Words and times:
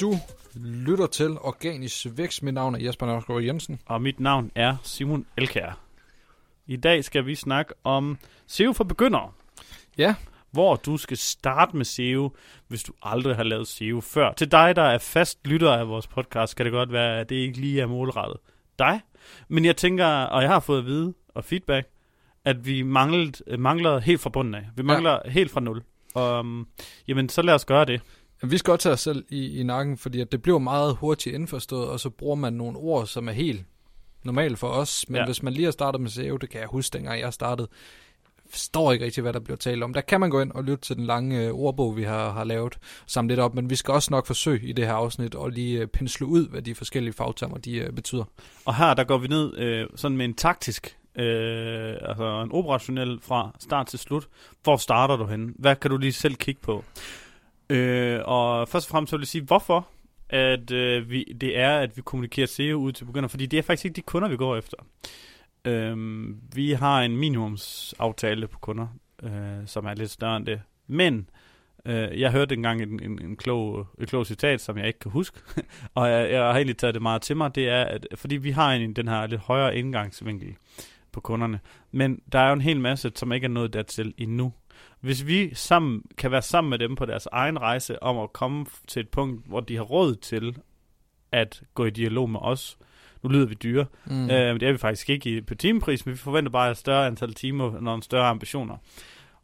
Du 0.00 0.18
lytter 0.54 1.06
til 1.06 1.30
Organisk 1.30 2.06
Vækst. 2.16 2.42
Mit 2.42 2.54
navn 2.54 2.74
er 2.74 2.78
Jesper 2.78 3.06
Nørgaard 3.06 3.42
Jensen. 3.42 3.80
Og 3.86 4.02
mit 4.02 4.20
navn 4.20 4.50
er 4.54 4.76
Simon 4.82 5.26
Elkær. 5.36 5.80
I 6.66 6.76
dag 6.76 7.04
skal 7.04 7.26
vi 7.26 7.34
snakke 7.34 7.74
om 7.84 8.18
SEO 8.46 8.72
for 8.72 8.84
begyndere. 8.84 9.32
Ja. 9.98 10.14
Hvor 10.50 10.76
du 10.76 10.96
skal 10.96 11.16
starte 11.16 11.76
med 11.76 11.84
SEO, 11.84 12.30
hvis 12.68 12.82
du 12.82 12.92
aldrig 13.02 13.36
har 13.36 13.42
lavet 13.42 13.68
SEO 13.68 14.00
før. 14.00 14.32
Til 14.32 14.52
dig, 14.52 14.76
der 14.76 14.82
er 14.82 14.98
fast 14.98 15.46
lytter 15.46 15.72
af 15.72 15.88
vores 15.88 16.06
podcast, 16.06 16.56
kan 16.56 16.66
det 16.66 16.72
godt 16.72 16.92
være, 16.92 17.20
at 17.20 17.28
det 17.28 17.36
ikke 17.36 17.60
lige 17.60 17.80
er 17.80 17.86
målrettet 17.86 18.36
dig. 18.78 19.00
Men 19.48 19.64
jeg 19.64 19.76
tænker, 19.76 20.06
og 20.06 20.42
jeg 20.42 20.50
har 20.50 20.60
fået 20.60 20.78
at 20.78 20.86
vide 20.86 21.14
og 21.28 21.44
feedback, 21.44 21.88
at 22.44 22.66
vi 22.66 22.82
manglede, 22.82 23.56
mangler 23.56 23.98
helt 23.98 24.20
fra 24.20 24.30
bunden 24.30 24.54
af. 24.54 24.66
Vi 24.76 24.82
mangler 24.82 25.18
ja. 25.24 25.30
helt 25.30 25.50
fra 25.50 25.60
nul. 25.60 25.82
Og, 26.14 26.40
um, 26.40 26.68
jamen, 27.08 27.28
så 27.28 27.42
lad 27.42 27.54
os 27.54 27.64
gøre 27.64 27.84
det. 27.84 28.00
Vi 28.50 28.58
skal 28.58 28.70
godt 28.70 28.80
tage 28.80 28.92
os 28.92 29.00
selv 29.00 29.24
i, 29.28 29.60
i 29.60 29.62
nakken, 29.62 29.98
fordi 29.98 30.20
at 30.20 30.32
det 30.32 30.42
bliver 30.42 30.58
meget 30.58 30.96
hurtigt 30.96 31.34
indforstået, 31.34 31.88
og 31.88 32.00
så 32.00 32.10
bruger 32.10 32.34
man 32.34 32.52
nogle 32.52 32.78
ord, 32.78 33.06
som 33.06 33.28
er 33.28 33.32
helt 33.32 33.64
normalt 34.22 34.58
for 34.58 34.68
os. 34.68 35.04
Men 35.08 35.16
ja. 35.16 35.24
hvis 35.24 35.42
man 35.42 35.52
lige 35.52 35.64
har 35.64 35.72
startet 35.72 36.00
med 36.00 36.10
SEO, 36.10 36.36
det 36.36 36.50
kan 36.50 36.60
jeg 36.60 36.68
huske, 36.68 36.92
dengang 36.92 37.20
jeg 37.20 37.32
startede, 37.32 37.68
forstår 38.50 38.92
ikke 38.92 39.04
rigtig, 39.04 39.22
hvad 39.22 39.32
der 39.32 39.40
bliver 39.40 39.56
talt 39.56 39.82
om. 39.82 39.94
Der 39.94 40.00
kan 40.00 40.20
man 40.20 40.30
gå 40.30 40.40
ind 40.40 40.52
og 40.52 40.64
lytte 40.64 40.84
til 40.84 40.96
den 40.96 41.06
lange 41.06 41.46
øh, 41.46 41.52
ordbog, 41.52 41.96
vi 41.96 42.02
har, 42.02 42.32
har 42.32 42.44
lavet, 42.44 42.78
samle 43.06 43.28
lidt 43.28 43.40
op, 43.40 43.54
men 43.54 43.70
vi 43.70 43.76
skal 43.76 43.94
også 43.94 44.08
nok 44.10 44.26
forsøge 44.26 44.68
i 44.68 44.72
det 44.72 44.86
her 44.86 44.94
afsnit 44.94 45.34
at 45.44 45.54
lige 45.54 45.80
øh, 45.80 45.86
pensle 45.86 46.26
ud, 46.26 46.48
hvad 46.48 46.62
de 46.62 46.74
forskellige 46.74 47.12
fagtermer 47.12 47.58
de 47.58 47.76
øh, 47.76 47.92
betyder. 47.92 48.24
Og 48.64 48.76
her 48.76 48.94
der 48.94 49.04
går 49.04 49.18
vi 49.18 49.28
ned 49.28 49.58
øh, 49.58 49.86
sådan 49.96 50.16
med 50.16 50.24
en 50.24 50.34
taktisk, 50.34 50.96
øh, 51.16 51.94
altså 52.00 52.42
en 52.42 52.52
operationel 52.52 53.20
fra 53.22 53.56
start 53.58 53.86
til 53.86 53.98
slut. 53.98 54.28
Hvor 54.62 54.76
starter 54.76 55.16
du 55.16 55.26
hen? 55.26 55.54
Hvad 55.58 55.76
kan 55.76 55.90
du 55.90 55.96
lige 55.96 56.12
selv 56.12 56.34
kigge 56.34 56.60
på? 56.60 56.84
Øh, 57.70 58.20
og 58.24 58.68
først 58.68 58.86
og 58.86 58.90
fremmest 58.90 59.10
så 59.10 59.16
vil 59.16 59.22
jeg 59.22 59.28
sige, 59.28 59.44
hvorfor 59.44 59.88
at 60.28 60.70
øh, 60.70 61.10
vi, 61.10 61.24
det 61.24 61.58
er, 61.58 61.78
at 61.78 61.96
vi 61.96 62.02
kommunikerer 62.02 62.46
SEO 62.46 62.78
ud 62.78 62.92
til 62.92 63.04
begynder, 63.04 63.28
fordi 63.28 63.46
det 63.46 63.58
er 63.58 63.62
faktisk 63.62 63.84
ikke 63.84 63.96
de 63.96 64.02
kunder, 64.02 64.28
vi 64.28 64.36
går 64.36 64.56
efter. 64.56 64.76
Øh, 65.64 65.96
vi 66.54 66.72
har 66.72 67.02
en 67.02 67.16
minimumsaftale 67.16 68.48
på 68.48 68.58
kunder, 68.58 68.86
øh, 69.22 69.66
som 69.66 69.86
er 69.86 69.94
lidt 69.94 70.10
større 70.10 70.36
end 70.36 70.46
det. 70.46 70.60
Men 70.86 71.28
øh, 71.86 72.20
jeg 72.20 72.32
hørte 72.32 72.54
engang 72.54 72.82
en, 72.82 73.02
en, 73.02 73.22
en 73.22 73.36
klog, 73.36 73.86
et 74.00 74.08
klog 74.08 74.26
citat, 74.26 74.60
som 74.60 74.78
jeg 74.78 74.86
ikke 74.86 74.98
kan 74.98 75.10
huske, 75.10 75.40
og 75.94 76.10
jeg, 76.10 76.30
jeg 76.30 76.42
har 76.42 76.54
egentlig 76.54 76.76
taget 76.76 76.94
det 76.94 77.02
meget 77.02 77.22
til 77.22 77.36
mig, 77.36 77.54
det 77.54 77.68
er, 77.68 77.84
at 77.84 78.06
fordi 78.14 78.36
vi 78.36 78.50
har 78.50 78.72
en, 78.72 78.92
den 78.92 79.08
her 79.08 79.26
lidt 79.26 79.40
højere 79.40 79.76
indgangsvinkel 79.76 80.56
på 81.12 81.20
kunderne, 81.20 81.60
men 81.90 82.20
der 82.32 82.38
er 82.38 82.46
jo 82.46 82.52
en 82.52 82.60
hel 82.60 82.80
masse, 82.80 83.12
som 83.14 83.32
ikke 83.32 83.44
er 83.44 83.48
nået 83.48 83.72
dertil 83.72 84.14
endnu. 84.18 84.52
Hvis 85.04 85.26
vi 85.26 85.54
sammen 85.54 86.02
kan 86.18 86.30
være 86.30 86.42
sammen 86.42 86.70
med 86.70 86.78
dem 86.78 86.96
på 86.96 87.06
deres 87.06 87.28
egen 87.32 87.60
rejse 87.60 88.02
om 88.02 88.18
at 88.18 88.32
komme 88.32 88.66
til 88.86 89.00
et 89.00 89.08
punkt, 89.08 89.46
hvor 89.46 89.60
de 89.60 89.76
har 89.76 89.82
råd 89.82 90.14
til 90.14 90.56
at 91.32 91.62
gå 91.74 91.84
i 91.84 91.90
dialog 91.90 92.30
med 92.30 92.40
os, 92.42 92.78
nu 93.22 93.28
lyder 93.28 93.46
vi 93.46 93.54
dyre, 93.54 93.86
mm. 94.04 94.30
øh, 94.30 94.60
det 94.60 94.62
er 94.62 94.72
vi 94.72 94.78
faktisk 94.78 95.10
ikke 95.10 95.36
i, 95.36 95.40
på 95.40 95.54
timepris, 95.54 96.06
men 96.06 96.12
vi 96.12 96.18
forventer 96.18 96.52
bare 96.52 96.70
et 96.70 96.76
større 96.76 97.06
antal 97.06 97.34
timer 97.34 97.64
og 97.64 97.82
nogle 97.82 98.02
større 98.02 98.26
ambitioner. 98.26 98.76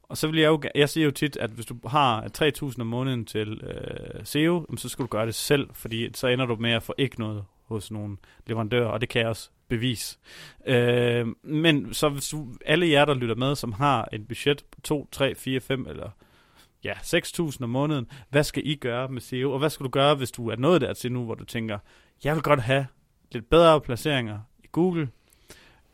Og 0.03 0.17
så 0.17 0.29
vil 0.29 0.41
jeg 0.41 0.49
jo, 0.49 0.63
jeg 0.75 0.89
siger 0.89 1.05
jo 1.05 1.11
tit, 1.11 1.37
at 1.37 1.51
hvis 1.51 1.67
du 1.67 1.77
har 1.87 2.23
3.000 2.43 2.81
om 2.81 2.87
måneden 2.87 3.25
til 3.25 3.61
øh, 3.65 4.25
SEO, 4.25 4.77
så 4.77 4.89
skal 4.89 5.03
du 5.03 5.09
gøre 5.09 5.27
det 5.27 5.35
selv, 5.35 5.69
fordi 5.73 6.11
så 6.15 6.27
ender 6.27 6.47
du 6.47 6.57
med 6.57 6.71
at 6.71 6.83
få 6.83 6.95
ikke 6.99 7.21
noget 7.21 7.45
hos 7.65 7.91
nogle 7.91 8.17
leverandører, 8.47 8.89
og 8.89 9.01
det 9.01 9.09
kan 9.09 9.21
jeg 9.21 9.29
også 9.29 9.51
bevis. 9.71 10.19
Øh, 10.67 11.27
men 11.43 11.95
så 11.95 12.09
hvis 12.09 12.29
du, 12.29 12.49
alle 12.67 12.91
jer, 12.91 13.05
der 13.05 13.15
lytter 13.15 13.35
med, 13.35 13.55
som 13.55 13.73
har 13.73 14.09
et 14.13 14.29
budget 14.29 14.65
på 14.73 14.81
2, 14.81 15.09
3, 15.13 15.35
4, 15.35 15.61
5 15.61 15.87
eller 15.89 16.11
ja, 16.85 16.93
6.000 16.93 17.63
om 17.63 17.71
måneden, 17.71 18.07
hvad 18.31 18.45
skal 18.45 18.63
I 18.67 18.75
gøre 18.75 19.09
med 19.09 19.21
SEO? 19.21 19.53
Og 19.53 19.59
hvad 19.59 19.71
skal 19.71 19.85
du 19.85 19.91
gøre, 19.91 20.15
hvis 20.15 20.31
du 20.31 20.49
er 20.49 20.57
nået 20.57 20.81
dertil 20.81 21.13
nu, 21.13 21.25
hvor 21.25 21.35
du 21.35 21.45
tænker, 21.45 21.79
jeg 22.25 22.35
vil 22.35 22.43
godt 22.43 22.61
have 22.61 22.87
lidt 23.33 23.51
bedre 23.51 23.81
placeringer 23.81 24.39
i 24.65 24.67
Google. 24.73 25.09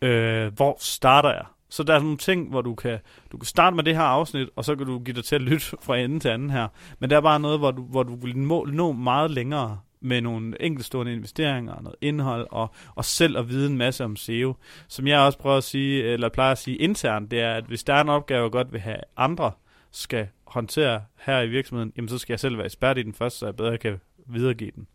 Øh, 0.03 0.55
hvor 0.55 0.77
starter 0.81 1.31
jeg? 1.31 1.45
Så 1.69 1.83
der 1.83 1.95
er 1.95 2.01
nogle 2.01 2.17
ting, 2.17 2.51
hvor 2.51 2.62
du 2.62 2.75
kan, 2.75 2.99
du 3.33 3.39
kan 3.39 3.47
starte 3.47 3.77
med 3.77 3.84
det 3.84 3.97
her 3.97 4.03
afsnit, 4.03 4.49
og 4.56 4.65
så 4.65 4.77
kan 4.77 4.87
du 4.87 4.99
give 4.99 5.17
dig 5.17 5.25
til 5.25 5.34
at 5.34 5.43
lytte 5.43 5.67
fra 5.87 5.97
ende 5.97 6.21
til 6.21 6.28
anden 6.28 6.51
her. 6.51 6.69
Men 6.99 7.11
der 7.11 7.17
er 7.17 7.21
bare 7.21 7.41
noget, 7.41 7.59
hvor 7.59 7.71
du, 7.71 7.83
hvor 7.83 8.03
du 8.03 8.17
vil 8.17 8.39
nå, 8.39 8.65
nå 8.65 8.93
meget 8.93 9.31
længere 9.31 9.78
med 10.06 10.21
nogle 10.21 10.62
enkeltstående 10.62 11.12
investeringer 11.12 11.72
og 11.72 11.83
noget 11.83 11.97
indhold, 12.00 12.47
og, 12.50 12.75
og 12.94 13.05
selv 13.05 13.39
at 13.39 13.49
vide 13.49 13.71
en 13.71 13.77
masse 13.77 14.05
om 14.05 14.17
SEO. 14.17 14.55
Som 14.89 15.06
jeg 15.06 15.21
også 15.21 15.39
prøver 15.39 15.56
at 15.56 15.65
sige, 15.65 16.03
eller 16.03 16.28
plejer 16.28 16.53
at 16.53 16.59
sige 16.59 16.77
internt, 16.77 17.31
det 17.31 17.41
er, 17.41 17.55
at 17.55 17.65
hvis 17.65 17.84
der 17.84 17.94
er 17.94 18.00
en 18.00 18.09
opgave, 18.09 18.43
jeg 18.43 18.50
godt 18.50 18.72
vil 18.72 18.81
have 18.81 19.00
andre 19.16 19.53
skal 19.91 20.28
håndtere 20.45 21.03
her 21.16 21.41
i 21.41 21.49
virksomheden, 21.49 21.93
jamen 21.97 22.09
så 22.09 22.19
skal 22.19 22.33
jeg 22.33 22.41
selv 22.41 22.56
være 22.56 22.66
ekspert 22.66 22.99
i 22.99 23.03
den 23.03 23.15
først, 23.15 23.39
så 23.39 23.47
jeg 23.47 23.56
bedre 23.56 23.78
kan 23.78 24.00
videregive 24.27 24.71
den. 24.75 24.87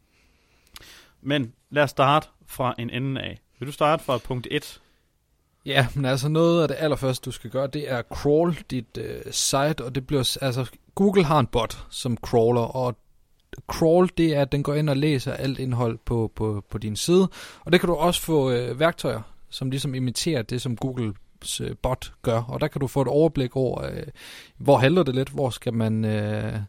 Men 1.22 1.54
lad 1.70 1.84
os 1.84 1.90
starte 1.90 2.28
fra 2.46 2.76
en 2.80 2.90
ende 2.90 3.22
af. 3.22 3.40
Vil 3.60 3.68
du 3.68 3.72
starte 3.72 4.04
fra 4.04 4.18
punkt 4.18 4.48
1? 4.52 4.82
Ja, 5.66 5.88
men 5.96 6.06
altså 6.06 6.30
noget 6.30 6.62
af 6.62 6.68
det 6.68 6.78
allerførste, 6.80 7.26
du 7.26 7.32
skal 7.32 7.50
gøre, 7.50 7.68
det 7.68 7.92
er 7.92 8.02
crawl 8.02 8.58
dit 8.72 8.98
øh, 8.98 9.22
site, 9.32 9.86
og 9.86 9.96
det 9.96 10.08
bliver, 10.08 10.38
altså 10.42 10.72
Google 10.96 11.24
har 11.24 11.40
en 11.40 11.48
bot, 11.48 11.86
som 11.90 12.18
crawler, 12.18 12.62
og 12.62 12.98
crawl, 13.68 14.10
det 14.18 14.36
er, 14.36 14.42
at 14.42 14.52
den 14.52 14.64
går 14.64 14.74
ind 14.74 14.90
og 14.90 14.98
læser 14.98 15.34
alt 15.34 15.60
indhold 15.60 16.00
på, 16.06 16.32
på, 16.36 16.64
på 16.70 16.78
din 16.78 16.96
side. 16.96 17.30
Og 17.60 17.72
det 17.72 17.80
kan 17.80 17.90
du 17.90 17.96
også 17.96 18.22
få 18.22 18.52
øh, 18.52 18.80
værktøjer, 18.80 19.22
som 19.50 19.72
ligesom 19.72 19.96
imiterer 19.96 20.42
det, 20.42 20.62
som 20.62 20.76
Google 20.76 21.14
øh, 21.62 21.76
bot 21.82 22.14
gør. 22.22 22.42
Og 22.42 22.62
der 22.62 22.68
kan 22.68 22.82
du 22.82 22.88
få 22.88 23.02
et 23.02 23.08
overblik 23.08 23.56
over, 23.56 23.84
øh, 23.86 24.04
hvor 24.58 24.78
handler 24.78 25.04
det 25.04 25.16
lidt, 25.16 25.30
hvor 25.30 25.50
skal 25.50 25.74
man 25.74 26.06
øh, 26.06 26.60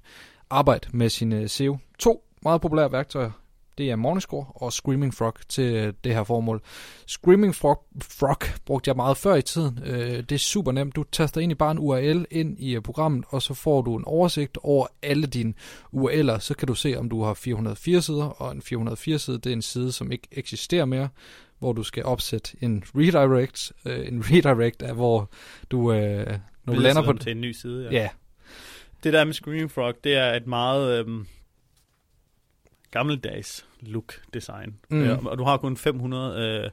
arbejde 0.50 0.88
med 0.92 1.08
sin 1.08 1.32
øh, 1.32 1.48
SEO. 1.48 1.78
To 1.98 2.24
meget 2.42 2.60
populære 2.60 2.92
værktøjer, 2.92 3.30
det 3.78 3.90
er 3.90 3.96
Morningscore 3.96 4.46
og 4.48 4.72
Screaming 4.72 5.14
Frog 5.14 5.34
til 5.48 5.74
øh, 5.74 5.92
det 6.04 6.14
her 6.14 6.24
formål. 6.24 6.62
Screaming 7.06 7.54
Frog, 7.54 7.84
Frog 8.02 8.36
brugte 8.66 8.88
jeg 8.88 8.96
meget 8.96 9.16
før 9.16 9.34
i 9.34 9.42
tiden. 9.42 9.78
Øh, 9.86 10.16
det 10.18 10.32
er 10.32 10.38
super 10.38 10.72
nemt. 10.72 10.96
Du 10.96 11.04
taster 11.12 11.40
ind 11.40 11.52
i 11.52 11.54
bare 11.54 11.70
en 11.70 11.78
URL 11.78 12.26
ind 12.30 12.58
i 12.58 12.76
øh, 12.76 12.82
programmet, 12.82 13.24
og 13.28 13.42
så 13.42 13.54
får 13.54 13.82
du 13.82 13.96
en 13.96 14.04
oversigt 14.04 14.58
over 14.62 14.86
alle 15.02 15.26
dine 15.26 15.54
URL'er. 15.92 16.38
Så 16.38 16.54
kan 16.58 16.68
du 16.68 16.74
se, 16.74 16.96
om 16.96 17.08
du 17.08 17.22
har 17.22 17.34
404 17.34 18.02
sider, 18.02 18.24
og 18.24 18.52
en 18.52 18.62
404 18.62 19.18
side, 19.18 19.38
det 19.38 19.46
er 19.46 19.56
en 19.56 19.62
side, 19.62 19.92
som 19.92 20.12
ikke 20.12 20.28
eksisterer 20.32 20.84
mere 20.84 21.08
hvor 21.58 21.72
du 21.72 21.82
skal 21.82 22.04
opsætte 22.04 22.56
en 22.60 22.84
redirect. 22.94 23.72
en 23.86 24.22
redirect 24.30 24.82
er, 24.82 24.92
hvor 24.92 25.30
du, 25.70 25.92
når 26.64 26.74
du 26.74 26.80
lander 26.80 27.02
på... 27.02 27.12
til 27.12 27.32
en 27.32 27.40
ny 27.40 27.52
side, 27.52 27.88
ja. 27.90 27.90
ja. 27.90 28.08
Det 29.04 29.12
der 29.12 29.24
med 29.24 29.32
Screaming 29.32 29.70
Frog, 29.70 29.94
det 30.04 30.16
er 30.16 30.34
et 30.34 30.46
meget... 30.46 30.98
Øhm 30.98 31.26
gammeldags 32.92 33.66
look 33.80 34.22
design. 34.34 34.74
Mm. 34.90 35.04
Ja, 35.04 35.16
og 35.26 35.38
du 35.38 35.44
har 35.44 35.56
kun 35.56 35.76
500 35.76 36.72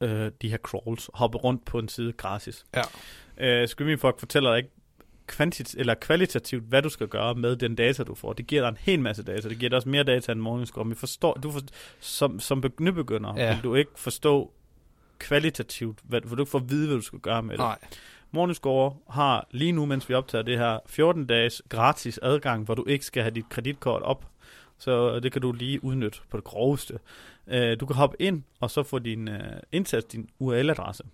øh, 0.00 0.10
øh, 0.10 0.32
de 0.42 0.50
her 0.50 0.58
crawls 0.58 1.10
hoppe 1.14 1.38
rundt 1.38 1.64
på 1.64 1.78
en 1.78 1.88
side 1.88 2.12
gratis. 2.12 2.64
Ja. 2.74 2.82
Øh, 3.38 3.68
Screaming 3.68 4.00
Frog 4.00 4.14
fortæller 4.18 4.50
dig 4.50 4.58
ikke 4.58 4.70
kvantit 5.26 5.74
eller 5.74 5.94
kvalitativt, 5.94 6.64
hvad 6.64 6.82
du 6.82 6.88
skal 6.88 7.08
gøre 7.08 7.34
med 7.34 7.56
den 7.56 7.74
data, 7.74 8.02
du 8.02 8.14
får. 8.14 8.32
Det 8.32 8.46
giver 8.46 8.62
dig 8.62 8.68
en 8.68 8.76
hel 8.80 9.00
masse 9.00 9.22
data. 9.22 9.48
Det 9.48 9.58
giver 9.58 9.68
dig 9.68 9.76
også 9.76 9.88
mere 9.88 10.02
data 10.02 10.32
end 10.32 10.40
Morningscore. 10.40 10.84
Men 10.84 10.96
forstår, 10.96 11.34
du 11.34 11.50
for, 11.50 11.60
som, 12.00 12.40
som 12.40 12.64
nybegynder 12.80 13.34
ja. 13.36 13.54
vil 13.54 13.64
du 13.64 13.74
ikke 13.74 13.90
forstå 13.96 14.52
kvalitativt, 15.18 15.98
hvad, 16.04 16.20
vil 16.20 16.36
du 16.36 16.42
ikke 16.42 16.50
få 16.50 16.58
at 16.58 16.70
vide, 16.70 16.86
hvad 16.86 16.96
du 16.96 17.02
skal 17.02 17.18
gøre 17.18 17.42
med 17.42 17.52
det. 17.52 17.58
Nej. 17.58 17.78
Morningscore 18.30 18.96
har 19.10 19.46
lige 19.50 19.72
nu, 19.72 19.86
mens 19.86 20.08
vi 20.08 20.14
optager 20.14 20.42
det 20.42 20.58
her, 20.58 20.78
14 20.86 21.26
dages 21.26 21.62
gratis 21.68 22.20
adgang, 22.22 22.64
hvor 22.64 22.74
du 22.74 22.84
ikke 22.86 23.04
skal 23.04 23.22
have 23.22 23.34
dit 23.34 23.48
kreditkort 23.48 24.02
op 24.02 24.26
så 24.78 25.20
det 25.20 25.32
kan 25.32 25.42
du 25.42 25.52
lige 25.52 25.84
udnytte 25.84 26.18
på 26.30 26.36
det 26.36 26.44
groveste. 26.44 26.98
Øh, 27.46 27.80
du 27.80 27.86
kan 27.86 27.96
hoppe 27.96 28.16
ind, 28.22 28.42
og 28.60 28.70
så 28.70 28.82
få 28.82 28.98
din, 28.98 29.28
øh, 29.28 29.40
uh, 29.40 29.58
indsat 29.72 30.12
din 30.12 30.30
URL-adresse. 30.38 31.04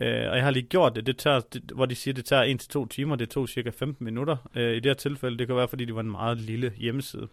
Uh, 0.00 0.06
øh, 0.06 0.30
og 0.30 0.36
jeg 0.36 0.44
har 0.44 0.50
lige 0.50 0.66
gjort 0.66 0.96
det, 0.96 1.06
det 1.06 1.18
tager, 1.18 1.40
det, 1.40 1.62
hvor 1.74 1.86
de 1.86 1.94
siger, 1.94 2.14
det 2.14 2.24
tager 2.24 2.84
1-2 2.84 2.88
timer, 2.88 3.16
det 3.16 3.30
tog 3.30 3.48
cirka 3.48 3.70
15 3.70 4.04
minutter. 4.04 4.36
Uh, 4.56 4.62
I 4.62 4.74
det 4.74 4.86
her 4.86 4.94
tilfælde, 4.94 5.38
det 5.38 5.46
kan 5.46 5.56
være, 5.56 5.68
fordi 5.68 5.84
det 5.84 5.94
var 5.94 6.00
en 6.00 6.10
meget 6.10 6.38
lille 6.38 6.72
hjemmeside. 6.76 7.28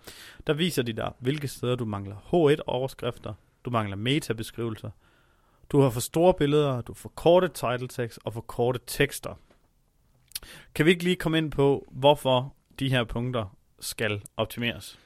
Der 0.47 0.53
viser 0.53 0.83
de 0.83 0.93
dig, 0.93 1.11
hvilke 1.19 1.47
steder 1.47 1.75
du 1.75 1.85
mangler 1.85 2.15
H1-overskrifter, 2.15 3.33
du 3.65 3.69
mangler 3.69 3.95
metabeskrivelser, 3.95 4.89
du 5.71 5.81
har 5.81 5.89
for 5.89 5.99
store 5.99 6.33
billeder, 6.33 6.81
du 6.81 6.93
får 6.93 7.09
korte 7.15 7.47
title 7.47 7.87
text 7.87 8.19
og 8.25 8.33
for 8.33 8.41
korte 8.41 8.79
tekster. 8.87 9.39
Kan 10.75 10.85
vi 10.85 10.91
ikke 10.91 11.03
lige 11.03 11.15
komme 11.15 11.37
ind 11.37 11.51
på, 11.51 11.87
hvorfor 11.91 12.53
de 12.79 12.89
her 12.89 13.03
punkter 13.03 13.55
skal 13.79 14.21
optimeres? 14.37 14.99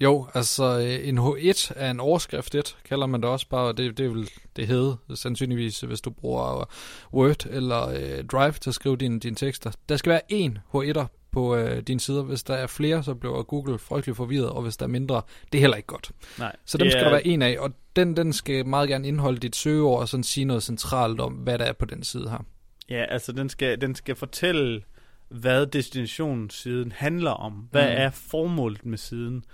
Jo, 0.00 0.26
altså 0.34 0.78
øh, 0.78 1.08
en 1.08 1.18
H1 1.18 1.72
er 1.76 1.90
en 1.90 2.00
overskrift 2.00 2.54
1, 2.54 2.76
kalder 2.84 3.06
man 3.06 3.22
det 3.22 3.30
også 3.30 3.48
bare, 3.48 3.72
det, 3.72 3.98
det 3.98 4.10
vil 4.10 4.30
det 4.56 4.66
hedde 4.66 4.96
sandsynligvis, 5.14 5.80
hvis 5.80 6.00
du 6.00 6.10
bruger 6.10 6.70
Word 7.12 7.46
eller 7.46 7.88
øh, 7.88 8.24
Drive 8.24 8.52
til 8.52 8.70
at 8.70 8.74
skrive 8.74 8.96
dine, 8.96 9.20
dine 9.20 9.36
tekster. 9.36 9.70
Der 9.88 9.96
skal 9.96 10.10
være 10.10 10.32
én 10.32 10.58
H1'er 10.74 11.06
på 11.30 11.56
øh, 11.56 11.82
dine 11.82 12.00
sider. 12.00 12.22
Hvis 12.22 12.42
der 12.42 12.54
er 12.54 12.66
flere, 12.66 13.02
så 13.02 13.14
bliver 13.14 13.42
Google 13.42 13.78
frygtelig 13.78 14.16
forvirret, 14.16 14.50
og 14.50 14.62
hvis 14.62 14.76
der 14.76 14.86
er 14.86 14.90
mindre, 14.90 15.22
det 15.52 15.58
er 15.58 15.60
heller 15.60 15.76
ikke 15.76 15.86
godt. 15.86 16.10
Nej, 16.38 16.56
så 16.64 16.78
dem 16.78 16.90
skal 16.90 17.00
er... 17.00 17.04
der 17.04 17.10
være 17.10 17.26
en 17.26 17.42
af, 17.42 17.56
og 17.58 17.72
den, 17.96 18.16
den 18.16 18.32
skal 18.32 18.66
meget 18.66 18.88
gerne 18.88 19.08
indeholde 19.08 19.38
dit 19.38 19.56
søgeord 19.56 20.00
og 20.00 20.08
sådan 20.08 20.24
sige 20.24 20.44
noget 20.44 20.62
centralt 20.62 21.20
om, 21.20 21.32
hvad 21.32 21.58
der 21.58 21.64
er 21.64 21.72
på 21.72 21.84
den 21.84 22.02
side 22.02 22.30
her. 22.30 22.44
Ja, 22.88 23.04
altså 23.08 23.32
den 23.32 23.48
skal, 23.48 23.80
den 23.80 23.94
skal 23.94 24.16
fortælle 24.16 24.82
hvad 25.28 25.66
destinationssiden 25.66 26.92
handler 26.92 27.30
om. 27.30 27.52
Hvad 27.70 27.90
mm. 27.90 27.96
er 27.96 28.10
formålet 28.10 28.86
med 28.86 28.98
siden? 28.98 29.44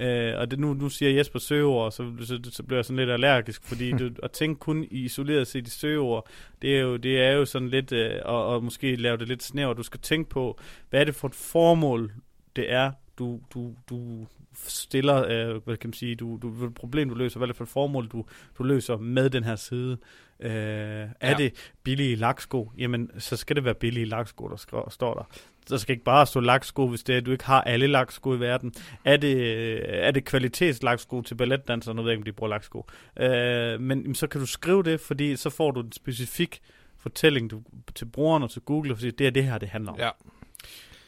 Øh, 0.00 0.38
og 0.38 0.50
det, 0.50 0.58
nu, 0.58 0.74
nu 0.74 0.88
siger 0.88 1.10
Jesper 1.12 1.38
søgeord, 1.38 1.92
så, 1.92 2.12
så, 2.20 2.40
så 2.50 2.62
bliver 2.62 2.78
jeg 2.78 2.84
sådan 2.84 2.96
lidt 2.96 3.10
allergisk, 3.10 3.64
fordi 3.64 3.90
du, 3.98 4.10
at 4.22 4.30
tænke 4.30 4.58
kun 4.58 4.84
i 4.90 4.98
isoleret 5.04 5.46
set 5.46 5.66
i 5.66 5.70
søgeord, 5.70 6.28
det 6.62 6.76
er 6.76 6.80
jo, 6.80 6.96
det 6.96 7.20
er 7.20 7.32
jo 7.32 7.44
sådan 7.44 7.68
lidt, 7.68 7.92
øh, 7.92 8.14
og, 8.24 8.46
og 8.46 8.64
måske 8.64 8.96
lave 8.96 9.16
det 9.16 9.28
lidt 9.28 9.42
snævert. 9.42 9.76
Du 9.76 9.82
skal 9.82 10.00
tænke 10.00 10.30
på, 10.30 10.58
hvad 10.90 11.00
er 11.00 11.04
det 11.04 11.14
for 11.14 11.28
et 11.28 11.34
formål, 11.34 12.12
det 12.56 12.72
er, 12.72 12.92
du, 13.18 13.40
du, 13.54 13.74
du 13.90 14.26
stiller, 14.66 15.24
øh, 15.28 15.62
hvad 15.64 15.76
kan 15.76 15.88
man 15.88 15.94
sige, 15.94 16.16
du, 16.16 16.38
du, 16.42 16.50
hvilket 16.50 16.74
problem 16.74 17.08
du 17.08 17.14
løser, 17.14 17.38
hvad 17.38 17.48
er 17.48 17.52
det 17.52 17.56
for 17.56 17.64
et 17.64 17.70
formål, 17.70 18.08
du, 18.08 18.24
du 18.58 18.62
løser 18.62 18.96
med 18.96 19.30
den 19.30 19.44
her 19.44 19.56
side. 19.56 19.98
Øh, 20.40 20.50
er 20.50 21.08
Ja. 21.22 21.34
det 21.38 21.72
billige 21.82 22.16
laksko? 22.16 22.72
Jamen, 22.78 23.10
så 23.18 23.36
skal 23.36 23.56
det 23.56 23.64
være 23.64 23.74
billige 23.74 24.06
laksko, 24.06 24.48
der 24.48 24.86
står 24.90 25.14
der. 25.14 25.24
Der 25.70 25.76
skal 25.76 25.92
ikke 25.92 26.04
bare 26.04 26.26
stå 26.26 26.40
laksko, 26.40 26.88
hvis 26.88 27.02
det 27.02 27.12
er, 27.12 27.16
at 27.16 27.26
du 27.26 27.32
ikke 27.32 27.44
har 27.44 27.62
alle 27.62 27.86
laksko 27.86 28.34
i 28.34 28.40
verden. 28.40 28.72
Er 29.04 29.16
det, 29.16 29.36
øh, 29.36 29.80
er 29.86 30.10
det 30.10 30.24
kvalitetslaksko 30.24 31.22
til 31.22 31.34
balletdansere? 31.34 31.94
Nu 31.94 32.02
ved 32.02 32.10
jeg 32.10 32.14
ikke, 32.14 32.20
om 32.20 32.24
de 32.24 32.32
bruger 32.32 32.50
laksko. 32.50 32.86
Øh, 33.16 33.80
men 33.80 34.14
så 34.14 34.26
kan 34.26 34.40
du 34.40 34.46
skrive 34.46 34.82
det, 34.82 35.00
fordi 35.00 35.36
så 35.36 35.50
får 35.50 35.70
du 35.70 35.80
en 35.80 35.92
specifik 35.92 36.60
fortælling 36.98 37.50
du, 37.50 37.62
til 37.94 38.04
brugeren 38.04 38.42
og 38.42 38.50
til 38.50 38.62
Google, 38.62 38.96
fordi 38.96 39.10
det 39.10 39.26
er 39.26 39.30
det 39.30 39.44
her, 39.44 39.58
det 39.58 39.68
handler 39.68 39.92
om. 39.92 39.98
Ja. 39.98 40.10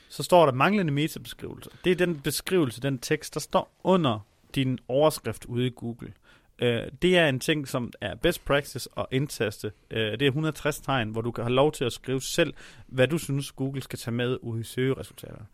Så 0.08 0.22
står 0.22 0.46
der 0.46 0.52
manglende 0.52 0.92
metabeskrivelse. 0.92 1.70
Det 1.84 1.92
er 1.92 1.96
den 1.96 2.20
beskrivelse, 2.20 2.80
den 2.80 2.98
tekst, 2.98 3.34
der 3.34 3.40
står 3.40 3.80
under 3.84 4.26
din 4.54 4.78
overskrift 4.88 5.44
ude 5.44 5.66
i 5.66 5.70
Google. 5.76 6.12
Øh, 6.58 6.82
det 7.02 7.18
er 7.18 7.28
en 7.28 7.40
ting, 7.40 7.68
som 7.68 7.92
er 8.00 8.14
best 8.14 8.44
practice 8.44 8.88
at 8.96 9.06
indtaste. 9.10 9.72
Øh, 9.90 10.12
det 10.12 10.22
er 10.22 10.26
160 10.26 10.80
tegn, 10.80 11.10
hvor 11.10 11.20
du 11.20 11.30
kan 11.30 11.44
have 11.44 11.54
lov 11.54 11.72
til 11.72 11.84
at 11.84 11.92
skrive 11.92 12.20
selv, 12.20 12.54
hvad 12.86 13.08
du 13.08 13.18
synes, 13.18 13.52
Google 13.52 13.82
skal 13.82 13.98
tage 13.98 14.14
med 14.14 14.38
ude 14.42 14.60
i 14.60 14.64
søgeresultaterne. 14.64 15.46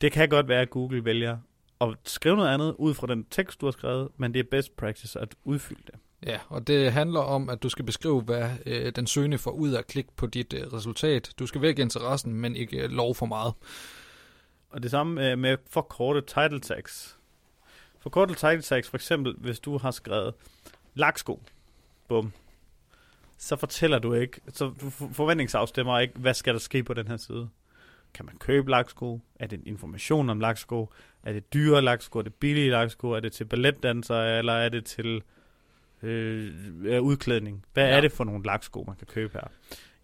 Det 0.00 0.12
kan 0.12 0.28
godt 0.28 0.48
være, 0.48 0.60
at 0.60 0.70
Google 0.70 1.04
vælger 1.04 1.38
at 1.80 1.88
skrive 2.04 2.36
noget 2.36 2.48
andet 2.48 2.74
ud 2.78 2.94
fra 2.94 3.06
den 3.06 3.24
tekst, 3.30 3.60
du 3.60 3.66
har 3.66 3.70
skrevet, 3.70 4.08
men 4.16 4.34
det 4.34 4.40
er 4.40 4.44
best 4.50 4.76
practice 4.76 5.20
at 5.20 5.34
udfylde 5.44 5.82
det. 5.86 5.94
Ja, 6.26 6.38
og 6.48 6.66
det 6.66 6.92
handler 6.92 7.20
om, 7.20 7.48
at 7.48 7.62
du 7.62 7.68
skal 7.68 7.84
beskrive, 7.84 8.20
hvad 8.20 8.50
øh, 8.66 8.92
den 8.96 9.06
søgende 9.06 9.38
får 9.38 9.50
ud 9.50 9.70
af 9.70 9.78
at 9.78 9.86
klikke 9.86 10.10
på 10.16 10.26
dit 10.26 10.54
øh, 10.54 10.72
resultat. 10.72 11.32
Du 11.38 11.46
skal 11.46 11.60
vække 11.60 11.82
interessen, 11.82 12.34
men 12.34 12.56
ikke 12.56 12.84
øh, 12.84 12.90
lov 12.90 13.14
for 13.14 13.26
meget. 13.26 13.54
Og 14.70 14.82
det 14.82 14.90
samme 14.90 15.30
øh, 15.30 15.38
med 15.38 15.56
forkortet 15.70 16.26
title 16.26 16.60
tags. 16.60 17.18
Forkortet 18.04 18.36
title 18.36 18.62
tags, 18.62 18.88
for 18.90 18.96
eksempel, 18.96 19.34
hvis 19.38 19.60
du 19.60 19.78
har 19.78 19.90
skrevet 19.90 20.34
laksko, 20.94 21.42
bum, 22.08 22.32
så 23.38 23.56
fortæller 23.56 23.98
du 23.98 24.12
ikke, 24.14 24.40
så 24.48 24.72
du 24.80 24.90
forventningsafstemmer 24.90 25.98
ikke, 25.98 26.14
hvad 26.18 26.34
skal 26.34 26.54
der 26.54 26.60
ske 26.60 26.82
på 26.82 26.94
den 26.94 27.08
her 27.08 27.16
side. 27.16 27.48
Kan 28.14 28.26
man 28.26 28.36
købe 28.38 28.70
laksko? 28.70 29.20
Er 29.40 29.46
det 29.46 29.60
information 29.66 30.30
om 30.30 30.40
laksko? 30.40 30.92
Er 31.22 31.32
det 31.32 31.54
dyre 31.54 31.82
laksko? 31.82 32.18
Er 32.18 32.22
det 32.22 32.34
billige 32.34 32.70
laksko? 32.70 33.10
Er 33.10 33.20
det 33.20 33.32
til 33.32 33.44
balletdansere? 33.44 34.38
Eller 34.38 34.52
er 34.52 34.68
det 34.68 34.84
til 34.84 35.22
øh, 36.02 37.02
udklædning? 37.02 37.64
Hvad 37.72 37.88
Ja. 37.88 37.96
er 37.96 38.00
det 38.00 38.12
for 38.12 38.24
nogle 38.24 38.44
laksko, 38.44 38.84
man 38.86 38.96
kan 38.96 39.06
købe 39.06 39.32
her? 39.32 39.48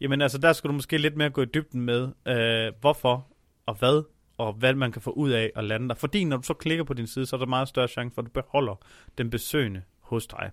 Jamen 0.00 0.22
altså, 0.22 0.38
der 0.38 0.52
skal 0.52 0.68
du 0.68 0.74
måske 0.74 0.98
lidt 0.98 1.16
mere 1.16 1.30
gå 1.30 1.42
i 1.42 1.46
dybden 1.54 1.80
med, 1.80 2.08
øh, 2.26 2.72
hvorfor 2.80 3.26
og 3.66 3.74
hvad 3.74 4.02
og 4.40 4.52
hvad 4.52 4.74
man 4.74 4.92
kan 4.92 5.02
få 5.02 5.10
ud 5.10 5.30
af 5.30 5.50
at 5.56 5.64
lande 5.64 5.88
der. 5.88 5.94
Fordi 5.94 6.24
når 6.24 6.36
du 6.36 6.42
så 6.42 6.54
klikker 6.54 6.84
på 6.84 6.94
din 6.94 7.06
side, 7.06 7.26
så 7.26 7.36
er 7.36 7.38
der 7.38 7.46
meget 7.46 7.68
større 7.68 7.88
chance 7.88 8.14
for, 8.14 8.22
at 8.22 8.26
du 8.26 8.30
beholder 8.42 8.74
den 9.18 9.30
besøgende 9.30 9.82
hos 10.00 10.26
dig. 10.26 10.50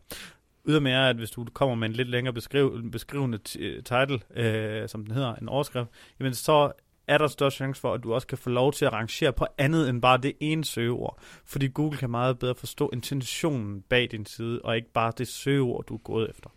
Ydermere 0.68 0.94
er, 0.94 1.10
at 1.10 1.16
hvis 1.16 1.32
du 1.32 1.46
kommer 1.54 1.76
med 1.76 1.88
en 1.88 1.94
lidt 1.94 2.10
længere 2.10 2.34
beskriv, 2.34 2.92
beskrivende 2.92 3.38
title, 3.82 4.20
øh, 4.36 4.90
som 4.90 5.06
den 5.06 5.14
hedder, 5.14 5.36
en 5.36 5.50
overskrift, 5.50 5.90
jamen 6.20 6.34
så 6.34 6.72
er 7.08 7.18
der 7.18 7.28
større 7.28 7.52
chance 7.52 7.82
for, 7.82 7.94
at 7.94 8.04
du 8.04 8.14
også 8.14 8.28
kan 8.28 8.38
få 8.38 8.50
lov 8.50 8.74
til 8.74 8.86
at 8.86 8.94
rangere 8.94 9.34
på 9.34 9.46
andet 9.58 9.90
end 9.90 10.02
bare 10.02 10.18
det 10.18 10.34
ene 10.40 10.66
søgeord. 10.66 11.20
Fordi 11.46 11.68
Google 11.68 11.98
kan 11.98 12.10
meget 12.10 12.40
bedre 12.40 12.56
forstå 12.56 12.90
intentionen 12.94 13.82
bag 13.82 14.08
din 14.12 14.26
side, 14.26 14.62
og 14.64 14.76
ikke 14.76 14.94
bare 14.94 15.12
det 15.18 15.28
søgeord, 15.28 15.86
du 15.86 15.94
er 15.94 15.98
gået 16.00 16.30
efter. 16.30 16.50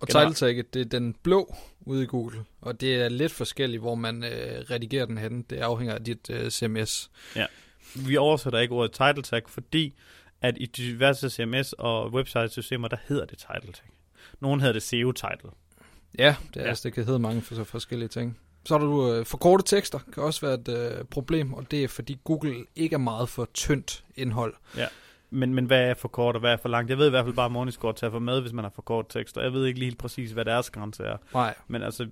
Og 0.00 0.08
title 0.08 0.34
tagget, 0.34 0.74
det 0.74 0.80
er 0.80 0.98
den 0.98 1.14
blå 1.22 1.54
ude 1.86 2.02
i 2.02 2.06
Google, 2.06 2.44
og 2.60 2.80
det 2.80 2.94
er 2.96 3.08
lidt 3.08 3.32
forskelligt, 3.32 3.80
hvor 3.82 3.94
man 3.94 4.24
øh, 4.24 4.30
redigerer 4.70 5.06
den 5.06 5.18
henne. 5.18 5.44
Det 5.50 5.56
afhænger 5.56 5.94
af 5.94 6.04
dit 6.04 6.30
øh, 6.30 6.50
CMS. 6.50 7.10
Vi 7.94 8.16
oversætter 8.16 8.58
ikke 8.58 8.74
ordet 8.74 8.92
title 8.92 9.22
tag, 9.22 9.42
fordi 9.48 9.94
at 10.40 10.54
i 10.60 10.66
diverse 10.66 11.30
CMS 11.30 11.72
og 11.72 12.12
website-systemer, 12.12 12.88
der 12.88 12.96
hedder 13.08 13.24
det 13.24 13.38
title 13.38 13.72
tag. 13.72 13.90
Nogle 14.40 14.60
hedder 14.60 14.72
det 14.72 14.82
SEO 14.82 15.12
title. 15.12 15.50
Ja, 16.18 16.36
det, 16.54 16.60
er, 16.60 16.64
Ja. 16.64 16.68
altså, 16.68 16.82
det 16.88 16.92
kan 16.94 17.04
hedde 17.04 17.18
mange 17.18 17.42
for, 17.42 17.54
så 17.54 17.64
forskellige 17.64 18.08
ting. 18.08 18.38
Så 18.64 18.78
har 18.78 18.86
du 18.86 19.12
øh, 19.12 19.26
forkorte 19.26 19.64
tekster, 19.66 19.98
kan 20.12 20.22
også 20.22 20.40
være 20.46 20.54
et 20.54 20.68
øh, 20.98 21.04
problem, 21.04 21.52
og 21.54 21.70
det 21.70 21.84
er 21.84 21.88
fordi 21.88 22.18
Google 22.24 22.64
ikke 22.76 22.94
er 22.94 22.98
meget 22.98 23.28
for 23.28 23.48
tyndt 23.54 24.04
indhold. 24.16 24.54
Men, 25.30 25.54
men 25.54 25.64
hvad 25.64 25.90
er 25.90 25.94
for 25.94 26.08
kort 26.08 26.34
og 26.34 26.40
hvad 26.40 26.52
er 26.52 26.56
for 26.56 26.68
langt? 26.68 26.90
Jeg 26.90 26.98
ved 26.98 27.06
i 27.06 27.10
hvert 27.10 27.24
fald 27.24 27.34
bare, 27.34 27.46
at 27.46 27.52
Morningscore 27.52 27.92
tager 27.92 28.10
for 28.10 28.18
med, 28.18 28.40
hvis 28.40 28.52
man 28.52 28.64
har 28.64 28.72
for 28.74 28.82
kort 28.82 29.08
tekst, 29.08 29.38
og 29.38 29.44
jeg 29.44 29.52
ved 29.52 29.66
ikke 29.66 29.78
lige 29.78 29.86
helt 29.86 29.98
præcis, 29.98 30.30
hvad 30.30 30.44
deres 30.44 30.70
grænse 30.70 31.04
er. 31.04 31.16
Nej, 31.34 31.54
Men 31.68 31.82
altså, 31.82 32.08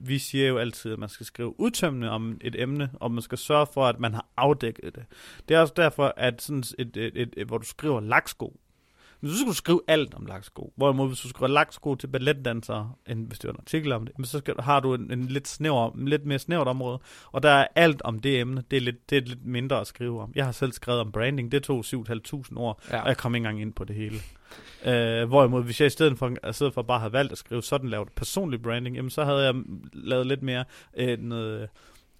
vi 0.00 0.18
siger 0.18 0.48
jo 0.48 0.58
altid, 0.58 0.92
at 0.92 0.98
man 0.98 1.08
skal 1.08 1.26
skrive 1.26 1.60
udtømmende 1.60 2.10
om 2.10 2.38
et 2.40 2.62
emne, 2.62 2.90
og 2.94 3.10
man 3.10 3.22
skal 3.22 3.38
sørge 3.38 3.66
for, 3.74 3.86
at 3.86 4.00
man 4.00 4.14
har 4.14 4.26
afdækket 4.36 4.94
det. 4.94 5.04
Det 5.48 5.56
er 5.56 5.60
også 5.60 5.74
derfor, 5.76 6.14
at 6.16 6.42
sådan 6.42 6.64
et, 6.78 6.96
et, 6.96 7.12
et, 7.14 7.34
et 7.36 7.46
hvor 7.46 7.58
du 7.58 7.66
skriver 7.66 8.00
laksko, 8.00 8.60
men 9.24 9.30
så 9.30 9.38
skal 9.38 9.48
du 9.48 9.54
skrive 9.54 9.80
alt 9.88 10.14
om 10.14 10.26
laksko. 10.26 10.72
Hvorimod, 10.76 11.08
hvis 11.08 11.20
du 11.20 11.28
skriver 11.28 11.48
laksko 11.48 11.94
til 11.94 12.06
balletdansere, 12.06 12.92
end 13.06 13.26
hvis 13.26 13.38
det 13.38 13.48
er 13.48 13.52
en 13.52 13.58
artikel 13.60 13.92
om 13.92 14.06
det, 14.06 14.18
men 14.18 14.24
så 14.24 14.38
skal, 14.38 14.54
har 14.60 14.80
du 14.80 14.94
en, 14.94 15.10
en 15.10 15.24
lidt, 15.24 15.48
snæver, 15.48 15.90
en 15.90 16.08
lidt 16.08 16.26
mere 16.26 16.38
snævert 16.38 16.68
område, 16.68 16.98
og 17.32 17.42
der 17.42 17.48
er 17.48 17.66
alt 17.74 18.02
om 18.02 18.20
det 18.20 18.40
emne. 18.40 18.62
Det 18.70 18.76
er, 18.76 18.80
lidt, 18.80 19.10
det 19.10 19.18
er 19.18 19.22
lidt 19.22 19.46
mindre 19.46 19.80
at 19.80 19.86
skrive 19.86 20.20
om. 20.22 20.32
Jeg 20.34 20.44
har 20.44 20.52
selv 20.52 20.72
skrevet 20.72 21.00
om 21.00 21.12
branding, 21.12 21.52
det 21.52 21.62
tog 21.62 21.84
7.500 21.86 22.56
ord, 22.56 22.82
ja. 22.90 23.00
og 23.00 23.08
jeg 23.08 23.16
kom 23.16 23.34
ikke 23.34 23.42
engang 23.42 23.60
ind 23.60 23.72
på 23.72 23.84
det 23.84 23.96
hele. 23.96 24.16
Øh, 24.84 25.28
hvorimod, 25.28 25.64
hvis 25.64 25.80
jeg 25.80 25.86
i 25.86 25.90
stedet 25.90 26.18
for, 26.18 26.48
i 26.48 26.52
stedet 26.52 26.74
for 26.74 26.82
bare 26.82 26.98
havde 26.98 27.12
valgt 27.12 27.32
at 27.32 27.38
skrive 27.38 27.62
sådan 27.62 27.88
lavet 27.88 28.08
personlig 28.16 28.62
branding, 28.62 28.96
jamen 28.96 29.10
så 29.10 29.24
havde 29.24 29.44
jeg 29.44 29.54
lavet 29.92 30.26
lidt 30.26 30.42
mere 30.42 30.64
øh, 30.96 31.18
noget, 31.18 31.68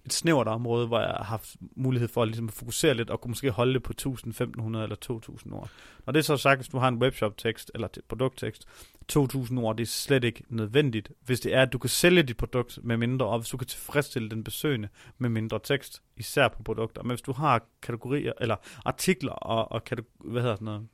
et 0.05 0.13
snævert 0.13 0.47
område, 0.47 0.87
hvor 0.87 0.99
jeg 0.99 1.07
har 1.07 1.23
haft 1.23 1.55
mulighed 1.75 2.07
for 2.07 2.25
ligesom 2.25 2.45
at 2.45 2.47
ligesom 2.47 2.59
fokusere 2.59 2.93
lidt, 2.93 3.09
og 3.09 3.21
kunne 3.21 3.31
måske 3.31 3.51
holde 3.51 3.73
det 3.73 3.83
på 3.83 3.91
1500 3.91 4.83
eller 4.83 4.95
2000 4.95 5.53
ord. 5.53 5.69
Når 6.05 6.11
det 6.13 6.19
er 6.19 6.23
så 6.23 6.37
sagt, 6.37 6.59
hvis 6.59 6.67
du 6.67 6.77
har 6.77 6.87
en 6.87 6.97
webshop-tekst, 6.97 7.71
eller 7.73 7.87
et 7.87 7.99
produkttekst, 8.07 8.67
2000 9.07 9.59
ord, 9.59 9.77
det 9.77 9.83
er 9.83 9.87
slet 9.87 10.23
ikke 10.23 10.43
nødvendigt, 10.49 11.11
hvis 11.25 11.39
det 11.39 11.53
er, 11.53 11.61
at 11.61 11.73
du 11.73 11.77
kan 11.77 11.89
sælge 11.89 12.23
dit 12.23 12.37
produkt 12.37 12.79
med 12.83 12.97
mindre, 12.97 13.25
og 13.25 13.39
hvis 13.39 13.49
du 13.49 13.57
kan 13.57 13.67
tilfredsstille 13.67 14.29
den 14.29 14.43
besøgende 14.43 14.89
med 15.17 15.29
mindre 15.29 15.59
tekst, 15.63 16.01
især 16.17 16.47
på 16.47 16.63
produkter. 16.63 17.03
Men 17.03 17.09
hvis 17.09 17.21
du 17.21 17.31
har 17.31 17.63
kategorier, 17.81 18.33
eller 18.41 18.55
artikler 18.85 19.31
og, 19.31 19.71
og 19.71 19.83
kategori, 19.83 20.29
hvad 20.31 20.41
hedder 20.41 20.55
sådan 20.55 20.65
noget, 20.65 20.87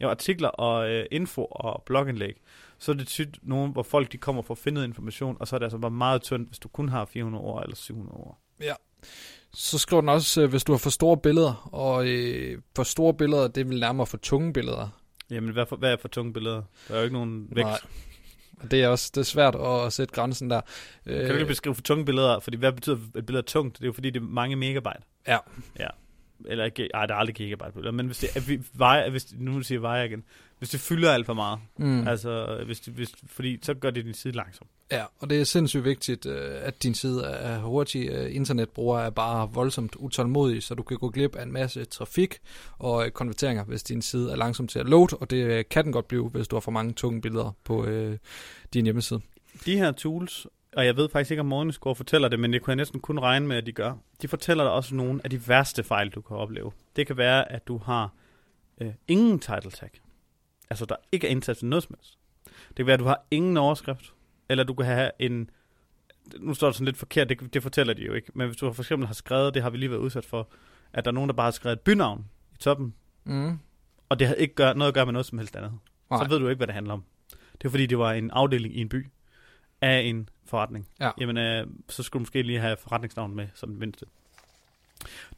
ja, 0.00 0.10
artikler 0.10 0.48
og 0.48 0.90
øh, 0.90 1.06
info 1.10 1.44
og 1.44 1.82
blogindlæg, 1.86 2.34
så 2.78 2.92
er 2.92 2.96
det 2.96 3.08
tit 3.08 3.38
nogen, 3.42 3.72
hvor 3.72 3.82
folk 3.82 4.12
de 4.12 4.18
kommer 4.18 4.42
for 4.42 4.54
at 4.54 4.58
finde 4.58 4.84
information, 4.84 5.36
og 5.40 5.48
så 5.48 5.56
er 5.56 5.58
det 5.58 5.64
altså 5.64 5.78
bare 5.78 5.90
meget 5.90 6.22
tyndt, 6.22 6.48
hvis 6.48 6.58
du 6.58 6.68
kun 6.68 6.88
har 6.88 7.04
400 7.04 7.44
ord 7.44 7.62
eller 7.62 7.76
700 7.76 8.16
ord. 8.16 8.38
Så 9.54 9.78
skriver 9.78 10.00
den 10.00 10.08
også, 10.08 10.42
øh, 10.42 10.50
hvis 10.50 10.64
du 10.64 10.72
har 10.72 10.78
for 10.78 10.90
store 10.90 11.16
billeder, 11.16 11.68
og 11.72 12.06
øh, 12.08 12.58
for 12.76 12.82
store 12.82 13.14
billeder, 13.14 13.48
det 13.48 13.68
vil 13.68 13.80
nærmere 13.80 14.06
for 14.06 14.16
tunge 14.16 14.52
billeder. 14.52 14.88
Jamen, 15.30 15.52
hvad, 15.52 15.66
for, 15.66 15.76
hvad 15.76 15.92
er 15.92 15.96
for 16.00 16.08
tunge 16.08 16.32
billeder? 16.32 16.62
Der 16.88 16.94
er 16.94 16.98
jo 16.98 17.04
ikke 17.04 17.12
nogen 17.14 17.46
vægt. 17.50 17.66
Nej. 17.66 17.78
Det 18.70 18.82
er 18.82 18.88
også 18.88 19.10
det 19.14 19.20
er 19.20 19.24
svært 19.24 19.54
at 19.54 19.92
sætte 19.92 20.14
grænsen 20.14 20.50
der. 20.50 20.60
Øh, 21.06 21.20
Kan 21.20 21.28
du 21.30 21.34
lige 21.36 21.46
beskrive 21.46 21.74
for 21.74 21.82
tunge 21.82 22.04
billeder? 22.04 22.38
Fordi 22.40 22.56
hvad 22.56 22.72
betyder 22.72 22.96
et 22.96 23.26
billede 23.26 23.38
er 23.38 23.42
tungt? 23.46 23.76
Det 23.78 23.84
er 23.84 23.86
jo 23.86 23.92
fordi, 23.92 24.10
det 24.10 24.20
er 24.22 24.24
mange 24.26 24.56
megabyte. 24.56 25.02
Ja. 25.28 25.38
Ja. 25.78 25.88
Eller 26.46 26.64
ej, 26.94 27.06
der 27.06 27.14
er 27.14 27.18
aldrig 27.18 27.34
gigabyte 27.34 27.72
billeder. 27.72 27.92
Men 27.92 28.06
hvis 28.06 28.18
det, 28.18 28.36
er, 28.36 28.40
vi- 28.40 28.60
vejer, 28.74 29.10
hvis, 29.10 29.26
nu 29.38 29.62
siger 29.62 29.76
jeg 29.76 29.82
vejer 29.82 30.04
igen. 30.04 30.24
Hvis 30.58 30.70
det 30.70 30.80
fylder 30.80 31.12
alt 31.12 31.26
for 31.26 31.34
meget. 31.34 31.58
Mm. 31.76 32.08
Altså, 32.08 32.62
hvis 32.66 32.80
det, 32.80 32.94
hvis, 32.94 33.08
fordi 33.26 33.58
så 33.62 33.74
gør 33.74 33.90
det 33.90 34.04
din 34.04 34.14
side 34.14 34.34
langsom. 34.34 34.66
Ja, 34.92 35.04
og 35.18 35.30
det 35.30 35.40
er 35.40 35.44
sindssygt 35.44 35.84
vigtigt, 35.84 36.26
øh, 36.26 36.50
at 36.62 36.82
din 36.82 36.94
side 36.94 37.24
er 37.24 37.58
hurtig. 37.58 38.08
Øh, 38.08 38.34
Internetbrugere 38.34 39.06
er 39.06 39.10
bare 39.10 39.50
voldsomt 39.52 39.96
utålmodige, 39.96 40.60
så 40.60 40.74
du 40.74 40.82
kan 40.82 40.96
gå 40.96 41.08
glip 41.08 41.36
af 41.36 41.42
en 41.42 41.52
masse 41.52 41.84
trafik 41.84 42.38
og 42.78 43.04
øh, 43.04 43.10
konverteringer, 43.10 43.64
hvis 43.64 43.82
din 43.82 44.02
side 44.02 44.32
er 44.32 44.36
langsom 44.36 44.66
til 44.68 44.78
at 44.78 44.88
load, 44.88 45.20
og 45.20 45.30
det 45.30 45.68
kan 45.68 45.84
den 45.84 45.92
godt 45.92 46.08
blive, 46.08 46.28
hvis 46.28 46.48
du 46.48 46.56
har 46.56 46.60
for 46.60 46.70
mange 46.70 46.92
tunge 46.92 47.20
billeder 47.20 47.56
på 47.64 47.84
øh, 47.84 48.18
din 48.74 48.84
hjemmeside. 48.84 49.20
De 49.66 49.76
her 49.76 49.92
tools, 49.92 50.46
og 50.76 50.86
jeg 50.86 50.96
ved 50.96 51.08
faktisk 51.08 51.30
ikke, 51.30 51.40
om 51.40 51.46
Morningscore 51.46 51.94
fortæller 51.94 52.28
det, 52.28 52.40
men 52.40 52.52
det 52.52 52.62
kunne 52.62 52.72
jeg 52.72 52.76
næsten 52.76 53.00
kun 53.00 53.18
regne 53.18 53.46
med, 53.46 53.56
at 53.56 53.66
de 53.66 53.72
gør. 53.72 53.92
De 54.22 54.28
fortæller 54.28 54.64
dig 54.64 54.72
også 54.72 54.94
nogle 54.94 55.20
af 55.24 55.30
de 55.30 55.48
værste 55.48 55.84
fejl, 55.84 56.08
du 56.08 56.20
kan 56.20 56.36
opleve. 56.36 56.72
Det 56.96 57.06
kan 57.06 57.16
være, 57.16 57.52
at 57.52 57.68
du 57.68 57.78
har 57.78 58.10
øh, 58.80 58.92
ingen 59.08 59.38
title 59.38 59.70
tag. 59.70 59.90
Altså, 60.70 60.84
der 60.84 60.96
ikke 61.12 61.26
er 61.26 61.30
indtastet 61.30 61.68
noget 61.68 61.82
som 61.82 61.94
helst. 61.98 62.18
Det 62.68 62.76
kan 62.76 62.86
være, 62.86 62.94
at 62.94 63.00
du 63.00 63.04
har 63.04 63.26
ingen 63.30 63.56
overskrift, 63.56 64.12
eller 64.48 64.64
du 64.64 64.74
kan 64.74 64.86
have 64.86 65.10
en... 65.18 65.50
Nu 66.38 66.54
står 66.54 66.66
det 66.68 66.74
sådan 66.74 66.84
lidt 66.84 66.96
forkert, 66.96 67.28
det, 67.28 67.54
det 67.54 67.62
fortæller 67.62 67.94
de 67.94 68.02
jo 68.02 68.12
ikke. 68.12 68.30
Men 68.34 68.46
hvis 68.46 68.56
du 68.56 68.72
for 68.72 68.82
eksempel 68.82 69.06
har 69.06 69.14
skrevet, 69.14 69.54
det 69.54 69.62
har 69.62 69.70
vi 69.70 69.76
lige 69.78 69.90
været 69.90 70.00
udsat 70.00 70.24
for, 70.24 70.48
at 70.92 71.04
der 71.04 71.10
er 71.10 71.14
nogen, 71.14 71.28
der 71.28 71.34
bare 71.34 71.44
har 71.46 71.50
skrevet 71.50 71.76
et 71.76 71.80
bynavn 71.80 72.24
i 72.54 72.56
toppen, 72.58 72.94
Mm. 73.24 73.58
og 74.08 74.18
det 74.18 74.26
har 74.28 74.34
ikke 74.34 74.54
gør, 74.54 74.72
noget 74.72 74.88
at 74.88 74.94
gøre 74.94 75.06
med 75.06 75.12
noget 75.12 75.26
som 75.26 75.38
helst 75.38 75.56
andet 75.56 75.72
Nej. 76.10 76.24
så 76.24 76.28
ved 76.28 76.38
du 76.38 76.48
ikke, 76.48 76.56
hvad 76.58 76.66
det 76.66 76.74
handler 76.74 76.92
om. 76.94 77.04
Det 77.52 77.64
er 77.64 77.70
fordi, 77.70 77.86
det 77.86 77.98
var 77.98 78.12
en 78.12 78.30
afdeling 78.30 78.76
i 78.76 78.80
en 78.80 78.88
by. 78.88 79.06
af 79.80 80.00
en 80.00 80.28
forretning, 80.44 80.88
Ja. 81.00 81.10
jamen, 81.20 81.36
øh, 81.36 81.66
så 81.88 82.02
skulle 82.02 82.20
du 82.20 82.22
måske 82.22 82.42
lige 82.42 82.58
have 82.58 82.76
forretningsnavn 82.76 83.34
med 83.34 83.48
som 83.54 83.68
det 83.70 83.78
mindste. 83.78 84.06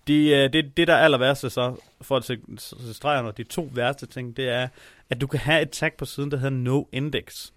Det, 0.06 0.34
øh, 0.34 0.52
det, 0.52 0.76
det 0.76 0.88
der 0.88 0.94
er 0.94 1.04
aller 1.04 1.18
værste 1.18 1.50
så, 1.50 1.76
for 2.00 2.16
at 2.16 2.24
se, 2.24 2.38
se 2.58 3.32
de 3.36 3.42
to 3.42 3.70
værste 3.72 4.06
ting, 4.06 4.36
det 4.36 4.48
er, 4.48 4.68
at 5.10 5.20
du 5.20 5.26
kan 5.26 5.40
have 5.40 5.62
et 5.62 5.70
tag 5.70 5.92
på 5.98 6.04
siden, 6.04 6.30
der 6.30 6.36
hedder 6.36 6.56
no 6.56 6.84
index. 6.92 7.50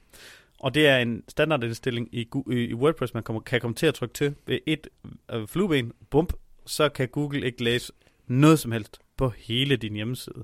Og 0.60 0.74
det 0.74 0.88
er 0.88 0.98
en 0.98 1.24
standardindstilling 1.28 2.10
i, 2.12 2.28
i 2.48 2.74
WordPress, 2.74 3.14
man 3.14 3.24
kommer, 3.24 3.42
kan 3.42 3.62
komme 3.62 3.76
til 3.76 3.86
at 3.86 3.94
trykke 3.94 4.14
til 4.14 4.36
ved 4.46 4.60
et 4.66 4.88
øh, 5.32 5.48
flueben, 5.48 5.94
bump, 6.10 6.34
så 6.66 6.90
kan 6.90 7.08
Google 7.08 7.46
ikke 7.46 7.64
læse 7.64 7.94
noget 8.28 8.60
som 8.60 8.72
helst 8.72 9.00
på 9.18 9.30
hele 9.30 9.76
din 9.76 9.94
hjemmeside. 9.94 10.44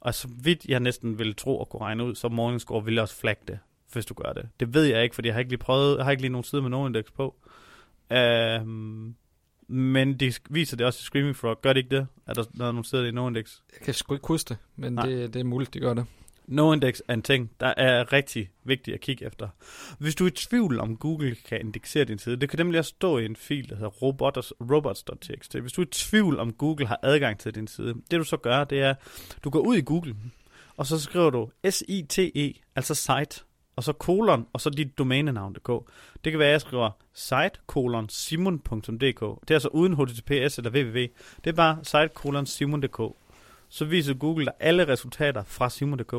Og 0.00 0.14
så 0.14 0.28
vidt 0.42 0.64
jeg 0.64 0.80
næsten 0.80 1.18
vil 1.18 1.34
tro 1.36 1.60
at 1.60 1.68
kunne 1.68 1.80
regne 1.80 2.04
ud, 2.04 2.14
så 2.14 2.28
Morningscore 2.28 2.84
vil 2.84 2.98
også 2.98 3.16
flagge 3.16 3.42
det, 3.48 3.58
hvis 3.92 4.06
du 4.06 4.14
gør 4.14 4.32
det. 4.32 4.48
Det 4.60 4.74
ved 4.74 4.84
jeg 4.84 5.02
ikke, 5.02 5.14
fordi 5.14 5.28
jeg 5.28 5.34
har 5.34 5.38
ikke 5.38 5.50
lige 5.50 5.58
prøvet, 5.58 5.96
jeg 5.96 6.04
har 6.04 6.10
ikke 6.10 6.22
lige 6.22 6.32
nogen 6.32 6.44
side 6.44 6.62
med 6.62 6.70
nogen 6.70 6.86
indeks 6.86 7.10
på. 7.10 7.34
Øhm, 8.12 9.14
men 9.68 10.20
de 10.20 10.32
viser 10.50 10.76
det 10.76 10.86
også 10.86 11.00
i 11.00 11.04
Screaming 11.04 11.36
Frog. 11.36 11.60
Gør 11.62 11.72
det 11.72 11.80
ikke 11.80 11.96
det? 11.96 12.06
Er 12.26 12.34
der, 12.34 12.44
der 12.58 12.66
er 12.66 12.72
nogle 12.72 12.84
steder 12.84 13.04
i 13.04 13.10
NoIndex? 13.10 13.58
Jeg 13.72 13.80
kan 13.84 13.94
sgu 13.94 14.14
ikke 14.14 14.26
huske 14.26 14.48
det, 14.48 14.56
men 14.76 14.92
Nej. 14.92 15.06
det, 15.06 15.34
det 15.34 15.40
er 15.40 15.44
muligt, 15.44 15.74
de 15.74 15.80
gør 15.80 15.94
det. 15.94 16.06
NoIndex 16.46 17.00
er 17.08 17.14
en 17.14 17.22
ting, 17.22 17.50
der 17.60 17.74
er 17.76 18.12
rigtig 18.12 18.50
vigtigt 18.64 18.94
at 18.94 19.00
kigge 19.00 19.26
efter. 19.26 19.48
Hvis 19.98 20.14
du 20.14 20.24
er 20.24 20.28
i 20.28 20.30
tvivl 20.30 20.80
om 20.80 20.96
Google 20.96 21.36
kan 21.48 21.60
indeksere 21.60 22.04
din 22.04 22.18
side, 22.18 22.36
det 22.36 22.50
kan 22.50 22.58
nemlig 22.58 22.78
også 22.78 22.88
stå 22.88 23.18
i 23.18 23.24
en 23.24 23.36
fil, 23.36 23.68
der 23.68 23.74
hedder 23.74 23.90
robots, 23.90 24.52
robots.txt. 24.60 25.58
Hvis 25.58 25.72
du 25.72 25.80
er 25.80 25.86
i 25.86 25.90
tvivl 25.90 26.38
om 26.38 26.52
Google 26.52 26.86
har 26.86 26.98
adgang 27.02 27.38
til 27.38 27.54
din 27.54 27.66
side, 27.66 27.94
det 28.10 28.18
du 28.18 28.24
så 28.24 28.36
gør, 28.36 28.64
det 28.64 28.80
er, 28.80 28.94
du 29.44 29.50
går 29.50 29.60
ud 29.60 29.76
i 29.76 29.80
Google, 29.80 30.16
og 30.76 30.86
så 30.86 31.00
skriver 31.00 31.30
du 31.30 31.50
S-I-T-E, 31.70 32.52
altså 32.76 32.94
site, 32.94 33.44
og 33.76 33.84
så 33.84 33.92
kolon, 33.92 34.46
og 34.52 34.60
så 34.60 34.70
dit 34.70 34.98
domænenavn.dk. 34.98 35.90
Det 36.24 36.32
kan 36.32 36.38
være, 36.38 36.48
at 36.48 36.52
jeg 36.52 36.60
skriver 36.60 36.90
site 37.12 37.60
kolon 37.66 38.08
simon.dk. 38.08 39.20
Det 39.40 39.50
er 39.50 39.54
altså 39.54 39.68
uden 39.68 39.94
HTTPS 39.94 40.58
eller 40.58 40.70
www. 40.70 41.06
Det 41.44 41.50
er 41.50 41.52
bare 41.52 41.78
site 41.82 42.08
kolon 42.08 42.46
simon.dk. 42.46 43.00
Så 43.68 43.84
viser 43.84 44.14
Google 44.14 44.44
dig 44.44 44.54
alle 44.60 44.88
resultater 44.88 45.44
fra 45.44 45.70
simon.dk. 45.70 46.14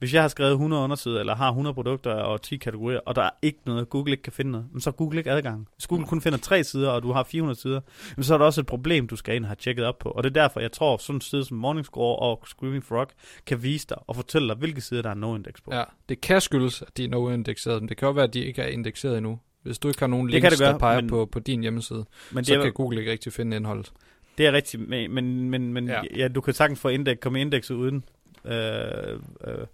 Hvis 0.00 0.14
jeg 0.14 0.22
har 0.22 0.28
skrevet 0.28 0.52
100 0.52 0.82
undersider, 0.82 1.20
eller 1.20 1.34
har 1.34 1.48
100 1.48 1.74
produkter 1.74 2.10
og 2.12 2.42
10 2.42 2.56
kategorier, 2.56 3.00
og 3.06 3.14
der 3.16 3.22
er 3.22 3.30
ikke 3.42 3.58
noget, 3.66 3.88
Google 3.88 4.10
ikke 4.12 4.22
kan 4.22 4.32
finde 4.32 4.50
noget, 4.50 4.66
så 4.78 4.90
har 4.90 4.92
Google 4.92 5.18
ikke 5.18 5.30
adgang. 5.30 5.68
Hvis 5.76 5.86
Google 5.86 6.06
kun 6.06 6.20
finder 6.20 6.38
tre 6.38 6.64
sider, 6.64 6.90
og 6.90 7.02
du 7.02 7.12
har 7.12 7.22
400 7.22 7.60
sider, 7.60 7.80
så 8.20 8.34
er 8.34 8.38
der 8.38 8.44
også 8.44 8.60
et 8.60 8.66
problem, 8.66 9.06
du 9.08 9.16
skal 9.16 9.36
ind 9.36 9.44
og 9.44 9.48
have 9.48 9.56
tjekket 9.56 9.84
op 9.84 9.98
på. 9.98 10.08
Og 10.08 10.22
det 10.24 10.30
er 10.36 10.42
derfor, 10.42 10.60
jeg 10.60 10.72
tror, 10.72 10.96
sådan 10.96 11.16
en 11.16 11.20
side 11.20 11.44
som 11.44 11.56
Morningscore 11.56 12.16
og 12.16 12.42
Screaming 12.46 12.84
Frog 12.84 13.06
kan 13.46 13.62
vise 13.62 13.86
dig 13.88 13.96
og 14.06 14.16
fortælle 14.16 14.48
dig, 14.48 14.56
hvilke 14.56 14.80
sider 14.80 15.02
der 15.02 15.10
er 15.10 15.14
no-index 15.14 15.52
på. 15.64 15.74
Ja, 15.74 15.82
det 16.08 16.20
kan 16.20 16.40
skyldes, 16.40 16.82
at 16.82 16.96
de 16.96 17.04
er 17.04 17.08
no-indekseret, 17.08 17.80
men 17.80 17.88
det 17.88 17.96
kan 17.96 18.08
også 18.08 18.14
være, 18.14 18.24
at 18.26 18.34
de 18.34 18.44
ikke 18.44 18.62
er 18.62 18.66
indekseret 18.68 19.16
endnu. 19.18 19.38
Hvis 19.62 19.78
du 19.78 19.88
ikke 19.88 20.00
har 20.00 20.06
nogen 20.06 20.26
Det 20.26 20.32
links, 20.32 20.42
kan 20.44 20.50
det 20.50 20.58
der 20.58 20.70
gøre, 20.70 20.78
peger 20.78 21.00
men- 21.00 21.08
på, 21.10 21.26
på 21.32 21.38
din 21.38 21.60
hjemmeside, 21.60 22.04
Men 22.32 22.44
så 22.44 22.52
det 22.52 22.58
er, 22.58 22.62
kan 22.64 22.72
Google 22.72 22.98
ikke 23.00 23.12
rigtig 23.12 23.32
finde 23.32 23.56
indholdet. 23.56 23.92
Det 24.38 24.46
er 24.46 24.52
rigtigt, 24.52 24.88
men, 24.88 25.50
men, 25.50 25.72
men, 25.72 25.88
ja. 25.88 26.00
ja, 26.16 26.28
du 26.28 26.40
kan 26.40 26.54
sagtens 26.54 26.80
få 26.80 26.88
indeks, 26.88 27.20
komme 27.22 27.38
i 27.38 27.42
indekset 27.42 27.74
uden. 27.74 28.04
Øh, 28.44 29.20
øh, 29.46 29.66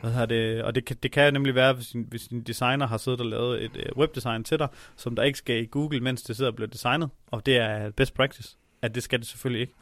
hvad 0.00 0.10
hedder 0.10 0.26
det? 0.26 0.62
Og 0.62 0.74
det 0.74 0.84
kan, 0.84 0.96
det 1.02 1.12
kan 1.12 1.32
nemlig 1.32 1.54
være, 1.54 1.72
hvis 1.72 1.86
din, 1.86 2.06
hvis 2.08 2.28
din 2.28 2.42
designer 2.42 2.86
har 2.86 2.96
siddet 2.96 3.20
og 3.20 3.26
lavet 3.26 3.64
et 3.64 3.76
øh, 3.76 3.96
webdesign 3.96 4.44
til 4.44 4.58
dig, 4.58 4.68
som 4.96 5.16
der 5.16 5.22
ikke 5.22 5.38
skal 5.38 5.62
i 5.62 5.66
Google, 5.66 6.00
mens 6.00 6.22
det 6.22 6.36
sidder 6.36 6.50
og 6.50 6.56
bliver 6.56 6.68
designet, 6.68 7.10
og 7.30 7.46
det 7.46 7.56
er 7.56 7.90
best 7.90 8.14
practice, 8.14 8.56
at 8.82 8.94
det 8.94 9.02
skal 9.02 9.18
det 9.18 9.26
selvfølgelig 9.26 9.60
ikke. 9.60 9.72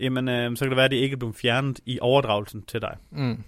Jamen, 0.00 0.28
øh, 0.28 0.56
så 0.56 0.64
kan 0.64 0.70
det 0.70 0.76
være, 0.76 0.84
at 0.84 0.90
det 0.90 0.96
ikke 0.96 1.14
er 1.14 1.18
blevet 1.18 1.36
fjernet 1.36 1.80
i 1.86 1.98
overdragelsen 2.00 2.62
til 2.62 2.80
dig. 2.80 2.96
Mm. 3.10 3.44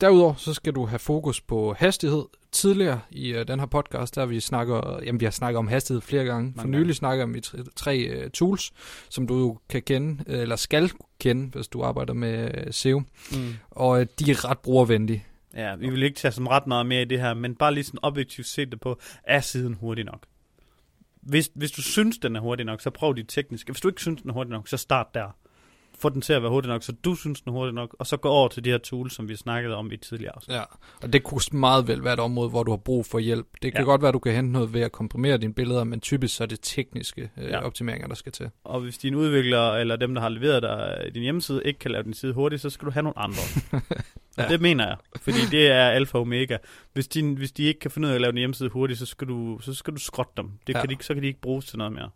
Derudover 0.00 0.34
så 0.34 0.54
skal 0.54 0.72
du 0.72 0.86
have 0.86 0.98
fokus 0.98 1.40
på 1.40 1.72
hastighed. 1.78 2.24
Tidligere 2.56 3.00
i 3.10 3.34
uh, 3.34 3.42
den 3.48 3.58
her 3.58 3.66
podcast, 3.66 4.14
der 4.14 4.26
vi 4.26 4.40
snakker, 4.40 5.00
jamen 5.04 5.20
vi 5.20 5.24
har 5.24 5.30
snakket 5.30 5.58
om 5.58 5.68
hastighed 5.68 6.00
flere 6.00 6.24
gange. 6.24 6.52
For 6.56 6.62
Mange 6.66 6.78
nylig 6.78 6.96
snakker 6.96 7.26
vi 7.26 7.40
tre, 7.40 7.58
tre 7.76 8.24
uh, 8.24 8.30
tools, 8.30 8.72
som 9.08 9.26
du 9.26 9.38
jo 9.38 9.58
kan 9.68 9.82
kende, 9.82 10.24
øh, 10.26 10.40
eller 10.40 10.56
skal 10.56 10.90
kende, 11.20 11.50
hvis 11.50 11.68
du 11.68 11.82
arbejder 11.82 12.14
med 12.14 12.50
uh, 12.66 12.72
SEO. 12.72 12.98
Mm. 13.32 13.54
Og 13.70 13.90
uh, 13.90 14.06
de 14.18 14.30
er 14.30 14.50
ret 14.50 14.58
brugervenlige. 14.58 15.24
Ja, 15.54 15.76
vi 15.76 15.90
vil 15.90 16.02
ikke 16.02 16.16
tage 16.16 16.32
som 16.32 16.46
ret 16.46 16.66
meget 16.66 16.86
mere 16.86 17.02
i 17.02 17.04
det 17.04 17.20
her, 17.20 17.34
men 17.34 17.54
bare 17.54 17.74
lige 17.74 17.84
sådan 17.84 18.00
objektivt 18.02 18.46
se 18.46 18.66
det 18.66 18.80
på, 18.80 19.00
er 19.24 19.40
siden 19.40 19.74
hurtig 19.74 20.04
nok? 20.04 20.22
Hvis, 21.22 21.50
hvis 21.54 21.70
du 21.70 21.82
synes, 21.82 22.18
den 22.18 22.36
er 22.36 22.40
hurtig 22.40 22.66
nok, 22.66 22.80
så 22.80 22.90
prøv 22.90 23.16
de 23.16 23.22
tekniske. 23.22 23.72
Hvis 23.72 23.80
du 23.80 23.88
ikke 23.88 24.00
synes, 24.00 24.22
den 24.22 24.30
er 24.30 24.34
hurtig 24.34 24.50
nok, 24.50 24.68
så 24.68 24.76
start 24.76 25.06
der. 25.14 25.36
Få 25.98 26.08
den 26.08 26.20
til 26.20 26.32
at 26.32 26.42
være 26.42 26.50
hurtig 26.50 26.68
nok, 26.68 26.82
så 26.82 26.92
du 26.92 27.14
synes, 27.14 27.40
den 27.40 27.48
er 27.48 27.52
hurtig 27.52 27.74
nok, 27.74 27.96
og 27.98 28.06
så 28.06 28.16
gå 28.16 28.28
over 28.28 28.48
til 28.48 28.64
de 28.64 28.70
her 28.70 28.78
tools, 28.78 29.14
som 29.14 29.28
vi 29.28 29.36
snakkede 29.36 29.74
om 29.76 29.92
i 29.92 29.96
tidligere 29.96 30.32
afsnit. 30.36 30.54
Ja, 30.56 30.62
og 31.02 31.12
det 31.12 31.22
kunne 31.22 31.40
meget 31.52 31.88
vel 31.88 32.04
være 32.04 32.14
et 32.14 32.20
område, 32.20 32.48
hvor 32.50 32.62
du 32.62 32.70
har 32.70 32.76
brug 32.76 33.06
for 33.06 33.18
hjælp. 33.18 33.46
Det 33.62 33.72
kan 33.72 33.80
Ja. 33.80 33.84
godt 33.84 34.00
være, 34.02 34.08
at 34.08 34.14
du 34.14 34.18
kan 34.18 34.34
hente 34.34 34.52
noget 34.52 34.72
ved 34.74 34.80
at 34.80 34.92
komprimere 34.92 35.38
dine 35.38 35.54
billeder, 35.54 35.84
men 35.84 36.00
typisk 36.00 36.36
så 36.36 36.42
er 36.44 36.48
det 36.48 36.58
tekniske 36.62 37.30
øh, 37.38 37.44
Ja. 37.44 37.60
optimeringer, 37.66 38.08
der 38.08 38.14
skal 38.14 38.32
til. 38.32 38.50
Og 38.64 38.80
hvis 38.80 38.98
din 38.98 39.14
udvikler, 39.14 39.70
eller 39.72 39.96
dem, 39.96 40.14
der 40.14 40.22
har 40.22 40.28
leveret 40.28 40.62
dig 40.62 41.14
din 41.14 41.22
hjemmeside, 41.22 41.62
ikke 41.64 41.78
kan 41.78 41.90
lave 41.90 42.02
din 42.04 42.14
side 42.14 42.32
hurtigt, 42.32 42.62
så 42.62 42.70
skal 42.70 42.86
du 42.86 42.90
have 42.90 43.02
nogle 43.02 43.18
andre. 43.18 43.38
ja. 44.38 44.48
Det 44.48 44.60
mener 44.60 44.86
jeg, 44.86 44.96
fordi 45.20 45.38
det 45.50 45.70
er 45.70 45.88
alfa 45.88 46.18
og 46.18 46.22
omega. 46.22 46.56
Hvis 46.92 47.08
de, 47.08 47.34
hvis 47.34 47.52
de 47.52 47.62
ikke 47.62 47.80
kan 47.80 47.90
finde 47.90 48.06
ud 48.06 48.10
af 48.10 48.14
at 48.14 48.20
lave 48.20 48.32
din 48.32 48.38
hjemmeside 48.38 48.68
hurtigt, 48.68 48.98
så 48.98 49.06
skal 49.06 49.28
du, 49.28 49.58
så 49.62 49.74
skal 49.74 49.94
du 49.94 49.98
skrotte 49.98 50.32
dem. 50.36 50.50
Det 50.66 50.74
Ja. 50.74 50.80
kan 50.80 50.88
de, 50.88 50.92
ikke- 50.92 51.04
så 51.04 51.14
kan 51.14 51.22
de 51.22 51.26
ikke 51.28 51.40
bruges 51.40 51.66
til 51.66 51.78
noget 51.78 51.92
mere. 51.92 52.10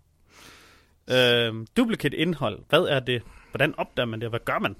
Øhm, 1.12 1.66
duplicate 1.76 2.16
indhold, 2.16 2.58
hvad 2.68 2.80
er 2.80 3.00
det? 3.00 3.22
Hvordan 3.50 3.74
opdager 3.78 4.06
man 4.06 4.20
det, 4.20 4.26
og 4.26 4.30
hvad 4.30 4.40
gør 4.44 4.58
man? 4.58 4.76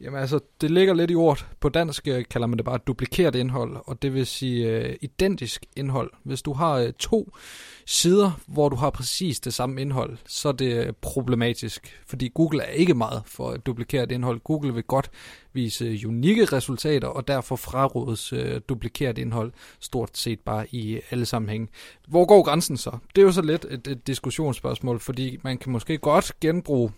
Jamen 0.00 0.20
altså, 0.20 0.40
det 0.60 0.70
ligger 0.70 0.94
lidt 0.94 1.10
i 1.10 1.14
ordet. 1.14 1.46
På 1.60 1.68
dansk 1.68 2.08
øh, 2.08 2.24
kalder 2.30 2.46
man 2.46 2.56
det 2.56 2.64
bare 2.64 2.78
duplikeret 2.86 3.34
indhold, 3.34 3.76
og 3.86 4.02
det 4.02 4.14
vil 4.14 4.26
sige 4.26 4.68
øh, 4.70 4.96
identisk 5.00 5.66
indhold. 5.76 6.10
Hvis 6.22 6.42
du 6.42 6.52
har 6.52 6.72
øh, 6.72 6.92
to 6.92 7.32
sider, 7.86 8.40
hvor 8.46 8.68
du 8.68 8.76
har 8.76 8.90
præcis 8.90 9.40
det 9.40 9.54
samme 9.54 9.80
indhold, 9.80 10.16
så 10.26 10.48
er 10.48 10.52
det 10.52 10.86
øh, 10.86 10.92
problematisk, 11.00 12.02
fordi 12.06 12.30
Google 12.34 12.62
er 12.62 12.70
ikke 12.70 12.94
meget 12.94 13.22
for 13.26 13.56
duplikeret 13.56 14.12
indhold. 14.12 14.40
Google 14.40 14.74
vil 14.74 14.82
godt 14.82 15.10
vise 15.52 15.84
øh, 15.84 16.00
unikke 16.06 16.44
resultater, 16.44 17.08
og 17.08 17.28
derfor 17.28 17.56
frarådes 17.56 18.32
øh, 18.32 18.60
duplikeret 18.68 19.18
indhold 19.18 19.52
stort 19.80 20.18
set 20.18 20.40
bare 20.40 20.66
i 20.70 21.00
alle 21.10 21.26
sammenhænge. 21.26 21.68
Hvor 22.08 22.24
går 22.24 22.42
grænsen 22.42 22.76
så? 22.76 22.98
Det 23.14 23.22
er 23.22 23.26
jo 23.26 23.32
så 23.32 23.42
lidt 23.42 23.66
et, 23.70 23.86
et 23.86 24.06
diskussionsspørgsmål, 24.06 25.00
fordi 25.00 25.38
man 25.42 25.58
kan 25.58 25.72
måske 25.72 25.98
godt 25.98 26.32
genbruge 26.40 26.92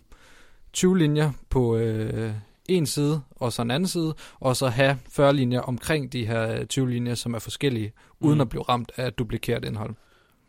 20 0.73 0.99
linjer 0.99 1.31
på 1.51 1.77
øh, 1.77 2.33
en 2.69 2.87
side, 2.87 3.21
og 3.31 3.53
så 3.53 3.63
en 3.63 3.71
anden 3.71 3.89
side, 3.89 4.15
og 4.41 4.57
så 4.57 4.69
have 4.69 4.99
40 5.11 5.33
linjer 5.33 5.61
omkring 5.61 6.13
de 6.13 6.27
her 6.27 6.65
20 6.65 6.91
linjer, 6.91 7.15
som 7.15 7.35
er 7.35 7.39
forskellige, 7.39 7.93
uden 8.21 8.35
Mm. 8.35 8.41
at 8.41 8.49
blive 8.49 8.63
ramt 8.63 8.93
af 8.97 9.13
duplikeret 9.13 9.65
indhold. 9.65 9.95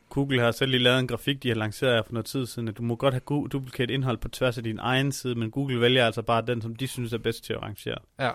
Google 0.09 0.41
har 0.41 0.51
selv 0.51 0.71
lige 0.71 0.83
lavet 0.83 0.99
en 0.99 1.07
grafik, 1.07 1.43
de 1.43 1.47
har 1.47 1.55
lanceret 1.55 1.93
her 1.95 2.03
for 2.05 2.13
noget 2.13 2.25
tid 2.25 2.45
siden, 2.45 2.67
at 2.67 2.77
du 2.77 2.83
må 2.83 2.95
godt 2.95 3.13
have 3.13 3.47
duplicate 3.51 3.93
indhold 3.93 4.17
på 4.17 4.27
tværs 4.27 4.57
af 4.57 4.63
din 4.63 4.79
egen 4.79 5.11
side, 5.11 5.35
men 5.35 5.51
Google 5.51 5.81
vælger 5.81 6.05
altså 6.05 6.21
bare 6.21 6.43
den, 6.47 6.61
som 6.61 6.75
de 6.75 6.87
synes 6.87 7.13
er 7.13 7.17
bedst 7.17 7.43
til 7.43 7.53
at 7.53 7.61
rangere. 7.61 7.97
Ja. 8.19 8.31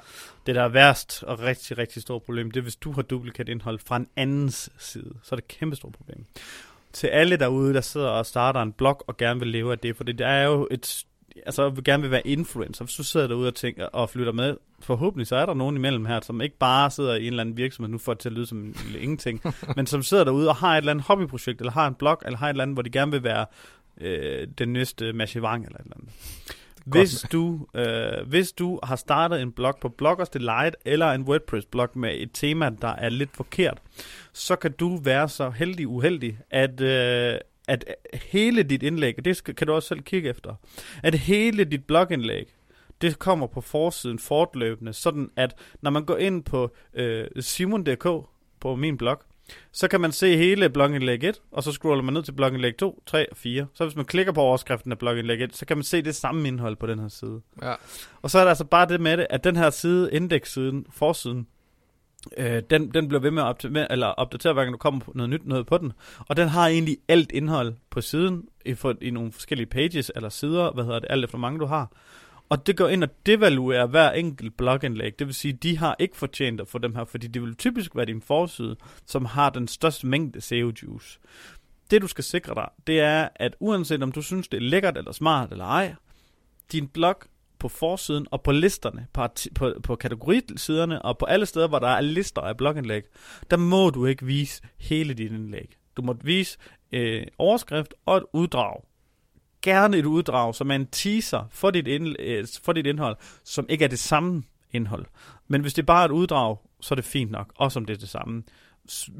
Det, 0.46 0.54
der 0.54 0.62
er 0.62 0.68
værst 0.68 1.22
og 1.22 1.40
rigtig, 1.40 1.78
rigtig 1.78 2.02
stort 2.02 2.22
problem, 2.22 2.50
det 2.50 2.60
er, 2.60 2.62
hvis 2.62 2.76
du 2.76 2.92
har 2.92 3.02
duplicate 3.02 3.52
indhold 3.52 3.78
fra 3.86 3.96
en 3.96 4.06
andens 4.16 4.70
side. 4.78 5.14
Så 5.22 5.34
er 5.34 5.36
det 5.36 5.44
et 5.44 5.58
kæmpe 5.58 5.76
stort 5.76 5.92
problem. 5.92 6.24
Til 6.92 7.06
alle 7.06 7.36
derude, 7.36 7.74
der 7.74 7.80
sidder 7.80 8.08
og 8.08 8.26
starter 8.26 8.62
en 8.62 8.72
blog 8.72 9.04
og 9.06 9.16
gerne 9.16 9.40
vil 9.40 9.48
leve 9.48 9.72
af 9.72 9.78
det, 9.78 9.96
for 9.96 10.04
det 10.04 10.20
er 10.20 10.42
jo 10.42 10.68
et 10.70 11.04
altså 11.46 11.82
gerne 11.84 12.02
vil 12.02 12.10
være 12.10 12.26
influencer, 12.26 12.84
hvis 12.84 12.94
du 12.94 13.04
sidder 13.04 13.26
derude 13.26 13.48
og 13.48 13.54
tænker 13.54 13.86
og 13.86 14.10
flytter 14.10 14.32
med, 14.32 14.56
forhåbentlig 14.80 15.26
så 15.26 15.36
er 15.36 15.46
der 15.46 15.54
nogen 15.54 15.76
imellem 15.76 16.04
her, 16.04 16.20
som 16.20 16.40
ikke 16.40 16.58
bare 16.58 16.90
sidder 16.90 17.14
i 17.14 17.20
en 17.20 17.26
eller 17.26 17.40
anden 17.40 17.56
virksomhed, 17.56 17.90
nu 17.90 17.98
får 17.98 18.14
det 18.14 18.20
til 18.20 18.28
at 18.28 18.32
lyde 18.32 18.46
som 18.46 18.58
en 18.58 18.76
lille 18.84 19.00
ingenting, 19.00 19.42
men 19.76 19.86
som 19.86 20.02
sidder 20.02 20.24
derude 20.24 20.48
og 20.48 20.56
har 20.56 20.72
et 20.72 20.78
eller 20.78 20.90
andet 20.90 21.06
hobbyprojekt, 21.06 21.60
eller 21.60 21.72
har 21.72 21.86
en 21.86 21.94
blog, 21.94 22.22
eller 22.24 22.38
har 22.38 22.46
et 22.46 22.50
eller 22.50 22.62
andet, 22.62 22.74
hvor 22.74 22.82
de 22.82 22.90
gerne 22.90 23.12
vil 23.12 23.22
være 23.22 23.46
øh, 24.00 24.48
den 24.58 24.72
næste 24.72 25.12
Machivang 25.12 25.64
eller 25.64 25.78
et 25.78 25.84
eller 25.84 25.96
andet. 25.96 26.10
Hvis 26.84 27.26
du, 27.32 27.66
øh, 27.74 28.28
hvis 28.28 28.52
du 28.52 28.80
har 28.82 28.96
startet 28.96 29.42
en 29.42 29.52
blog 29.52 29.74
på 29.80 29.88
Bloggers 29.88 30.28
Delight 30.28 30.76
eller 30.84 31.12
en 31.12 31.22
WordPress-blog 31.22 31.88
med 31.94 32.10
et 32.14 32.30
tema, 32.32 32.70
der 32.82 32.88
er 32.88 33.08
lidt 33.08 33.36
forkert, 33.36 33.78
så 34.32 34.56
kan 34.56 34.72
du 34.72 34.96
være 34.96 35.28
så 35.28 35.50
heldig 35.50 35.88
uheldig, 35.88 36.38
at, 36.50 36.80
øh, 36.80 37.38
at 37.68 37.84
hele 38.14 38.62
dit 38.62 38.82
indlæg, 38.82 39.14
og 39.18 39.24
det 39.24 39.36
skal, 39.36 39.54
kan 39.54 39.66
du 39.66 39.72
også 39.72 39.88
selv 39.88 40.00
kigge 40.00 40.30
efter, 40.30 40.54
at 41.02 41.14
hele 41.14 41.64
dit 41.64 41.84
blogindlæg, 41.84 42.54
det 43.00 43.18
kommer 43.18 43.46
på 43.46 43.60
forsiden 43.60 44.18
fortløbende, 44.18 44.92
sådan 44.92 45.30
at 45.36 45.54
når 45.82 45.90
man 45.90 46.04
går 46.04 46.16
ind 46.16 46.44
på 46.44 46.74
øh, 46.94 47.26
simon.dk 47.40 48.08
på 48.60 48.74
min 48.74 48.96
blog, 48.96 49.22
så 49.72 49.88
kan 49.88 50.00
man 50.00 50.12
se 50.12 50.36
hele 50.36 50.70
blogindlæg 50.70 51.24
1, 51.24 51.42
og 51.52 51.62
så 51.62 51.72
scroller 51.72 52.04
man 52.04 52.14
ned 52.14 52.22
til 52.22 52.32
blogindlæg 52.32 52.76
2, 52.76 53.02
3 53.06 53.30
og 53.30 53.36
4. 53.36 53.66
Så 53.74 53.84
hvis 53.84 53.96
man 53.96 54.04
klikker 54.04 54.32
på 54.32 54.40
overskriften 54.40 54.92
af 54.92 54.98
blogindlæg 54.98 55.40
1, 55.40 55.56
så 55.56 55.66
kan 55.66 55.76
man 55.76 55.84
se 55.84 56.02
det 56.02 56.14
samme 56.14 56.48
indhold 56.48 56.76
på 56.76 56.86
den 56.86 56.98
her 56.98 57.08
side. 57.08 57.40
Ja. 57.62 57.74
Og 58.22 58.30
så 58.30 58.38
er 58.38 58.42
der 58.42 58.48
altså 58.48 58.64
bare 58.64 58.88
det 58.88 59.00
med 59.00 59.16
det, 59.16 59.26
at 59.30 59.44
den 59.44 59.56
her 59.56 59.70
side, 59.70 60.12
indekssiden, 60.12 60.86
forsiden, 60.90 61.46
øh, 62.36 62.62
den, 62.70 62.90
den 62.94 63.08
bliver 63.08 63.20
ved 63.20 63.30
med 63.30 63.42
at 63.42 63.46
optimere, 63.46 63.92
eller 63.92 64.06
opdatere, 64.06 64.52
hver 64.52 64.62
gang 64.62 64.72
du 64.72 64.78
kommer 64.78 65.00
på 65.00 65.12
noget 65.14 65.30
nyt 65.30 65.46
noget 65.46 65.66
på 65.66 65.78
den. 65.78 65.92
Og 66.18 66.36
den 66.36 66.48
har 66.48 66.68
egentlig 66.68 66.96
alt 67.08 67.32
indhold 67.32 67.74
på 67.90 68.00
siden, 68.00 68.42
i, 68.64 68.74
for, 68.74 68.94
i 69.00 69.10
nogle 69.10 69.32
forskellige 69.32 69.66
pages 69.66 70.12
eller 70.14 70.28
sider, 70.28 70.72
hvad 70.72 70.84
hedder 70.84 70.98
det, 70.98 71.06
alt 71.10 71.24
efter 71.24 71.38
mange 71.38 71.58
du 71.58 71.64
har. 71.64 71.92
Og 72.48 72.66
det 72.66 72.76
går 72.76 72.88
ind 72.88 73.04
og 73.04 73.10
devaluerer 73.26 73.86
hver 73.86 74.10
enkelt 74.10 74.56
blogindlæg. 74.56 75.18
Det 75.18 75.26
vil 75.26 75.34
sige, 75.34 75.52
de 75.52 75.78
har 75.78 75.96
ikke 75.98 76.16
fortjent 76.16 76.60
at 76.60 76.68
få 76.68 76.78
dem 76.78 76.94
her, 76.94 77.04
fordi 77.04 77.26
det 77.26 77.42
vil 77.42 77.56
typisk 77.56 77.96
være 77.96 78.06
din 78.06 78.22
forside, 78.22 78.76
som 79.06 79.24
har 79.24 79.50
den 79.50 79.68
største 79.68 80.06
mængde 80.06 80.40
SEO-juice. 80.40 81.20
Det 81.90 82.02
du 82.02 82.06
skal 82.06 82.24
sikre 82.24 82.54
dig, 82.54 82.68
det 82.86 83.00
er, 83.00 83.28
at 83.36 83.56
uanset 83.60 84.02
om 84.02 84.12
du 84.12 84.22
synes, 84.22 84.48
det 84.48 84.56
er 84.56 84.60
lækkert 84.60 84.98
eller 84.98 85.12
smart 85.12 85.52
eller 85.52 85.64
ej, 85.64 85.94
din 86.72 86.88
blog 86.88 87.16
på 87.64 87.68
forsiden 87.68 88.26
og 88.30 88.42
på 88.42 88.52
listerne, 88.52 89.06
på, 89.12 89.26
på, 89.54 89.72
på 89.82 89.96
kategorisiderne 89.96 91.02
og 91.02 91.18
på 91.18 91.24
alle 91.24 91.46
steder, 91.46 91.68
hvor 91.68 91.78
der 91.78 91.88
er 91.88 92.00
lister 92.00 92.40
af 92.40 92.56
blogindlæg, 92.56 93.02
der 93.50 93.56
må 93.56 93.90
du 93.90 94.06
ikke 94.06 94.26
vise 94.26 94.62
hele 94.78 95.14
dit 95.14 95.32
indlæg. 95.32 95.76
Du 95.96 96.02
må 96.02 96.16
vise 96.22 96.58
øh, 96.92 97.26
overskrift 97.38 97.94
og 98.06 98.16
et 98.16 98.24
uddrag. 98.32 98.82
Gerne 99.62 99.96
et 99.96 100.06
uddrag, 100.06 100.54
som 100.54 100.70
er 100.70 100.74
en 100.74 100.86
teaser 100.86 101.44
for 101.50 101.70
dit, 101.70 101.86
ind, 101.86 102.16
øh, 102.18 102.46
for 102.62 102.72
dit 102.72 102.86
indhold, 102.86 103.16
som 103.44 103.66
ikke 103.68 103.84
er 103.84 103.88
det 103.88 103.98
samme 103.98 104.42
indhold. 104.72 105.06
Men 105.48 105.60
hvis 105.60 105.74
det 105.74 105.86
bare 105.86 106.02
er 106.02 106.08
et 106.08 106.12
uddrag, 106.12 106.56
så 106.80 106.94
er 106.94 106.96
det 106.96 107.04
fint 107.04 107.30
nok, 107.30 107.52
også 107.56 107.78
om 107.78 107.84
det 107.84 107.94
er 107.94 107.98
det 107.98 108.08
samme. 108.08 108.42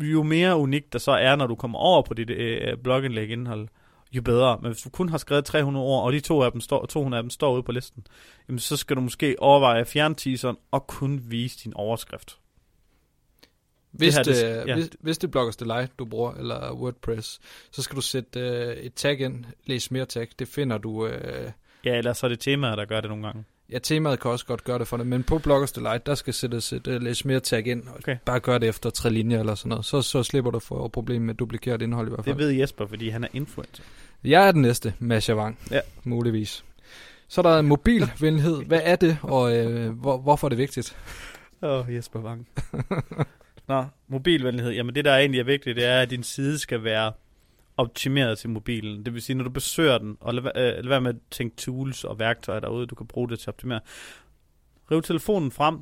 Jo 0.01 0.23
mere 0.23 0.57
unikt 0.57 0.93
der 0.93 0.99
så 0.99 1.13
er, 1.13 1.37
når 1.37 1.47
du 1.47 1.55
kommer 1.55 1.79
over 1.79 2.03
på 2.03 2.15
dit 2.15 2.31
øh, 2.31 2.79
blogindlæg 2.79 3.31
indhold, 3.31 3.69
jo 4.17 4.23
bedre. 4.23 4.59
Men 4.63 4.73
hvis 4.73 4.83
du 4.83 4.91
kun 4.91 5.09
har 5.09 5.19
skrevet 5.19 5.45
300 5.45 5.87
ord, 5.87 6.05
og 6.05 6.13
de 6.13 6.21
to 6.21 6.43
af 6.43 6.53
dem 6.53 6.61
står, 6.61 6.87
200 6.87 7.19
af 7.19 7.23
dem 7.23 7.31
står 7.31 7.55
ude 7.55 7.63
på 7.63 7.73
listen, 7.73 8.07
jamen 8.49 8.59
så 8.59 8.77
skal 8.77 8.97
du 8.97 9.01
måske 9.01 9.37
overveje 9.39 9.81
at 9.81 9.87
fjerne 9.87 10.15
teaseren 10.15 10.57
og 10.71 10.87
kun 10.87 11.23
vise 11.25 11.65
din 11.65 11.75
overskrift. 11.75 12.39
Hvis 13.91 14.15
det, 14.15 14.27
det, 14.27 14.65
ja. 14.67 14.75
hvis, 14.75 14.91
hvis 15.01 15.19
det 15.19 15.31
Bloggers 15.31 15.57
Delight, 15.57 15.99
du 15.99 16.05
bruger, 16.05 16.33
eller 16.33 16.73
WordPress, 16.73 17.41
så 17.71 17.83
skal 17.83 17.97
du 17.97 18.01
sætte 18.01 18.41
øh, 18.41 18.77
et 18.77 18.95
tag 18.95 19.21
ind, 19.21 19.45
læs 19.67 19.91
mere 19.91 20.05
tag. 20.05 20.29
Det 20.39 20.49
finder 20.49 20.79
du... 20.79 21.07
Øh, 21.07 21.51
ja, 21.85 21.99
eller 21.99 22.13
så 22.13 22.27
er 22.27 22.29
det 22.29 22.41
temaet, 22.41 22.79
der 22.79 22.85
gør 22.85 23.01
det 23.01 23.11
nogle 23.11 23.27
gange. 23.27 23.45
Ja, 23.73 23.79
temaet 23.79 24.21
kan 24.21 24.31
også 24.31 24.47
godt 24.47 24.65
gøre 24.65 24.79
det 24.79 24.89
for 24.89 24.97
dig, 24.97 25.07
men 25.07 25.23
på 25.23 25.39
Bloggers 25.39 25.73
Delight, 25.73 26.07
der 26.07 26.15
skal 26.15 26.35
sættes 26.35 26.73
et 26.73 26.87
uh, 26.87 27.03
læs 27.03 27.25
mere 27.25 27.41
tag 27.41 27.67
ind, 27.67 27.89
og 27.89 27.95
okay. 27.95 28.17
bare 28.25 28.41
gør 28.41 28.59
det 28.59 28.69
efter 28.69 28.91
tre 28.91 29.11
linjer 29.11 29.41
eller 29.41 29.55
sådan 29.55 29.69
noget. 29.69 29.85
Så, 29.85 30.03
så 30.03 30.23
slipper 30.23 30.51
du 30.51 30.59
for 30.59 30.89
problemet 30.89 31.23
med 31.23 31.35
duplikeret 31.35 31.83
indhold 31.83 32.07
i 32.07 32.11
hvert 32.11 32.25
fald. 32.25 32.37
Det 32.37 32.47
ved 32.47 32.53
Jesper, 32.53 32.87
fordi 32.87 33.09
han 33.09 33.25
er 33.25 33.29
influencer. 33.33 33.83
Jeg 34.25 34.49
er 34.49 34.53
den 34.53 34.63
næste, 34.63 34.95
Masha 34.99 35.35
Wang, 35.35 35.59
ja. 35.71 35.81
muligvis. 36.05 36.65
Så 37.29 37.41
er 37.41 37.43
der 37.43 37.63
mobilvenlighed. 37.63 38.65
Hvad 38.65 38.81
er 38.85 38.97
det, 38.97 39.19
og 39.23 39.57
øh, 39.57 39.91
hvor, 39.91 40.19
hvorfor 40.19 40.47
er 40.47 40.49
det 40.49 40.59
vigtigt? 40.59 40.97
Åh, 41.63 41.71
oh, 41.71 41.95
Jesper 41.95 42.21
Wang. 42.21 42.49
Nå, 43.69 43.85
mobilvenlighed. 44.09 44.73
Jamen 44.73 44.95
det, 44.95 45.05
der 45.05 45.17
egentlig 45.17 45.41
er 45.41 45.45
vigtigt, 45.45 45.77
det 45.77 45.85
er, 45.85 46.01
at 46.01 46.11
din 46.11 46.23
side 46.23 46.59
skal 46.59 46.85
være 46.85 47.13
optimeret 47.77 48.39
til 48.39 48.51
mobilen. 48.51 49.05
Det 49.05 49.15
vil 49.15 49.23
sige, 49.23 49.37
når 49.37 49.45
du 49.45 49.51
besøger 49.51 49.99
den, 49.99 50.17
og 50.21 50.35
lad, 50.35 50.43
øh, 50.57 50.85
lad 50.85 50.89
være 50.89 51.01
med 51.01 51.11
at 51.11 51.21
tænke 51.31 51.57
tools 51.57 52.05
og 52.05 52.19
værktøjer 52.19 52.61
derude, 52.61 52.87
du 52.87 52.95
kan 52.95 53.07
bruge 53.07 53.29
det 53.29 53.39
til 53.39 53.45
at 53.45 53.49
optimere. 53.49 53.81
Riv 54.91 55.03
telefonen 55.03 55.51
frem, 55.51 55.79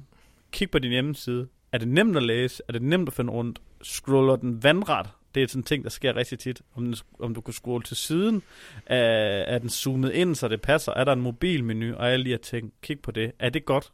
kig 0.53 0.71
på 0.71 0.79
din 0.79 0.91
hjemmeside. 0.91 1.49
Er 1.73 1.79
det 1.79 1.89
nemt 1.89 2.17
at 2.17 2.23
læse? 2.23 2.63
Er 2.69 2.73
det 2.73 2.83
nemt 2.83 3.09
at 3.09 3.15
finde 3.15 3.33
rundt? 3.33 3.59
Scroller 3.83 4.37
den 4.37 4.63
vandret? 4.63 5.09
Det 5.35 5.43
er 5.43 5.47
sådan 5.47 5.61
en 5.61 5.65
ting, 5.65 5.85
der 5.85 5.91
sker 5.91 6.17
rigtig 6.17 6.39
tit. 6.39 6.63
Om, 6.75 6.85
den, 6.85 6.97
om 7.19 7.35
du 7.35 7.41
kan 7.41 7.55
scrolle 7.55 7.85
til 7.85 7.97
siden, 7.97 8.43
er, 8.87 8.99
er 9.43 9.59
den 9.59 9.71
zoomet 9.71 10.13
ind, 10.13 10.35
så 10.35 10.49
det 10.49 10.61
passer? 10.61 10.93
Er 10.93 11.05
der 11.05 11.13
en 11.13 11.21
mobilmenu 11.21 11.95
og 11.95 12.13
alle 12.13 12.25
de 12.25 12.31
her 12.31 12.37
ting? 12.37 12.73
Kig 12.83 13.01
på 13.01 13.11
det. 13.11 13.33
Er 13.39 13.51
det 13.51 13.65
godt? 13.65 13.93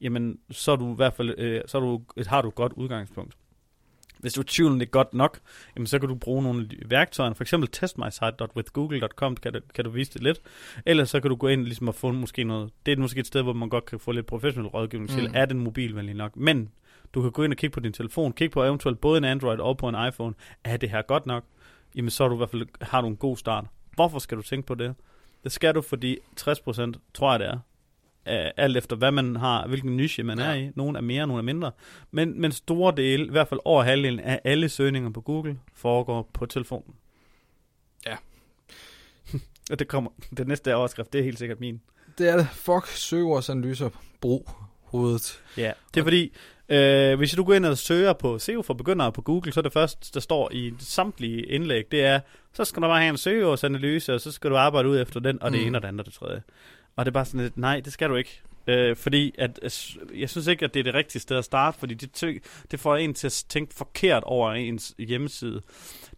Jamen, 0.00 0.38
så 0.50 0.72
er 0.72 0.76
du 0.76 0.92
i 0.92 0.96
hvert 0.96 1.14
fald, 1.14 1.34
øh, 1.38 1.62
så 1.66 1.78
er 1.78 1.80
du, 1.80 2.02
har 2.26 2.42
du 2.42 2.48
et 2.48 2.54
godt 2.54 2.72
udgangspunkt. 2.72 3.34
Hvis 4.18 4.32
du 4.32 4.42
tvivler 4.42 4.78
det 4.78 4.90
godt 4.90 5.14
nok, 5.14 5.38
jamen 5.76 5.86
så 5.86 5.98
kan 5.98 6.08
du 6.08 6.14
bruge 6.14 6.42
nogle 6.42 6.68
værktøjer. 6.86 7.34
For 7.34 7.44
eksempel 7.44 7.68
testmysite.withgoogle.com 7.68 9.36
kan, 9.36 9.52
du, 9.52 9.60
kan 9.74 9.84
du 9.84 9.90
vise 9.90 10.12
det 10.12 10.22
lidt. 10.22 10.40
Ellers 10.86 11.10
så 11.10 11.20
kan 11.20 11.30
du 11.30 11.36
gå 11.36 11.48
ind 11.48 11.64
ligesom 11.64 11.88
og 11.88 11.94
få 11.94 12.12
måske 12.12 12.44
noget. 12.44 12.70
Det 12.86 12.92
er 12.92 12.96
måske 12.96 13.20
et 13.20 13.26
sted, 13.26 13.42
hvor 13.42 13.52
man 13.52 13.68
godt 13.68 13.84
kan 13.84 13.98
få 14.00 14.12
lidt 14.12 14.26
professionel 14.26 14.68
rådgivning 14.68 15.10
til. 15.10 15.28
Mm. 15.28 15.34
Er 15.34 15.44
den 15.44 15.60
mobilvenlig 15.60 16.14
nok? 16.14 16.36
Men 16.36 16.70
du 17.14 17.22
kan 17.22 17.30
gå 17.30 17.42
ind 17.42 17.52
og 17.52 17.56
kigge 17.56 17.74
på 17.74 17.80
din 17.80 17.92
telefon. 17.92 18.32
Kig 18.32 18.50
på 18.50 18.64
eventuelt 18.64 19.00
både 19.00 19.18
en 19.18 19.24
Android 19.24 19.58
og 19.58 19.76
på 19.76 19.88
en 19.88 20.08
iPhone. 20.08 20.34
Er 20.64 20.76
det 20.76 20.90
her 20.90 21.02
godt 21.02 21.26
nok? 21.26 21.44
Jamen 21.96 22.10
så 22.10 22.24
er 22.24 22.28
du 22.28 22.34
i 22.34 22.36
hvert 22.36 22.50
fald, 22.50 22.66
har 22.80 23.00
du 23.00 23.08
en 23.08 23.16
god 23.16 23.36
start. 23.36 23.64
Hvorfor 23.94 24.18
skal 24.18 24.38
du 24.38 24.42
tænke 24.42 24.66
på 24.66 24.74
det? 24.74 24.94
Det 25.44 25.52
skal 25.52 25.74
du, 25.74 25.82
fordi 25.82 26.18
60% 26.40 26.92
tror 27.14 27.32
jeg 27.32 27.40
det 27.40 27.48
er, 27.48 27.58
alt 28.56 28.76
efter 28.76 28.96
hvad 28.96 29.10
man 29.10 29.36
har, 29.36 29.66
hvilken 29.66 29.96
niche 29.96 30.22
man 30.22 30.38
ja. 30.38 30.44
er 30.44 30.54
i. 30.54 30.70
Nogle 30.74 30.98
er 30.98 31.02
mere, 31.02 31.26
nogle 31.26 31.40
er 31.40 31.44
mindre. 31.44 31.72
Men, 32.10 32.40
men 32.40 32.52
store 32.52 32.92
dele, 32.96 33.26
i 33.26 33.30
hvert 33.30 33.48
fald 33.48 33.60
over 33.64 33.82
halvdelen 33.82 34.20
af 34.20 34.40
alle 34.44 34.68
søgninger 34.68 35.10
på 35.10 35.20
Google, 35.20 35.58
foregår 35.74 36.30
på 36.32 36.46
telefonen. 36.46 36.94
Ja. 38.06 38.16
Og 39.70 39.78
det 39.78 39.88
kommer, 39.88 40.10
det 40.36 40.48
næste 40.48 40.76
overskrift, 40.76 41.12
det 41.12 41.18
er 41.18 41.24
helt 41.24 41.38
sikkert 41.38 41.60
min. 41.60 41.80
Det 42.18 42.28
er 42.28 42.36
det. 42.36 42.48
Fuck 42.48 42.86
søgeordsanalyser. 42.86 43.90
Brug 44.20 44.50
hovedet. 44.96 45.42
Ja, 45.56 45.72
det 45.94 46.00
er 46.00 46.04
fordi, 46.04 46.32
øh, 46.68 47.18
hvis 47.18 47.32
du 47.32 47.44
går 47.44 47.54
ind 47.54 47.66
og 47.66 47.78
søger 47.78 48.12
på 48.12 48.38
SEO 48.38 48.62
for 48.62 48.74
begyndere 48.74 49.12
på 49.12 49.22
Google, 49.22 49.52
så 49.52 49.60
er 49.60 49.62
det 49.62 49.72
først, 49.72 50.14
der 50.14 50.20
står 50.20 50.50
i 50.52 50.74
samtlige 50.78 51.42
indlæg, 51.42 51.84
det 51.90 52.04
er, 52.04 52.20
så 52.52 52.64
skal 52.64 52.82
du 52.82 52.88
bare 52.88 53.00
have 53.00 53.10
en 53.10 53.16
søgeordsanalyse, 53.16 54.14
og 54.14 54.20
så 54.20 54.32
skal 54.32 54.50
du 54.50 54.56
arbejde 54.56 54.88
ud 54.88 55.00
efter 55.00 55.20
den, 55.20 55.42
og 55.42 55.52
det 55.52 55.60
mm. 55.60 55.66
ene 55.66 55.78
og 55.78 55.82
det 55.82 55.88
andet 55.88 56.00
og 56.00 56.06
det 56.06 56.14
tredje. 56.14 56.42
Og 56.96 57.04
det 57.04 57.10
er 57.10 57.12
bare 57.12 57.24
sådan 57.24 57.40
lidt, 57.40 57.56
nej, 57.56 57.80
det 57.80 57.92
skal 57.92 58.10
du 58.10 58.14
ikke. 58.14 58.42
Øh, 58.66 58.96
fordi 58.96 59.34
at, 59.38 59.60
jeg 60.14 60.30
synes 60.30 60.46
ikke, 60.46 60.64
at 60.64 60.74
det 60.74 60.80
er 60.80 60.84
det 60.84 60.94
rigtige 60.94 61.22
sted 61.22 61.36
at 61.36 61.44
starte, 61.44 61.78
fordi 61.78 61.94
det, 61.94 62.12
tø, 62.12 62.32
det 62.70 62.80
får 62.80 62.96
en 62.96 63.14
til 63.14 63.26
at 63.26 63.44
tænke 63.48 63.74
forkert 63.74 64.22
over 64.22 64.52
ens 64.52 64.94
hjemmeside. 64.98 65.62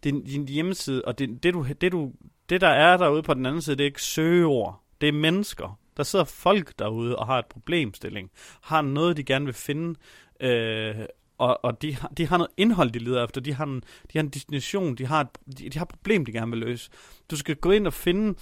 Din, 0.03 0.23
din 0.23 0.47
hjemmeside, 0.47 1.01
og 1.05 1.19
det, 1.19 1.43
det, 1.43 1.53
du, 1.53 1.65
det, 1.81 1.91
du, 1.91 2.11
det 2.49 2.61
der 2.61 2.67
er 2.67 2.97
derude 2.97 3.23
på 3.23 3.33
den 3.33 3.45
anden 3.45 3.61
side, 3.61 3.75
det 3.75 3.83
er 3.83 3.85
ikke 3.85 4.01
søgeord. 4.01 4.83
Det 5.01 5.09
er 5.09 5.13
mennesker. 5.13 5.79
Der 5.97 6.03
sidder 6.03 6.25
folk 6.25 6.79
derude 6.79 7.15
og 7.15 7.25
har 7.25 7.39
et 7.39 7.45
problemstilling. 7.45 8.31
Har 8.61 8.81
noget, 8.81 9.17
de 9.17 9.23
gerne 9.23 9.45
vil 9.45 9.53
finde. 9.53 9.99
Øh, 10.39 10.95
og, 11.37 11.65
og 11.65 11.81
de, 11.81 11.95
har, 11.95 12.07
de 12.17 12.27
har 12.27 12.37
noget 12.37 12.51
indhold, 12.57 12.91
de 12.91 12.99
leder 12.99 13.23
efter. 13.23 13.41
De 13.41 13.53
har 13.53 13.65
en, 13.65 13.75
de 14.13 14.17
har 14.17 14.19
en 14.19 14.29
destination. 14.29 14.95
De 14.95 15.05
har, 15.05 15.21
et, 15.21 15.59
de, 15.59 15.69
de 15.69 15.77
har 15.77 15.85
et 15.85 15.89
problem, 15.89 16.25
de 16.25 16.31
gerne 16.31 16.51
vil 16.51 16.59
løse. 16.59 16.89
Du 17.31 17.35
skal 17.35 17.55
gå 17.55 17.71
ind 17.71 17.87
og 17.87 17.93
finde 17.93 18.39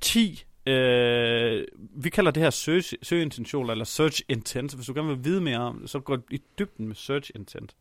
10 0.00 0.44
Øh, 0.66 1.64
vi 1.96 2.10
kalder 2.10 2.30
det 2.30 2.42
her 2.42 2.50
søge, 2.50 2.82
søgeintention, 3.02 3.70
eller 3.70 3.84
search 3.84 4.22
intent. 4.28 4.74
Hvis 4.74 4.86
du 4.86 4.94
gerne 4.94 5.08
vil 5.08 5.24
vide 5.24 5.40
mere 5.40 5.58
om 5.58 5.86
så 5.86 6.00
gå 6.00 6.18
i 6.30 6.42
dybden 6.58 6.86
med 6.86 6.94
search 6.94 7.30
intent. 7.34 7.74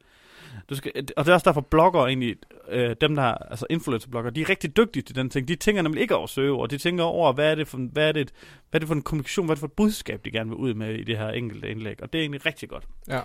Du 0.70 0.76
skal, 0.76 0.92
og 1.18 1.26
det 1.26 1.32
er 1.32 1.34
også 1.34 1.50
derfor 1.50 1.62
blogger 1.62 2.08
egentlig, 2.08 2.36
øh, 2.70 2.96
dem 3.02 3.16
der 3.16 3.24
altså 3.24 3.66
influencer-blogger, 3.70 4.32
de 4.32 4.42
er 4.42 4.50
rigtig 4.50 4.78
dygtige 4.78 5.04
til 5.04 5.16
den 5.16 5.30
ting. 5.30 5.48
De 5.48 5.56
tænker 5.56 5.82
nemlig 5.82 6.02
ikke 6.02 6.16
over 6.16 6.58
og 6.60 6.72
de 6.72 6.78
tænker 6.78 7.04
over, 7.04 7.34
hvad 7.34 7.52
er 7.52 7.56
det 7.56 7.68
for, 7.68 7.78
hvad 7.78 8.08
er 8.08 8.12
det, 8.12 8.34
hvad 8.70 8.78
er 8.78 8.80
det 8.80 8.88
for 8.88 8.96
en 8.96 9.02
kommunikation, 9.02 9.46
hvad 9.46 9.54
er 9.54 9.56
det 9.56 9.60
for 9.60 9.68
et 9.68 9.74
budskab, 9.74 10.26
de 10.26 10.32
gerne 10.32 10.50
vil 10.50 10.58
ud 10.58 10.74
med 10.74 10.96
i 10.96 11.04
det 11.04 11.18
her 11.18 11.30
enkelte 11.30 11.70
indlæg. 11.70 12.04
Og 12.04 12.14
det 12.14 12.20
er 12.20 12.24
egentlig 12.24 12.46
rigtig 12.46 12.70
godt. 12.70 12.88
Ja. 13.08 13.22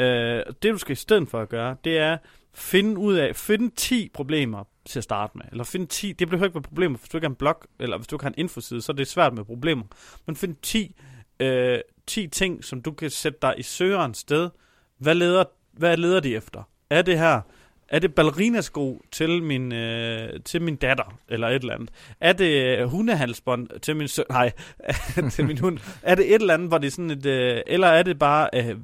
Øh, 0.00 0.42
det 0.62 0.72
du 0.72 0.78
skal 0.78 0.92
i 0.92 0.96
stedet 0.96 1.28
for 1.28 1.40
at 1.40 1.48
gøre, 1.48 1.76
det 1.84 1.98
er 1.98 2.18
finde 2.54 2.98
ud 2.98 3.14
af, 3.14 3.36
finde 3.36 3.70
10 3.76 4.10
problemer 4.14 4.64
til 4.84 4.98
at 4.98 5.04
starte 5.04 5.38
med. 5.38 5.44
Eller 5.50 5.64
finde 5.64 5.86
10, 5.86 6.12
det 6.12 6.28
behøver 6.28 6.46
ikke 6.46 6.54
være 6.54 6.62
problemer, 6.62 6.98
hvis 6.98 7.08
du 7.08 7.16
ikke 7.16 7.24
har 7.24 7.30
en 7.30 7.36
blog, 7.36 7.62
eller 7.80 7.96
hvis 7.96 8.06
du 8.06 8.16
ikke 8.16 8.24
har 8.24 8.30
en 8.30 8.34
infoside, 8.38 8.82
så 8.82 8.92
er 8.92 8.96
det 8.96 9.06
svært 9.06 9.34
med 9.34 9.44
problemer. 9.44 9.84
Men 10.26 10.36
find 10.36 10.56
10, 10.62 10.96
øh, 11.40 11.78
10 12.06 12.26
ting, 12.26 12.64
som 12.64 12.82
du 12.82 12.92
kan 12.92 13.10
sætte 13.10 13.38
dig 13.42 13.54
i 13.58 13.62
søgerens 13.62 14.18
sted. 14.18 14.50
Hvad 14.98 15.14
leder, 15.14 15.44
hvad 15.72 15.96
leder 15.96 16.20
de 16.20 16.36
efter? 16.36 16.62
Er 16.90 17.02
det 17.02 17.18
her, 17.18 17.40
er 17.88 17.98
det 17.98 18.14
ballerinasko 18.14 19.02
til 19.12 19.42
min, 19.42 19.72
øh, 19.72 20.40
til 20.44 20.62
min 20.62 20.76
datter, 20.76 21.18
eller 21.28 21.48
et 21.48 21.54
eller 21.54 21.74
andet? 21.74 21.90
Er 22.20 22.32
det 22.32 22.78
øh, 22.78 22.86
hundehalsbånd 22.86 23.80
til 23.80 23.96
min 23.96 24.08
søn? 24.08 24.24
Nej, 24.30 24.52
til 25.30 25.46
min 25.46 25.58
hund. 25.58 25.78
Er 26.02 26.14
det 26.14 26.34
et 26.34 26.40
eller 26.40 26.54
andet, 26.54 26.68
hvor 26.68 26.78
det 26.78 26.86
er 26.86 26.90
sådan 26.90 27.10
et... 27.10 27.26
Øh, 27.26 27.60
eller 27.66 27.86
er 27.86 28.02
det 28.02 28.18
bare... 28.18 28.48
Øh, 28.54 28.76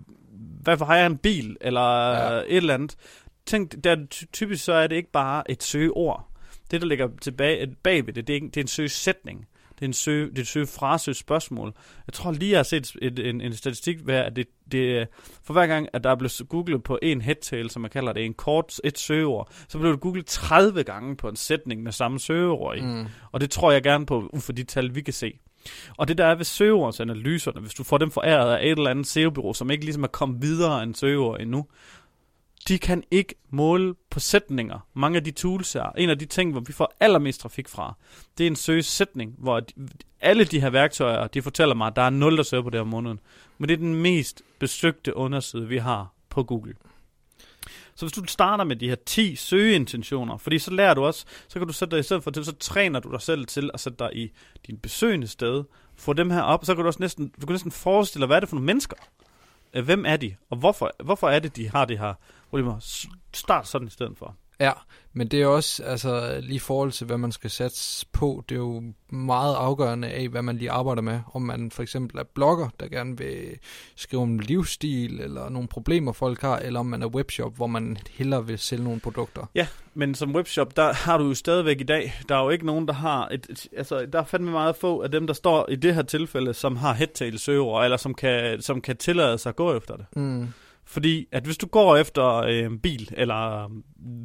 hvad 0.75 0.87
har 0.87 0.97
jeg 0.97 1.07
en 1.07 1.19
bil, 1.19 1.57
eller 1.61 2.11
ja. 2.11 2.39
et 2.39 2.57
eller 2.57 2.75
andet 2.75 2.97
tænk, 3.47 3.85
der, 3.85 3.97
typisk 4.33 4.65
så 4.65 4.73
er 4.73 4.87
det 4.87 4.97
ikke 4.97 5.13
bare 5.13 5.51
et 5.51 5.63
søgeord. 5.63 6.29
Det, 6.71 6.81
der 6.81 6.87
ligger 6.87 7.09
tilbage 7.21 7.67
bagved 7.83 8.13
det, 8.13 8.27
det 8.27 8.37
er, 8.37 8.41
det 8.41 8.57
er 8.57 8.61
en 8.61 8.69
søgesætning. 8.69 9.47
Det 9.75 9.83
er 9.83 9.87
en 9.87 9.93
søge, 9.93 10.31
det 10.31 10.39
er 10.39 10.43
et 10.43 10.47
søgefrase, 10.47 11.11
et 11.11 11.17
spørgsmål. 11.17 11.75
Jeg 12.07 12.13
tror 12.13 12.33
lige, 12.33 12.51
jeg 12.51 12.59
har 12.59 12.63
set 12.63 12.97
et, 13.03 13.19
en, 13.19 13.41
en 13.41 13.53
statistik, 13.53 13.99
hvor 13.99 14.13
at 14.13 14.37
det, 14.37 14.47
det, 14.73 15.09
for 15.43 15.53
hver 15.53 15.67
gang, 15.67 15.89
at 15.93 16.05
der 16.05 16.11
er 16.11 16.15
blevet 16.15 16.43
googlet 16.49 16.83
på 16.83 16.99
en 17.03 17.21
headtail, 17.21 17.71
som 17.71 17.83
man 17.83 17.91
kalder 17.91 18.13
det, 18.13 18.25
en 18.25 18.35
kort, 18.35 18.81
et 18.85 18.99
søgeord, 18.99 19.49
så 19.69 19.79
blev 19.79 19.93
det 19.93 20.01
googlet 20.01 20.27
30 20.27 20.85
gange 20.85 21.17
på 21.17 21.29
en 21.29 21.37
sætning 21.37 21.83
med 21.83 21.93
samme 21.93 22.21
søgeord 22.21 22.77
i. 22.77 22.81
Mm. 22.81 23.07
Og 23.33 23.41
det 23.41 23.51
tror 23.51 23.73
jeg 23.73 23.83
gerne 23.83 24.07
på, 24.07 24.31
ud 24.33 24.41
for 24.41 24.53
de 24.53 24.65
tal, 24.65 24.95
vi 24.95 25.01
kan 25.01 25.15
se. 25.15 25.39
Og 25.97 26.09
det 26.09 26.19
der 26.19 26.27
er 26.27 26.35
ved 26.35 26.45
søgeordsanalyserne, 26.45 27.61
hvis 27.61 27.75
du 27.75 27.85
får 27.85 27.99
dem 27.99 28.11
foræret 28.11 28.57
af 28.57 28.65
et 28.65 28.71
eller 28.71 28.91
andet 28.91 29.07
SEO-bureau, 29.07 29.53
som 29.53 29.71
ikke 29.71 29.85
ligesom 29.85 30.03
er 30.03 30.09
kommet 30.09 30.43
videre 30.43 30.83
end 30.83 30.95
søgeord 30.95 31.41
endnu, 31.41 31.67
de 32.69 32.79
kan 32.79 33.05
ikke 33.11 33.35
måle 33.51 33.95
på 34.11 34.21
sætninger. 34.21 34.87
Mange 34.95 35.17
af 35.17 35.25
de 35.25 35.31
tools 35.31 35.75
er, 35.75 35.93
en 35.99 36.11
af 36.11 36.19
de 36.19 36.27
ting, 36.27 36.53
hvor 36.53 36.61
vi 36.61 36.73
får 36.73 36.95
allermest 37.01 37.41
trafik 37.41 37.69
fra, 37.69 37.95
det 38.39 38.47
er 38.47 38.51
en 38.51 38.57
søgesætning, 38.57 39.35
hvor 39.39 39.63
alle 40.21 40.45
de 40.45 40.61
her 40.61 40.71
værktøjer, 40.71 41.27
de 41.27 41.43
fortæller 41.43 41.75
mig, 41.75 41.87
at 41.87 41.97
der 41.97 42.03
er 42.03 42.11
nul, 42.11 42.37
der 42.37 42.43
søger 42.43 42.63
på 42.63 42.71
det 42.71 42.81
her 42.81 42.85
måned. 42.85 43.17
Men 43.59 43.69
det 43.69 43.75
er 43.75 43.79
den 43.79 43.95
mest 43.95 44.43
besøgte 44.59 45.17
underside, 45.17 45.69
vi 45.69 45.79
har 45.79 46.13
på 46.29 46.43
Google. 46.43 46.75
Så 47.97 48.07
hvis 48.07 48.13
du 48.13 48.25
starter 48.27 48.65
med 48.65 48.77
de 48.77 48.89
her 48.89 48.97
10 49.07 49.37
søgeintentioner, 49.37 50.37
fordi 50.37 50.59
så 50.59 50.71
lærer 50.71 50.95
du 50.95 51.05
også, 51.05 51.25
så 51.49 51.59
kan 51.59 51.69
du 51.69 51.73
sætte 51.73 51.97
dig 51.97 52.01
i 52.01 52.03
stedet 52.03 52.23
for 52.23 52.31
til, 52.31 52.45
så 52.45 52.53
træner 52.53 53.01
du 53.01 53.11
dig 53.13 53.23
selv 53.23 53.47
til 53.47 53.71
at 53.75 53.81
sætte 53.81 53.99
dig 53.99 54.11
i 54.17 54.33
din 54.67 54.79
besøgende 54.79 55.27
sted, 55.27 55.65
få 55.97 56.13
dem 56.13 56.31
her 56.31 56.43
op, 56.43 56.65
så 56.65 56.75
kan 56.75 56.83
du 56.83 56.87
også 56.87 57.03
næsten, 57.03 57.33
du 57.41 57.47
kan 57.47 57.53
næsten 57.53 57.71
forestille 57.71 58.21
dig, 58.21 58.27
hvad 58.27 58.37
er 58.37 58.41
det 58.41 58.49
for 58.49 58.57
nogle 58.57 58.67
mennesker? 58.67 58.97
Øh, 59.75 59.85
hvem 59.85 60.05
er 60.07 60.17
de? 60.17 60.35
Og 60.51 60.57
hvorfor, 60.57 60.91
hvorfor 61.05 61.29
er 61.29 61.39
det, 61.39 61.57
de 61.57 61.69
har 61.71 61.85
det 61.85 61.99
her 61.99 62.15
problemer? 62.51 62.77
Start 63.35 63.69
sådan 63.69 63.89
i 63.89 63.91
stedet 63.91 64.19
for. 64.19 64.37
Ja, 64.61 64.73
men 65.13 65.29
det 65.29 65.43
er 65.43 65.47
også, 65.47 65.83
altså 65.83 66.41
lige 66.43 66.57
i 66.57 66.59
forhold 66.59 66.93
til, 66.93 67.07
hvad 67.07 67.19
man 67.19 67.33
skal 67.33 67.51
satse 67.51 68.07
på, 68.13 68.45
det 68.49 68.55
er 68.55 68.59
jo 68.59 68.83
meget 69.11 69.55
afgørende 69.55 70.09
af, 70.09 70.29
hvad 70.29 70.43
man 70.43 70.57
lige 70.57 70.71
arbejder 70.71 71.03
med. 71.03 71.21
Om 71.35 71.43
man 71.43 71.71
for 71.71 71.83
eksempel 71.83 72.19
er 72.19 72.25
blogger, 72.35 72.69
der 72.81 72.89
gerne 72.89 73.19
vil 73.19 73.59
skrive 73.97 74.23
om 74.23 74.39
livsstil, 74.39 75.21
eller 75.21 75.49
nogle 75.49 75.69
problemer 75.69 76.13
folk 76.13 76.41
har, 76.41 76.59
eller 76.59 76.81
om 76.81 76.87
man 76.87 77.03
er 77.03 77.07
webshop, 77.07 77.57
hvor 77.57 77.67
man 77.67 77.99
hellere 78.11 78.47
vil 78.47 78.59
sælge 78.59 78.85
nogle 78.85 79.01
produkter. 79.01 79.47
Men 79.95 80.15
som 80.15 80.35
webshop, 80.35 80.77
der 80.77 80.93
har 80.93 81.19
du 81.19 81.25
jo 81.25 81.35
stadigvæk 81.35 81.81
i 81.81 81.85
dag, 81.85 82.15
der 82.29 82.37
er 82.37 82.43
jo 82.43 82.51
ikke 82.51 82.67
nogen, 82.67 82.89
der 82.89 82.95
har 82.95 83.29
et, 83.29 83.47
et 83.51 83.69
altså 83.77 84.07
der 84.07 84.21
er 84.21 84.25
fandme 84.25 84.51
meget 84.51 84.77
få 84.77 85.03
af 85.03 85.11
dem, 85.11 85.27
der 85.27 85.35
står 85.35 85.71
i 85.71 85.77
det 85.77 85.95
her 85.95 86.03
tilfælde, 86.03 86.55
som 86.55 86.77
har 86.77 86.93
headtail 86.93 87.39
søger, 87.39 87.83
eller 87.83 87.97
som 87.97 88.15
kan, 88.15 88.63
som 88.63 88.81
kan 88.81 88.97
tillade 88.97 89.39
sig 89.39 89.51
at 89.51 89.57
gå 89.57 89.77
efter 89.77 89.97
det. 89.97 90.07
Mm. 90.17 90.49
Fordi 90.87 91.27
at 91.33 91.45
hvis 91.45 91.59
du 91.59 91.67
går 91.67 91.97
efter 91.97 92.37
øh, 92.37 92.59
en 92.59 92.79
bil, 92.79 93.11
eller 93.17 93.71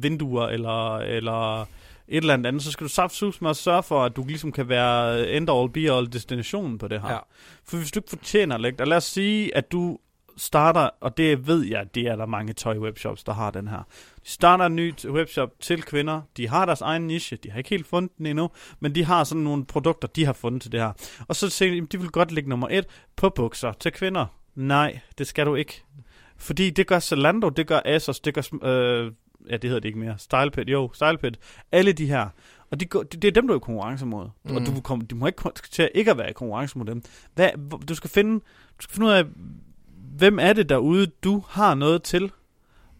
vinduer, 0.02 0.46
eller, 0.46 0.96
eller 0.96 1.60
et 1.60 1.68
eller 2.08 2.34
andet 2.34 2.62
så 2.62 2.70
skal 2.70 2.84
du 2.84 2.88
saftsus 2.88 3.40
med 3.40 3.50
at 3.50 3.56
sørge 3.56 3.82
for, 3.82 4.04
at 4.04 4.16
du 4.16 4.24
ligesom 4.24 4.52
kan 4.52 4.68
være 4.68 5.28
end 5.30 5.50
all 5.50 5.70
be 5.70 5.92
all 5.92 6.12
destinationen 6.12 6.78
på 6.78 6.88
det 6.88 7.00
her. 7.00 7.10
Ja. 7.12 7.18
For 7.64 7.76
hvis 7.76 7.92
du 7.92 7.98
ikke 7.98 8.10
fortjener 8.10 8.58
lægge 8.58 8.78
dig, 8.78 8.86
lad 8.86 8.96
os 8.96 9.04
sige, 9.04 9.56
at 9.56 9.72
du 9.72 9.98
starter, 10.36 10.90
og 11.00 11.16
det 11.16 11.46
ved 11.46 11.64
jeg, 11.64 11.94
det 11.94 12.06
er 12.06 12.16
der 12.16 12.26
mange 12.26 12.52
tøj-webshops, 12.52 13.22
der 13.26 13.32
har 13.32 13.50
den 13.50 13.68
her. 13.68 13.82
De 14.24 14.30
starter 14.30 14.66
en 14.66 14.76
ny 14.76 14.94
webshop 15.04 15.50
til 15.60 15.82
kvinder, 15.82 16.20
de 16.36 16.48
har 16.48 16.66
deres 16.66 16.80
egen 16.80 17.06
niche, 17.06 17.36
de 17.36 17.50
har 17.50 17.58
ikke 17.58 17.70
helt 17.70 17.86
fundet 17.86 18.18
den 18.18 18.26
endnu, 18.26 18.50
men 18.80 18.94
de 18.94 19.04
har 19.04 19.24
sådan 19.24 19.42
nogle 19.42 19.64
produkter, 19.64 20.08
de 20.08 20.24
har 20.24 20.32
fundet 20.32 20.62
til 20.62 20.72
det 20.72 20.80
her. 20.80 20.92
Og 21.28 21.36
så 21.36 21.50
siger 21.50 21.68
de, 21.68 21.74
"Jamen, 21.74 21.88
de 21.92 22.00
vil 22.00 22.08
godt 22.08 22.32
lægge 22.32 22.50
nummer 22.50 22.68
et 22.70 22.86
på 23.16 23.28
bukser 23.28 23.72
til 23.72 23.92
kvinder. 23.92 24.26
Nej, 24.54 25.00
det 25.18 25.26
skal 25.26 25.46
du 25.46 25.54
ikke. 25.54 25.84
Fordi 26.42 26.70
det 26.70 26.86
gør 26.86 27.00
Zalando, 27.00 27.48
det 27.48 27.66
gør 27.66 27.80
Asos, 27.84 28.20
det 28.20 28.34
gør, 28.34 28.42
øh, 28.62 29.12
ja 29.50 29.56
det 29.56 29.64
hedder 29.70 29.80
det 29.80 29.88
ikke 29.88 29.98
mere, 29.98 30.14
StylePit, 30.18 30.68
jo, 30.68 30.90
StylePit, 30.94 31.38
alle 31.72 31.92
de 31.92 32.06
her. 32.06 32.28
Og 32.70 32.80
de, 32.80 32.84
det, 32.84 33.22
det 33.22 33.24
er 33.28 33.32
dem, 33.32 33.46
du 33.46 33.52
er 33.52 33.56
i 33.56 33.60
konkurrence 33.60 34.06
mod. 34.06 34.28
Mm. 34.44 34.56
Og 34.56 34.62
Mm. 34.62 34.66
du, 34.66 34.80
kommer, 34.80 35.06
du 35.06 35.16
må 35.16 35.26
ikke 35.26 35.42
til 35.70 35.90
ikke 35.94 36.10
at 36.10 36.18
være 36.18 36.30
i 36.30 36.32
konkurrence 36.32 36.78
mod 36.78 36.86
dem. 36.86 37.02
Hvad, 37.34 37.50
du, 37.88 37.94
skal 37.94 38.10
finde, 38.10 38.34
du 38.78 38.80
skal 38.82 38.94
finde 38.94 39.06
ud 39.06 39.12
af, 39.12 39.24
hvem 40.18 40.38
er 40.38 40.52
det 40.52 40.68
derude, 40.68 41.06
du 41.06 41.44
har 41.48 41.74
noget 41.74 42.02
til? 42.02 42.30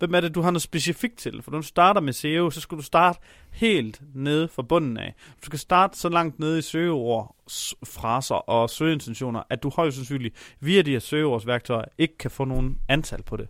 Hvem 0.03 0.15
er 0.15 0.21
det, 0.21 0.35
du 0.35 0.41
har 0.41 0.51
noget 0.51 0.63
specifikt 0.63 1.19
til? 1.19 1.43
For 1.43 1.51
når 1.51 1.59
du 1.59 1.67
starter 1.67 2.01
med 2.01 2.13
SEO, 2.13 2.51
så 2.51 2.61
skal 2.61 2.79
du 2.79 2.83
starte 2.83 3.19
helt 3.51 4.01
nede 4.15 4.49
fra 4.49 4.63
bunden 4.63 4.97
af. 4.97 5.15
Du 5.41 5.47
skal 5.47 5.59
starte 5.59 5.99
så 5.99 6.09
langt 6.09 6.39
nede 6.39 6.59
i 6.59 6.63
søgeord, 6.63 7.37
fraser 7.85 8.35
og 8.35 8.71
søgeintentioner, 8.71 9.43
at 9.51 9.63
du 9.63 9.71
højst 9.77 9.97
sandsynligt 9.97 10.55
via 10.61 10.83
de 10.83 10.91
her 10.91 10.99
søgeordsværktøjer 10.99 11.85
ikke 11.99 12.19
kan 12.19 12.31
få 12.31 12.45
nogen 12.45 12.79
antal 12.89 13.23
på 13.23 13.37
det. 13.37 13.49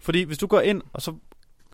Fordi 0.00 0.22
hvis 0.22 0.38
du 0.38 0.46
går 0.46 0.60
ind, 0.60 0.82
og 0.92 1.02
så, 1.02 1.14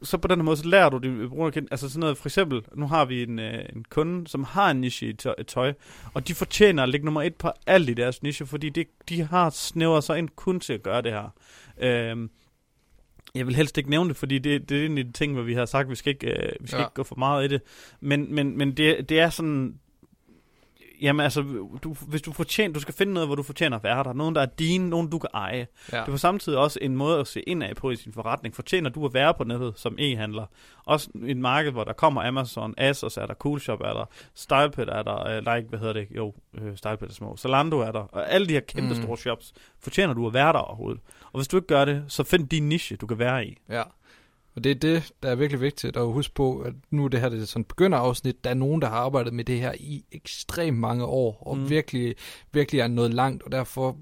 så 0.03 0.18
på 0.18 0.29
den 0.29 0.38
her 0.38 0.44
måde, 0.44 0.57
så 0.57 0.68
lærer 0.68 0.88
du 0.88 0.99
det 0.99 1.29
brugerkendt. 1.31 1.68
Altså 1.71 1.88
sådan 1.88 2.01
noget, 2.01 2.18
for 2.18 2.29
eksempel, 2.29 2.62
nu 2.75 2.87
har 2.87 3.05
vi 3.05 3.23
en, 3.23 3.38
øh, 3.38 3.64
en 3.73 3.85
kunde, 3.90 4.29
som 4.29 4.44
har 4.44 4.71
en 4.71 4.81
niche 4.81 5.09
i 5.09 5.12
tøj, 5.12 5.42
tøj, 5.42 5.73
og 6.14 6.29
de 6.29 6.35
fortjener 6.35 6.83
at 6.83 6.88
ligge 6.88 7.05
nummer 7.05 7.23
et 7.23 7.35
på 7.35 7.51
alt 7.66 7.88
i 7.88 7.94
deres 7.94 8.23
niche, 8.23 8.47
fordi 8.47 8.68
det, 8.68 8.87
de 9.09 9.23
har 9.23 9.51
snævret 9.51 10.05
sig 10.05 10.18
ind 10.18 10.29
kun 10.29 10.61
til 10.61 10.73
at 10.73 10.83
gøre 10.83 11.03
det 11.03 11.12
her. 11.12 11.31
Øhm, 11.79 12.31
jeg 13.35 13.47
vil 13.47 13.55
helst 13.57 13.79
ikke 13.79 13.91
nævne 13.91 14.09
det, 14.09 14.17
fordi 14.17 14.38
det, 14.38 14.69
det 14.69 14.81
er 14.83 14.87
en 14.87 14.99
af 14.99 15.05
de 15.05 15.12
ting, 15.12 15.33
hvor 15.35 15.43
vi 15.43 15.55
har 15.55 15.67
sagt, 15.67 15.85
at 15.87 15.91
vi 15.91 15.95
skal 15.95 16.11
ikke, 16.11 16.27
øh, 16.31 16.53
vi 16.61 16.67
skal 16.69 16.79
Ja. 16.79 16.85
ikke 16.85 16.95
gå 16.95 17.03
for 17.03 17.17
meget 17.17 17.45
i 17.45 17.49
det. 17.49 17.61
Men, 18.01 18.35
men, 18.35 18.59
men 18.59 18.77
det, 18.77 19.09
det 19.09 19.21
er 19.21 19.31
sådan... 19.31 19.75
Jamen 21.03 21.21
altså, 21.25 21.43
du, 21.83 21.95
hvis 22.09 22.23
du 22.23 22.33
fortjener, 22.33 22.75
du 22.75 22.81
skal 22.81 22.95
finde 22.95 23.13
noget, 23.13 23.29
hvor 23.29 23.37
du 23.37 23.43
fortjener 23.43 23.77
at 23.77 23.85
være 23.85 24.05
der. 24.05 24.13
Nogen, 24.13 24.35
der 24.35 24.41
er 24.41 24.47
dine, 24.47 24.89
nogen 24.89 25.11
du 25.11 25.19
kan 25.19 25.31
eje. 25.35 25.67
Ja. 25.93 25.97
Det 25.97 26.07
er 26.09 26.11
på 26.11 26.17
samtidig 26.17 26.59
også 26.59 26.79
en 26.83 26.97
måde 26.97 27.21
at 27.21 27.27
se 27.27 27.41
indad 27.41 27.75
på 27.75 27.91
i 27.91 27.97
sin 27.97 28.13
forretning. 28.13 28.55
Fortjener 28.55 28.91
du 28.91 29.05
at 29.07 29.15
være 29.15 29.35
på 29.35 29.45
nettet 29.45 29.73
som 29.77 29.97
e-handler? 29.99 30.45
Også 30.85 31.11
et 31.27 31.37
marked, 31.37 31.73
hvor 31.73 31.85
der 31.85 31.93
kommer 31.93 32.23
Amazon, 32.23 32.75
Asos 32.77 33.17
er 33.17 33.27
der, 33.27 33.35
Coolshop 33.35 33.81
er 33.81 33.93
der, 33.93 34.05
StylePit 34.35 34.89
er 34.89 35.03
der, 35.03 35.27
øh, 35.37 35.45
nej, 35.45 35.61
hvad 35.69 35.79
hedder 35.79 35.93
det? 35.93 36.07
Jo, 36.17 36.35
øh, 36.55 36.77
StylePit 36.77 37.09
er 37.11 37.15
små. 37.15 37.37
Zalando 37.37 37.79
er 37.79 37.93
der, 37.93 38.01
og 38.01 38.33
alle 38.33 38.47
de 38.47 38.53
her 38.53 38.61
kæmpe 38.61 38.95
Mm. 38.95 39.03
store 39.03 39.17
shops. 39.17 39.53
Fortjener 39.81 40.15
du 40.15 40.27
at 40.27 40.35
være 40.35 40.53
der 40.53 40.59
overhovedet? 40.59 41.01
Og 41.33 41.39
hvis 41.39 41.49
du 41.49 41.57
ikke 41.57 41.69
gør 41.69 41.85
det, 41.85 42.05
så 42.09 42.25
find 42.25 42.49
din 42.49 42.69
niche, 42.69 42.97
du 42.97 43.07
kan 43.07 43.19
være 43.19 43.47
i. 43.47 43.57
Ja. 43.69 43.83
Og 44.57 44.65
det 44.65 44.71
er 44.71 44.75
det, 44.75 45.13
der 45.23 45.31
er 45.31 45.35
virkelig 45.35 45.61
vigtigt 45.61 45.97
at 45.97 46.07
huske 46.07 46.35
på, 46.35 46.59
at 46.61 46.73
nu 46.91 47.05
er 47.05 47.09
det 47.09 47.21
her 47.21 47.29
det 47.29 47.43
er 47.43 47.47
sådan 47.47 47.61
et 47.61 47.67
begynderafsnit. 47.69 48.45
Der 48.45 48.51
er 48.51 48.55
nogen, 48.55 48.83
der 48.83 48.89
har 48.89 48.97
arbejdet 48.97 49.33
med 49.35 49.45
det 49.45 49.61
her 49.61 49.73
i 49.81 50.05
ekstremt 50.13 50.79
mange 50.79 51.05
år, 51.05 51.43
og 51.47 51.59
Mm. 51.59 51.71
virkelig, 51.71 52.15
virkelig 52.53 52.81
er 52.81 52.89
nået 52.89 53.15
langt, 53.15 53.43
og 53.43 53.53
derfor 53.53 53.97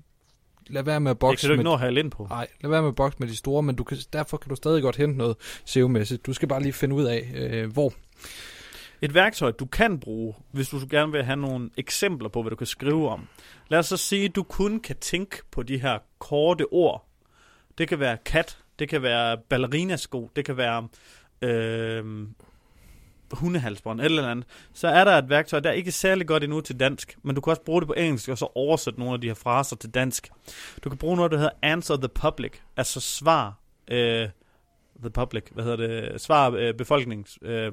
lad 0.66 0.82
være 0.82 1.00
med 1.00 1.10
at 1.10 1.14
Det 1.14 1.18
bokse 1.18 1.40
kan 1.42 1.48
du 1.48 1.52
ikke 1.52 1.58
med... 1.58 1.64
nå 1.70 1.74
at 1.74 1.80
have 1.80 1.98
ind 1.98 2.10
på. 2.10 2.26
Nej, 2.30 2.46
lad 2.60 2.70
være 2.70 2.82
med 2.82 2.88
at 2.88 2.94
bokse 2.96 3.18
med 3.20 3.28
de 3.28 3.36
store, 3.36 3.62
men 3.62 3.76
du 3.76 3.84
kan, 3.84 3.98
derfor 4.12 4.36
kan 4.36 4.48
du 4.48 4.56
stadig 4.56 4.82
godt 4.82 4.96
hente 4.96 5.18
noget 5.18 5.36
SEO-mæssigt. 5.64 6.26
Du 6.26 6.32
skal 6.32 6.48
bare 6.48 6.62
lige 6.62 6.72
finde 6.72 6.94
ud 6.94 7.04
af, 7.04 7.32
øh, 7.34 7.72
hvor. 7.72 7.92
Et 9.02 9.14
værktøj, 9.14 9.50
du 9.50 9.66
kan 9.66 10.00
bruge, 10.00 10.34
hvis 10.52 10.68
du 10.68 10.80
gerne 10.90 11.12
vil 11.12 11.22
have 11.24 11.36
nogle 11.36 11.70
eksempler 11.76 12.28
på, 12.28 12.42
hvad 12.42 12.50
du 12.50 12.56
kan 12.56 12.66
skrive 12.66 13.08
om. 13.08 13.28
Lad 13.68 13.78
os 13.78 13.86
så 13.86 13.96
sige, 13.96 14.24
at 14.24 14.36
du 14.36 14.42
kun 14.42 14.80
kan 14.80 14.96
tænke 14.96 15.36
på 15.50 15.62
de 15.62 15.78
her 15.78 15.98
korte 16.18 16.64
ord. 16.72 17.06
Det 17.78 17.88
kan 17.88 18.00
være 18.00 18.16
kat, 18.24 18.58
det 18.78 18.88
kan 18.88 19.02
være 19.02 19.38
ballerinasko, 19.48 20.30
det 20.36 20.44
kan 20.44 20.56
være 20.56 20.88
øh, 21.42 22.26
hundehalsbånd, 23.32 24.00
eller 24.00 24.28
andet. 24.28 24.46
Så 24.72 24.88
er 24.88 25.04
der 25.04 25.12
et 25.12 25.28
værktøj, 25.28 25.60
der 25.60 25.70
er 25.70 25.74
ikke 25.74 25.92
særlig 25.92 26.26
godt 26.26 26.44
endnu 26.44 26.60
til 26.60 26.80
dansk, 26.80 27.18
men 27.22 27.34
du 27.34 27.40
kan 27.40 27.50
også 27.50 27.62
bruge 27.62 27.80
det 27.80 27.86
på 27.86 27.94
engelsk, 27.96 28.28
og 28.28 28.38
så 28.38 28.48
oversætte 28.54 29.00
nogle 29.00 29.14
af 29.14 29.20
de 29.20 29.26
her 29.26 29.34
fraser 29.34 29.76
til 29.76 29.90
dansk. 29.90 30.28
Du 30.84 30.88
kan 30.88 30.98
bruge 30.98 31.16
noget, 31.16 31.32
der 31.32 31.38
hedder 31.38 31.52
Answer 31.62 31.96
the 31.96 32.08
Public, 32.08 32.52
altså 32.76 33.00
svar 33.00 33.58
øh, 33.88 34.28
the 35.00 35.10
public, 35.10 35.44
hvad 35.52 35.64
hedder 35.64 35.76
det, 35.76 36.20
svar 36.20 36.50
øh, 36.50 36.74
befolknings, 36.74 37.38
øh, 37.42 37.72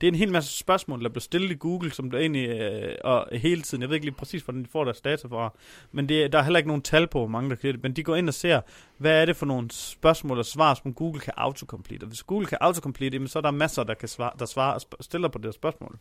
det 0.00 0.06
er 0.06 0.08
en 0.08 0.18
hel 0.18 0.32
masse 0.32 0.58
spørgsmål, 0.58 1.02
der 1.02 1.08
bliver 1.08 1.20
stillet 1.20 1.50
i 1.50 1.54
Google, 1.54 1.90
som 1.92 2.10
der 2.10 2.18
egentlig, 2.18 2.48
øh, 2.48 2.94
og 3.04 3.28
hele 3.32 3.62
tiden, 3.62 3.82
jeg 3.82 3.88
ved 3.88 3.94
ikke 3.94 4.06
lige 4.06 4.14
præcis, 4.14 4.42
hvordan 4.42 4.62
de 4.62 4.68
får 4.72 4.84
deres 4.84 5.00
data 5.00 5.28
fra, 5.28 5.54
men 5.92 6.08
det, 6.08 6.32
der 6.32 6.38
er 6.38 6.42
heller 6.42 6.58
ikke 6.58 6.68
nogen 6.68 6.82
tal 6.82 7.06
på, 7.06 7.18
hvor 7.18 7.28
mange 7.28 7.50
der 7.50 7.56
kan 7.56 7.72
det, 7.74 7.82
men 7.82 7.92
de 7.92 8.02
går 8.02 8.16
ind 8.16 8.28
og 8.28 8.34
ser, 8.34 8.60
hvad 8.98 9.22
er 9.22 9.24
det 9.26 9.36
for 9.36 9.46
nogle 9.46 9.70
spørgsmål 9.70 10.38
og 10.38 10.46
svar, 10.46 10.74
som 10.74 10.94
Google 10.94 11.20
kan 11.20 11.32
autocomplete. 11.36 12.04
Og 12.04 12.08
hvis 12.08 12.22
Google 12.22 12.46
kan 12.46 12.58
autocomplete, 12.60 13.14
jamen, 13.14 13.28
så 13.28 13.38
er 13.38 13.42
der 13.42 13.50
masser, 13.50 13.82
der, 13.82 13.94
kan 13.94 14.08
svare, 14.08 14.30
der 14.38 14.46
svarer, 14.46 14.78
stiller 15.00 15.28
på 15.28 15.38
det 15.38 15.44
her 15.44 15.52
spørgsmål. 15.52 15.98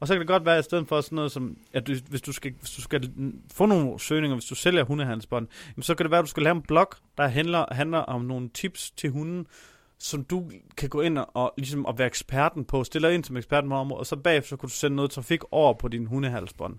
Og 0.00 0.08
så 0.08 0.14
kan 0.14 0.20
det 0.20 0.28
godt 0.28 0.44
være, 0.44 0.56
at 0.56 0.64
i 0.64 0.68
stedet 0.68 0.88
for 0.88 1.00
sådan 1.00 1.16
noget 1.16 1.32
som, 1.32 1.56
at 1.72 1.86
du, 1.86 1.94
hvis, 2.08 2.22
du 2.22 2.32
skal, 2.32 2.52
hvis 2.60 2.70
du 2.70 2.82
skal 2.82 3.10
få 3.52 3.66
nogle 3.66 4.00
søgninger, 4.00 4.36
hvis 4.36 4.44
du 4.44 4.54
sælger 4.54 4.84
hundehandelsbånd, 4.84 5.48
jamen, 5.76 5.82
så 5.82 5.94
kan 5.94 6.04
det 6.04 6.10
være, 6.10 6.18
at 6.18 6.24
du 6.24 6.30
skal 6.30 6.42
lave 6.42 6.56
en 6.56 6.62
blog, 6.62 6.88
der 7.18 7.26
handler, 7.26 7.74
handler 7.74 7.98
om 7.98 8.20
nogle 8.20 8.48
tips 8.48 8.90
til 8.90 9.10
hunden, 9.10 9.46
som 9.98 10.24
du 10.24 10.50
kan 10.76 10.88
gå 10.88 11.00
ind 11.00 11.18
og, 11.18 11.54
ligesom 11.56 11.86
at 11.86 11.98
være 11.98 12.06
eksperten 12.06 12.64
på, 12.64 12.84
stille 12.84 13.08
dig 13.08 13.14
ind 13.14 13.24
som 13.24 13.36
eksperten 13.36 13.70
på 13.70 13.76
området, 13.76 14.00
og 14.00 14.06
så 14.06 14.16
bagefter 14.16 14.48
så 14.48 14.56
kan 14.56 14.68
du 14.68 14.74
sende 14.74 14.96
noget 14.96 15.10
trafik 15.10 15.40
over 15.50 15.74
på 15.74 15.88
din 15.88 16.06
hundehalsbånd. 16.06 16.78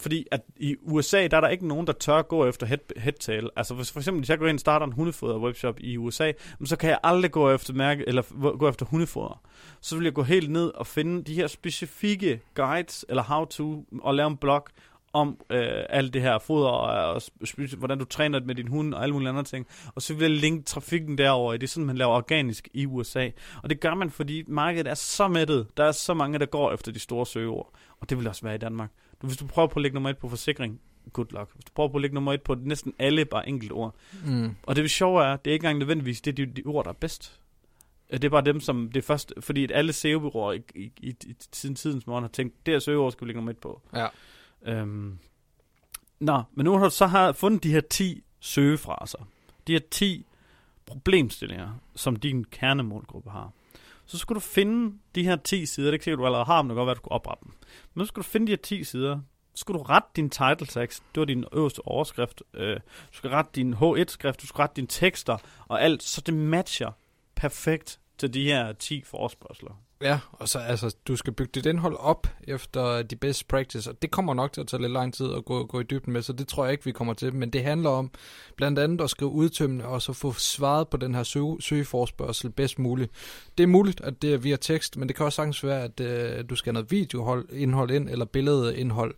Fordi 0.00 0.26
at 0.30 0.40
i 0.56 0.76
USA, 0.82 1.26
der 1.26 1.36
er 1.36 1.40
der 1.40 1.48
ikke 1.48 1.68
nogen, 1.68 1.86
der 1.86 1.92
tør 1.92 2.22
gå 2.22 2.46
efter 2.46 2.66
head, 2.66 2.78
headtail. 2.96 3.50
Altså 3.56 3.74
hvis 3.74 3.92
for 3.92 4.00
eksempel, 4.00 4.20
hvis 4.20 4.30
jeg 4.30 4.38
går 4.38 4.46
ind 4.46 4.56
og 4.56 4.60
starter 4.60 4.86
en 4.86 4.92
hundefoder 4.92 5.38
webshop 5.38 5.80
i 5.80 5.96
USA, 5.96 6.32
så 6.64 6.76
kan 6.76 6.90
jeg 6.90 6.98
aldrig 7.02 7.30
gå 7.30 7.50
efter 7.50 7.74
mærke, 7.74 8.04
eller 8.08 8.56
gå 8.58 8.68
efter 8.68 8.86
hundefoder. 8.86 9.40
Så 9.80 9.96
vil 9.96 10.04
jeg 10.04 10.14
gå 10.14 10.22
helt 10.22 10.50
ned 10.50 10.68
og 10.68 10.86
finde 10.86 11.22
de 11.22 11.34
her 11.34 11.46
specifikke 11.46 12.40
guides, 12.54 13.04
eller 13.08 13.22
how 13.22 13.44
to, 13.44 13.84
og 14.02 14.14
lave 14.14 14.26
en 14.26 14.36
blog 14.36 14.66
om 15.12 15.40
øh, 15.50 15.82
alt 15.88 16.14
det 16.14 16.22
her 16.22 16.38
foder, 16.38 16.68
og, 16.68 17.14
og 17.14 17.22
hvordan 17.78 17.98
du 17.98 18.04
træner 18.04 18.40
med 18.40 18.54
din 18.54 18.68
hund, 18.68 18.94
og 18.94 19.02
alle 19.02 19.12
mulige 19.12 19.28
andre 19.28 19.42
ting. 19.44 19.66
Og 19.94 20.02
så 20.02 20.14
vil 20.14 20.22
jeg 20.22 20.30
linke 20.40 20.64
trafikken 20.64 21.18
derover. 21.18 21.52
Det 21.52 21.62
er 21.62 21.68
sådan, 21.68 21.86
man 21.86 21.96
laver 21.96 22.12
organisk 22.12 22.68
i 22.74 22.86
USA. 22.86 23.28
Og 23.62 23.70
det 23.70 23.80
gør 23.80 23.94
man, 23.94 24.10
fordi 24.10 24.44
markedet 24.46 24.86
er 24.90 24.94
så 24.94 25.28
mættet. 25.28 25.66
Der 25.76 25.84
er 25.84 25.92
så 25.92 26.14
mange, 26.14 26.38
der 26.38 26.46
går 26.46 26.72
efter 26.72 26.92
de 26.92 26.98
store 26.98 27.26
søgeord. 27.26 27.72
Og 28.00 28.10
det 28.10 28.18
vil 28.18 28.28
også 28.28 28.42
være 28.42 28.54
i 28.54 28.58
Danmark. 28.58 28.90
Du, 29.22 29.26
hvis 29.26 29.36
du 29.36 29.46
prøver 29.46 29.68
på 29.68 29.78
at 29.78 29.82
lægge 29.82 29.94
nummer 29.94 30.10
et 30.10 30.18
på 30.18 30.28
forsikring, 30.28 30.80
good 31.12 31.26
luck. 31.30 31.50
Hvis 31.54 31.64
du 31.64 31.72
prøver 31.74 31.88
på 31.88 31.96
at 31.96 32.00
lægge 32.02 32.14
nummer 32.14 32.32
et 32.32 32.42
på 32.42 32.54
næsten 32.54 32.94
alle 32.98 33.24
bare 33.24 33.48
enkelt 33.48 33.72
ord. 33.72 33.94
Mm. 34.24 34.50
Og 34.62 34.76
det 34.76 34.90
sjove 34.90 35.24
er, 35.24 35.36
det 35.36 35.50
er 35.50 35.54
ikke 35.54 35.64
engang 35.64 35.78
nødvendigvis, 35.78 36.20
det 36.20 36.38
er 36.38 36.46
de, 36.46 36.52
de 36.52 36.62
ord, 36.66 36.84
der 36.84 36.90
er 36.90 36.94
bedst. 36.94 37.40
Øh, 38.10 38.18
Det 38.18 38.24
er 38.24 38.30
bare 38.30 38.44
dem, 38.44 38.60
som 38.60 38.90
det 38.94 39.04
først, 39.04 39.32
fordi 39.40 39.64
at 39.64 39.70
alle 39.74 39.92
SEO-byråer 39.92 40.52
i, 40.52 40.62
i, 40.74 40.92
i, 41.00 41.08
i 41.26 41.34
siden 41.52 41.76
tidens 41.76 42.06
morgen 42.06 42.24
har 42.24 42.28
tænkt, 42.28 42.66
det 42.66 42.74
her 42.74 42.78
søgeord 42.78 43.12
skal 43.12 43.24
vi 43.24 43.28
lægge 43.28 43.36
nummer 43.38 43.50
et 43.50 43.58
på. 43.58 43.80
Ja. 43.96 44.06
Øhm. 44.64 45.18
Nå, 46.20 46.42
men 46.52 46.64
nu 46.64 46.72
har 46.78 46.84
du 46.84 46.90
så 46.90 47.06
har 47.06 47.32
fundet 47.32 47.62
de 47.62 47.72
her 47.72 47.80
10 47.80 48.22
søgefraser. 48.40 49.28
De 49.66 49.72
her 49.72 49.80
10 49.90 50.26
problemstillinger, 50.86 51.80
som 51.94 52.16
din 52.16 52.44
kernemålgruppe 52.44 53.30
har. 53.30 53.50
Så 54.06 54.18
skal 54.18 54.34
du 54.34 54.40
finde 54.40 54.98
de 55.14 55.24
her 55.24 55.36
10 55.36 55.66
sider. 55.66 55.90
Det 55.90 56.00
kan 56.00 56.04
sikkert, 56.04 56.18
du 56.18 56.26
allerede 56.26 56.44
har 56.44 56.62
men 56.62 56.70
Det 56.70 56.74
kan 56.74 56.76
godt 56.76 56.86
være, 56.86 56.90
at 56.92 56.96
du 56.96 57.00
skal 57.00 57.12
oprette 57.12 57.44
dem. 57.44 57.52
Men 57.94 58.00
nu 58.02 58.06
skal 58.06 58.22
du 58.22 58.28
finde 58.28 58.46
de 58.46 58.52
her 58.52 58.56
10 58.56 58.84
sider. 58.84 59.20
Så 59.54 59.60
skal 59.60 59.74
du 59.74 59.82
rette 59.82 60.08
din 60.16 60.30
title 60.30 60.66
text. 60.66 61.02
Det 61.14 61.20
var 61.20 61.24
din 61.24 61.44
øverste 61.52 61.86
overskrift. 61.86 62.42
Øh, 62.54 62.76
Du 62.76 63.16
skal 63.16 63.30
rette 63.30 63.50
din 63.54 63.74
H1-skrift. 63.74 64.40
Du 64.42 64.46
skal 64.46 64.62
rette 64.62 64.76
dine 64.76 64.86
tekster 64.86 65.38
og 65.68 65.82
alt, 65.82 66.02
så 66.02 66.20
det 66.20 66.34
matcher 66.34 66.90
perfekt 67.34 68.00
til 68.18 68.34
de 68.34 68.44
her 68.44 68.72
10 68.72 69.02
forspørgseler, 69.02 69.82
Ja, 70.02 70.18
og 70.32 70.48
så 70.48 70.58
altså, 70.58 70.96
du 71.08 71.16
skal 71.16 71.32
bygge 71.32 71.50
dit 71.54 71.66
indhold 71.66 71.96
op 71.98 72.26
efter 72.48 73.02
de 73.02 73.16
best 73.16 73.48
practice, 73.48 73.90
og 73.90 74.02
det 74.02 74.10
kommer 74.10 74.34
nok 74.34 74.52
til 74.52 74.60
at 74.60 74.66
tage 74.66 74.82
lidt 74.82 74.92
lang 74.92 75.14
tid 75.14 75.32
at 75.32 75.44
gå, 75.44 75.64
gå 75.64 75.80
i 75.80 75.82
dybden 75.82 76.12
med, 76.12 76.22
så 76.22 76.32
det 76.32 76.48
tror 76.48 76.64
jeg 76.64 76.72
ikke, 76.72 76.84
vi 76.84 76.92
kommer 76.92 77.14
til. 77.14 77.34
Men 77.34 77.50
det 77.50 77.64
handler 77.64 77.90
om 77.90 78.10
blandt 78.56 78.78
andet 78.78 79.00
at 79.00 79.10
skrive 79.10 79.30
udtømmende, 79.30 79.84
og 79.84 80.02
så 80.02 80.12
få 80.12 80.32
svaret 80.32 80.88
på 80.88 80.96
den 80.96 81.14
her 81.14 81.22
søge, 81.22 81.56
søgeforspørgsel 81.62 82.50
bedst 82.50 82.78
muligt. 82.78 83.12
Det 83.58 83.62
er 83.62 83.68
muligt, 83.68 84.00
at 84.00 84.22
det 84.22 84.34
er 84.34 84.38
via 84.38 84.56
tekst, 84.56 84.96
men 84.96 85.08
det 85.08 85.16
kan 85.16 85.26
også 85.26 85.36
sagtens 85.36 85.64
være, 85.64 85.82
at 85.82 86.00
øh, 86.00 86.44
du 86.50 86.56
skal 86.56 86.70
have 86.70 86.74
noget 86.74 86.90
videoindhold 86.90 87.90
ind, 87.90 88.08
eller 88.08 88.24
billedindhold. 88.24 89.14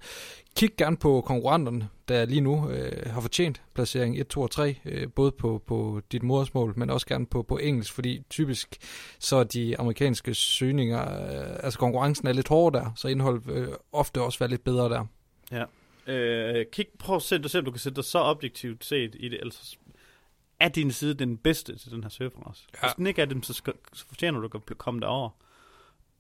Kig 0.56 0.76
gerne 0.76 0.96
på 0.96 1.20
konkurrenterne, 1.20 1.88
der 2.08 2.24
lige 2.24 2.40
nu 2.40 2.70
øh, 2.70 3.12
har 3.12 3.20
fortjent 3.20 3.62
placering 3.74 4.20
1, 4.20 4.28
2 4.28 4.40
og 4.40 4.50
3, 4.50 4.76
øh, 4.84 5.08
både 5.12 5.32
på, 5.32 5.62
på 5.66 6.00
dit 6.12 6.22
modersmål, 6.22 6.72
men 6.76 6.90
også 6.90 7.06
gerne 7.06 7.26
på, 7.26 7.42
på 7.42 7.58
engelsk, 7.58 7.92
fordi 7.92 8.22
typisk 8.30 8.76
så 9.18 9.36
er 9.36 9.44
de 9.44 9.78
amerikanske 9.78 10.34
søgninger, 10.34 11.02
øh, 11.02 11.56
altså 11.62 11.78
konkurrencen 11.78 12.28
er 12.28 12.32
lidt 12.32 12.48
hårdere 12.48 12.84
der, 12.84 12.90
så 12.96 13.08
indhold 13.08 13.42
øh, 13.48 13.68
ofte 13.92 14.20
også 14.20 14.38
være 14.38 14.48
lidt 14.48 14.64
bedre 14.64 14.88
der. 14.88 15.06
Ja. 15.52 15.64
Øh, 16.12 16.66
kig, 16.72 16.86
prøv 16.98 17.16
at 17.16 17.22
se, 17.22 17.38
du, 17.38 17.48
se, 17.48 17.58
om 17.58 17.64
du 17.64 17.70
kan 17.70 17.80
sætte 17.80 17.96
dig 17.96 18.04
så 18.04 18.18
objektivt 18.18 18.84
set 18.84 19.16
i 19.18 19.28
det, 19.28 19.40
ellers 19.40 19.78
er 20.60 20.68
din 20.68 20.90
side 20.90 21.14
den 21.14 21.36
bedste 21.36 21.76
til 21.76 21.90
den 21.90 22.02
her 22.02 22.10
søgeforance. 22.10 22.66
Ja. 22.74 22.86
Hvis 22.86 22.94
den 22.94 23.06
ikke 23.06 23.22
er 23.22 23.26
dem, 23.26 23.42
så, 23.42 23.52
skal, 23.52 23.72
så 23.92 24.06
fortjener 24.06 24.40
du 24.40 24.48
at 24.70 24.78
komme 24.78 25.00
derover. 25.00 25.30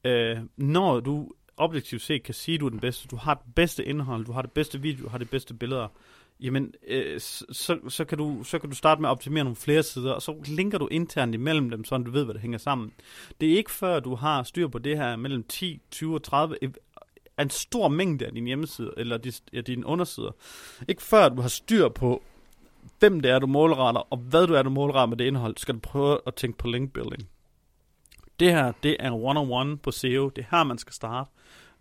Øh, 0.04 0.38
når 0.56 1.00
du 1.00 1.30
objektivt 1.56 2.02
set 2.02 2.22
kan 2.22 2.34
sige, 2.34 2.54
at 2.54 2.60
du 2.60 2.66
er 2.66 2.70
den 2.70 2.80
bedste, 2.80 3.08
du 3.08 3.16
har 3.16 3.34
det 3.34 3.54
bedste 3.54 3.84
indhold, 3.84 4.24
du 4.24 4.32
har 4.32 4.42
det 4.42 4.52
bedste 4.52 4.80
video, 4.80 5.04
du 5.04 5.08
har 5.08 5.18
det 5.18 5.30
bedste 5.30 5.54
billeder, 5.54 5.88
jamen, 6.40 6.74
øh, 6.86 7.20
så, 7.20 7.78
så, 7.88 8.04
kan 8.04 8.18
du, 8.18 8.44
så 8.44 8.58
kan 8.58 8.70
du 8.70 8.76
starte 8.76 9.00
med 9.00 9.08
at 9.08 9.10
optimere 9.10 9.44
nogle 9.44 9.56
flere 9.56 9.82
sider, 9.82 10.12
og 10.12 10.22
så 10.22 10.34
linker 10.46 10.78
du 10.78 10.88
internt 10.90 11.34
imellem 11.34 11.70
dem, 11.70 11.84
så 11.84 11.98
du 11.98 12.10
ved, 12.10 12.24
hvad 12.24 12.34
det 12.34 12.42
hænger 12.42 12.58
sammen. 12.58 12.92
Det 13.40 13.52
er 13.52 13.56
ikke 13.56 13.70
før, 13.70 14.00
du 14.00 14.14
har 14.14 14.42
styr 14.42 14.68
på 14.68 14.78
det 14.78 14.96
her 14.96 15.16
mellem 15.16 15.42
10, 15.42 15.80
20 15.90 16.14
og 16.14 16.22
30, 16.22 16.56
en 17.40 17.50
stor 17.50 17.88
mængde 17.88 18.26
af 18.26 18.32
din 18.32 18.44
hjemmeside, 18.44 18.94
eller 18.96 19.16
din, 19.16 19.32
ja, 19.52 19.60
dine 19.60 19.86
undersider. 19.86 20.30
Ikke 20.88 21.02
før 21.02 21.28
du 21.28 21.40
har 21.40 21.48
styr 21.48 21.88
på, 21.88 22.22
hvem 22.98 23.20
det 23.20 23.30
er, 23.30 23.38
du 23.38 23.46
målretter, 23.46 24.00
og 24.12 24.18
hvad 24.18 24.46
du 24.46 24.54
er, 24.54 24.62
du 24.62 24.70
målretter 24.70 25.06
med 25.06 25.16
det 25.16 25.24
indhold, 25.24 25.56
skal 25.56 25.74
du 25.74 25.80
prøve 25.80 26.18
at 26.26 26.34
tænke 26.34 26.58
på 26.58 26.68
link 26.68 26.92
building. 26.92 27.28
Det 28.40 28.52
her, 28.52 28.72
det 28.82 28.96
er 29.00 29.10
one-on-one 29.10 29.76
på 29.76 29.90
SEO. 29.90 30.28
Det 30.28 30.42
er 30.42 30.56
her, 30.56 30.64
man 30.64 30.78
skal 30.78 30.92
starte. 30.92 31.30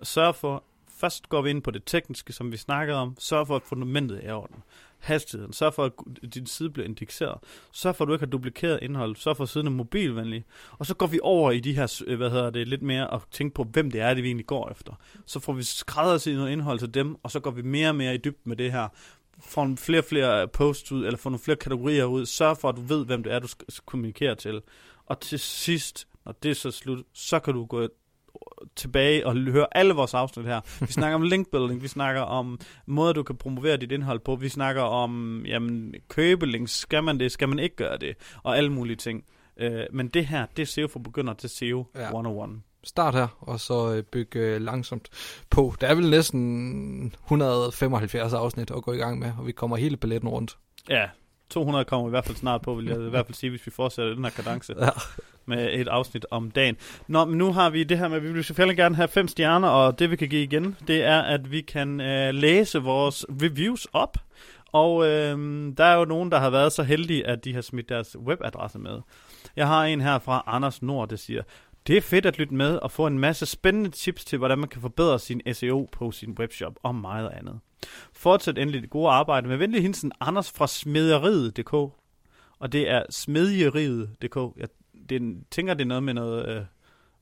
Sørg 0.04 0.36
for, 0.36 0.64
først 0.98 1.30
går 1.30 1.42
vi 1.42 1.50
ind 1.50 1.62
på 1.62 1.72
det 1.72 1.82
tekniske, 1.86 2.34
som 2.34 2.52
vi 2.52 2.58
snakkede 2.58 2.98
om. 2.98 3.16
Sørg 3.20 3.48
for, 3.48 3.56
at 3.56 3.62
fundamentet 3.66 4.26
er 4.26 4.30
i 4.30 4.32
orden. 4.32 4.64
Hastigheden. 5.00 5.54
Sørg 5.54 5.74
for, 5.74 5.86
at 5.86 5.92
din 6.34 6.46
side 6.46 6.70
bliver 6.70 6.88
indekseret. 6.88 7.38
Sørg 7.72 7.96
for, 7.96 8.04
at 8.04 8.08
du 8.08 8.14
ikke 8.14 8.26
har 8.26 8.30
duplikeret 8.32 8.80
indhold. 8.82 9.16
Sørg 9.16 9.38
for, 9.38 9.44
at 9.44 9.50
siden 9.50 9.68
er 9.68 9.72
mobilvenlig. 9.72 10.46
Og 10.72 10.86
så 10.86 10.96
går 10.96 11.08
vi 11.08 11.20
over 11.24 11.52
i 11.52 11.60
de 11.60 11.74
her, 11.74 12.04
øh, 12.08 12.18
hvad 12.18 12.30
hedder 12.30 12.50
det, 12.50 12.68
lidt 12.68 12.82
mere 12.82 13.10
og 13.10 13.22
tænke 13.32 13.54
på, 13.54 13.64
hvem 13.64 13.92
det 13.92 14.02
er, 14.02 14.14
det 14.14 14.24
vi 14.24 14.28
egentlig 14.28 14.48
går 14.48 14.70
efter. 14.72 14.94
Så 15.26 15.40
får 15.40 15.54
vi 15.54 15.64
skræddersyet 15.64 16.38
noget 16.38 16.52
indhold 16.52 16.80
til 16.80 16.94
dem, 16.94 17.16
og 17.24 17.32
så 17.32 17.40
går 17.40 17.52
vi 17.52 17.62
mere 17.62 17.90
og 17.90 17.96
mere 17.96 18.16
i 18.16 18.18
dybden 18.18 18.50
med 18.50 18.56
det 18.56 18.72
her 18.72 18.88
får 19.40 19.76
flere 19.78 20.00
og 20.00 20.06
flere 20.06 20.42
øh, 20.42 20.50
posts 20.50 20.92
ud, 20.92 21.06
eller 21.06 21.18
får 21.18 21.30
nogle 21.30 21.40
flere 21.40 21.58
kategorier 21.58 22.06
ud. 22.06 22.26
Sørg 22.26 22.58
for, 22.58 22.70
at 22.70 22.76
du 22.76 22.82
ved, 22.82 23.06
hvem 23.06 23.24
det 23.24 23.34
er, 23.34 23.40
du 23.40 23.48
skal 23.48 23.68
kommunikere 23.86 24.36
til. 24.36 24.62
Og 25.06 25.20
til 25.20 25.40
sidst, 25.40 26.08
når 26.26 26.36
det 26.44 26.52
er 26.52 26.56
så 26.56 26.72
slut, 26.72 27.06
så 27.14 27.40
kan 27.40 27.54
du 27.54 27.66
gå 27.66 27.88
tilbage 28.76 29.28
og 29.28 29.36
høre 29.36 29.68
alle 29.72 29.94
vores 29.94 30.14
afsnit 30.14 30.46
her. 30.46 30.62
Vi 30.80 30.92
snakker 31.00 31.16
om 31.16 31.22
linkbuilding, 31.22 31.84
vi 31.84 31.88
snakker 31.88 32.22
om 32.22 32.60
måder, 32.86 33.14
du 33.14 33.24
kan 33.24 33.36
promovere 33.36 33.78
dit 33.78 33.92
indhold 33.92 34.20
på, 34.20 34.36
vi 34.36 34.50
snakker 34.50 34.82
om 34.82 35.44
jamen, 35.46 35.96
købelinks, 36.08 36.72
skal 36.72 37.04
man 37.04 37.20
det, 37.20 37.32
skal 37.32 37.50
man 37.50 37.60
ikke 37.60 37.76
gøre 37.76 37.98
det, 37.98 38.16
og 38.44 38.58
alle 38.58 38.72
mulige 38.72 38.96
ting. 38.96 39.24
Uh, 39.64 39.70
men 39.92 40.08
det 40.08 40.26
her, 40.26 40.46
det 40.58 40.62
er 40.62 40.66
SEO 40.66 40.88
for 40.88 41.00
begynder 41.00 41.34
til 41.34 41.50
SEO 41.50 41.86
ja. 41.96 42.04
101 42.04 42.62
start 42.84 43.16
her, 43.16 43.28
og 43.40 43.60
så 43.60 43.94
øh, 43.94 44.04
bygge 44.04 44.40
øh, 44.40 44.62
langsomt 44.62 45.10
på. 45.50 45.74
Der 45.82 45.88
er 45.88 45.96
vel 45.96 46.10
næsten 46.10 47.16
175 47.24 48.34
afsnit 48.34 48.72
at 48.72 48.84
gå 48.84 48.94
i 48.94 48.98
gang 48.98 49.20
med, 49.20 49.32
og 49.40 49.48
vi 49.48 49.52
kommer 49.52 49.78
hele 49.78 49.98
paletten 49.98 50.30
rundt. 50.30 50.58
Ja, 50.90 51.06
200 51.54 51.86
kommer 51.86 52.08
i 52.08 52.10
hvert 52.10 52.26
fald 52.26 52.38
snart 52.38 52.62
på, 52.62 52.76
vil 52.76 52.86
jeg 52.86 52.98
i 52.98 53.10
hvert 53.10 53.26
fald 53.26 53.36
sige, 53.36 53.50
hvis 53.50 53.66
vi 53.66 53.72
fortsætter 53.72 54.14
den 54.14 54.24
her 54.24 54.32
kadence. 54.32 54.74
Ja 54.80 54.90
med 55.46 55.74
et 55.74 55.88
afsnit 55.88 56.26
om 56.32 56.52
dagen. 56.52 56.78
Nå, 57.08 57.26
men 57.26 57.38
nu 57.38 57.52
har 57.52 57.70
vi 57.70 57.84
det 57.84 57.98
her 57.98 58.08
med, 58.08 58.18
at 58.18 58.24
vi 58.24 58.32
vil 58.32 58.44
selvfølgelig 58.44 58.78
gerne 58.78 58.96
have 58.96 59.08
fem 59.08 59.28
stjerner, 59.28 59.68
og 59.68 60.00
det 60.00 60.12
vi 60.12 60.16
kan 60.16 60.30
give 60.30 60.44
igen, 60.44 60.78
det 60.88 61.04
er, 61.04 61.22
at 61.22 61.52
vi 61.52 61.62
kan 61.62 62.02
øh, 62.02 62.34
læse 62.34 62.80
vores 62.80 63.26
reviews 63.42 63.88
op. 63.94 64.18
Og 64.72 65.06
øh, 65.06 65.38
der 65.78 65.84
er 65.84 65.96
jo 65.96 66.06
nogen, 66.06 66.32
der 66.32 66.40
har 66.40 66.50
været 66.50 66.74
så 66.74 66.84
heldige, 66.84 67.28
at 67.28 67.46
de 67.46 67.54
har 67.54 67.62
smidt 67.62 67.90
deres 67.90 68.18
webadresse 68.18 68.80
med. 68.80 69.02
Jeg 69.56 69.68
har 69.68 69.86
en 69.86 70.02
her 70.02 70.20
fra 70.20 70.44
Anders 70.48 70.82
Nord, 70.82 71.10
der 71.10 71.16
siger, 71.16 71.44
det 71.88 71.98
er 71.98 72.02
fedt 72.02 72.26
at 72.26 72.38
lytte 72.38 72.54
med 72.54 72.76
og 72.76 72.92
få 72.92 73.08
en 73.08 73.20
masse 73.20 73.46
spændende 73.46 73.90
tips 73.90 74.26
til, 74.26 74.38
hvordan 74.38 74.60
man 74.60 74.70
kan 74.70 74.82
forbedre 74.82 75.20
sin 75.20 75.42
SEO 75.54 75.90
på 75.92 76.12
sin 76.12 76.36
webshop 76.40 76.74
og 76.84 76.96
meget 76.96 77.30
andet. 77.30 77.60
Fortsæt 78.14 78.58
endelig 78.58 78.82
det 78.82 78.90
gode 78.90 79.10
arbejde 79.10 79.48
med 79.48 79.58
venlig 79.58 79.82
hilsen 79.82 80.12
Anders 80.20 80.52
fra 80.52 80.68
smederiet.dk. 80.68 81.74
Og 82.60 82.72
det 82.72 82.90
er 82.90 83.04
smedjeriet.dk. 83.10 84.58
Jeg 84.58 84.68
det, 85.10 85.44
tænker, 85.52 85.74
det 85.74 85.84
er 85.84 85.88
noget 85.88 86.04
med 86.04 86.14
noget... 86.14 86.48
Øh, 86.48 86.66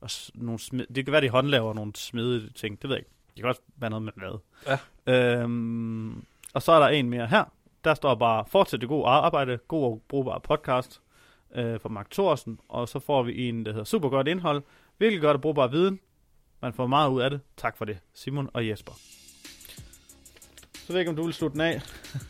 og 0.01 0.09
nogle 0.33 0.59
smed, 0.59 0.85
det 0.95 1.05
kan 1.05 1.11
være, 1.11 1.21
de 1.21 1.29
håndlaver 1.29 1.73
nogle 1.73 1.91
smede 1.95 2.53
ting. 2.53 2.81
Det 2.81 2.89
ved 2.89 2.95
jeg 2.95 2.99
ikke. 2.99 3.11
Det 3.35 3.43
kan 3.43 3.49
også 3.49 3.61
være 3.75 3.89
noget 3.89 4.03
med 4.03 4.13
mad. 4.15 4.39
Ja. 5.05 5.41
Øhm, 5.41 6.25
og 6.53 6.61
så 6.61 6.71
er 6.71 6.79
der 6.79 6.87
en 6.87 7.09
mere 7.09 7.27
her. 7.27 7.43
Der 7.83 7.93
står 7.93 8.15
bare, 8.15 8.45
fortsæt 8.47 8.81
det 8.81 8.89
gode 8.89 9.07
arbejde, 9.07 9.57
god 9.67 9.85
og 9.85 10.01
brugbar 10.09 10.39
podcast 10.39 11.01
øh, 11.55 11.79
fra 11.79 11.89
Mark 11.89 12.09
Thorsen. 12.11 12.59
Og 12.69 12.89
så 12.89 12.99
får 12.99 13.23
vi 13.23 13.49
en, 13.49 13.65
der 13.65 13.71
hedder 13.71 13.85
super 13.85 14.09
godt 14.09 14.27
indhold. 14.27 14.63
Virkelig 14.99 15.21
godt 15.21 15.35
og 15.35 15.41
brugbar 15.41 15.67
viden. 15.67 15.99
Man 16.61 16.73
får 16.73 16.87
meget 16.87 17.09
ud 17.09 17.21
af 17.21 17.29
det. 17.29 17.39
Tak 17.57 17.77
for 17.77 17.85
det, 17.85 17.99
Simon 18.13 18.49
og 18.53 18.67
Jesper. 18.67 18.93
Så 20.87 20.87
ved 20.87 20.95
jeg 20.95 20.99
ikke, 20.99 21.09
om 21.09 21.15
du 21.15 21.23
vil 21.23 21.33
slutte 21.33 21.53
den 21.53 21.61
af. 21.61 21.81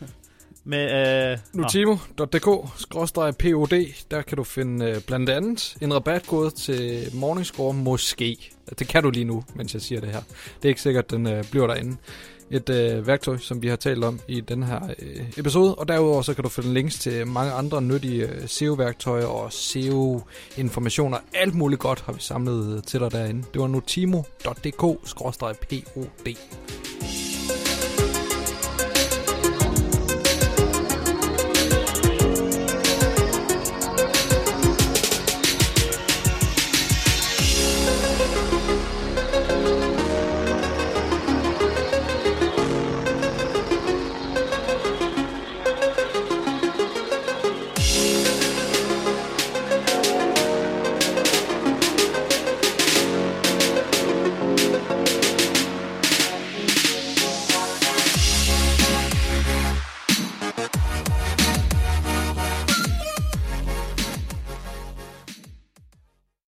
Med, 0.64 1.32
øh, 1.32 1.38
Nutimo.dk-pod, 1.52 4.02
der 4.10 4.22
kan 4.22 4.36
du 4.36 4.44
finde 4.44 4.86
øh, 4.86 5.00
blandt 5.06 5.30
andet 5.30 5.76
en 5.80 5.94
rabatkode 5.94 6.50
til 6.50 7.10
Morningscore, 7.14 7.74
måske. 7.74 8.50
Det 8.78 8.88
kan 8.88 9.02
du 9.02 9.10
lige 9.10 9.24
nu, 9.24 9.44
mens 9.54 9.74
jeg 9.74 9.82
siger 9.82 10.00
det 10.00 10.10
her. 10.10 10.20
Det 10.56 10.64
er 10.64 10.68
ikke 10.68 10.82
sikkert, 10.82 11.10
den 11.10 11.26
øh, 11.26 11.44
bliver 11.50 11.66
derinde. 11.66 11.96
Et 12.50 12.70
øh, 12.70 13.06
værktøj, 13.06 13.38
som 13.38 13.62
vi 13.62 13.68
har 13.68 13.76
talt 13.76 14.04
om 14.04 14.20
i 14.28 14.40
den 14.40 14.62
her 14.62 14.80
øh, 14.98 15.20
episode. 15.36 15.74
Og 15.74 15.88
derudover 15.88 16.22
så 16.22 16.34
kan 16.34 16.44
du 16.44 16.50
finde 16.50 16.74
links 16.74 16.98
til 16.98 17.26
mange 17.26 17.52
andre 17.52 17.82
nyttige 17.82 18.28
øh, 18.28 18.48
SEO-værktøjer 18.48 19.26
og 19.26 19.52
SEO-informationer. 19.52 21.18
Alt 21.34 21.54
muligt 21.54 21.80
godt 21.80 22.00
har 22.00 22.12
vi 22.12 22.20
samlet 22.20 22.76
øh, 22.76 22.82
til 22.82 23.00
dig 23.00 23.12
derinde. 23.12 23.44
Det 23.52 23.60
var 23.60 23.66
nutimo.dk-pod. 23.66 26.36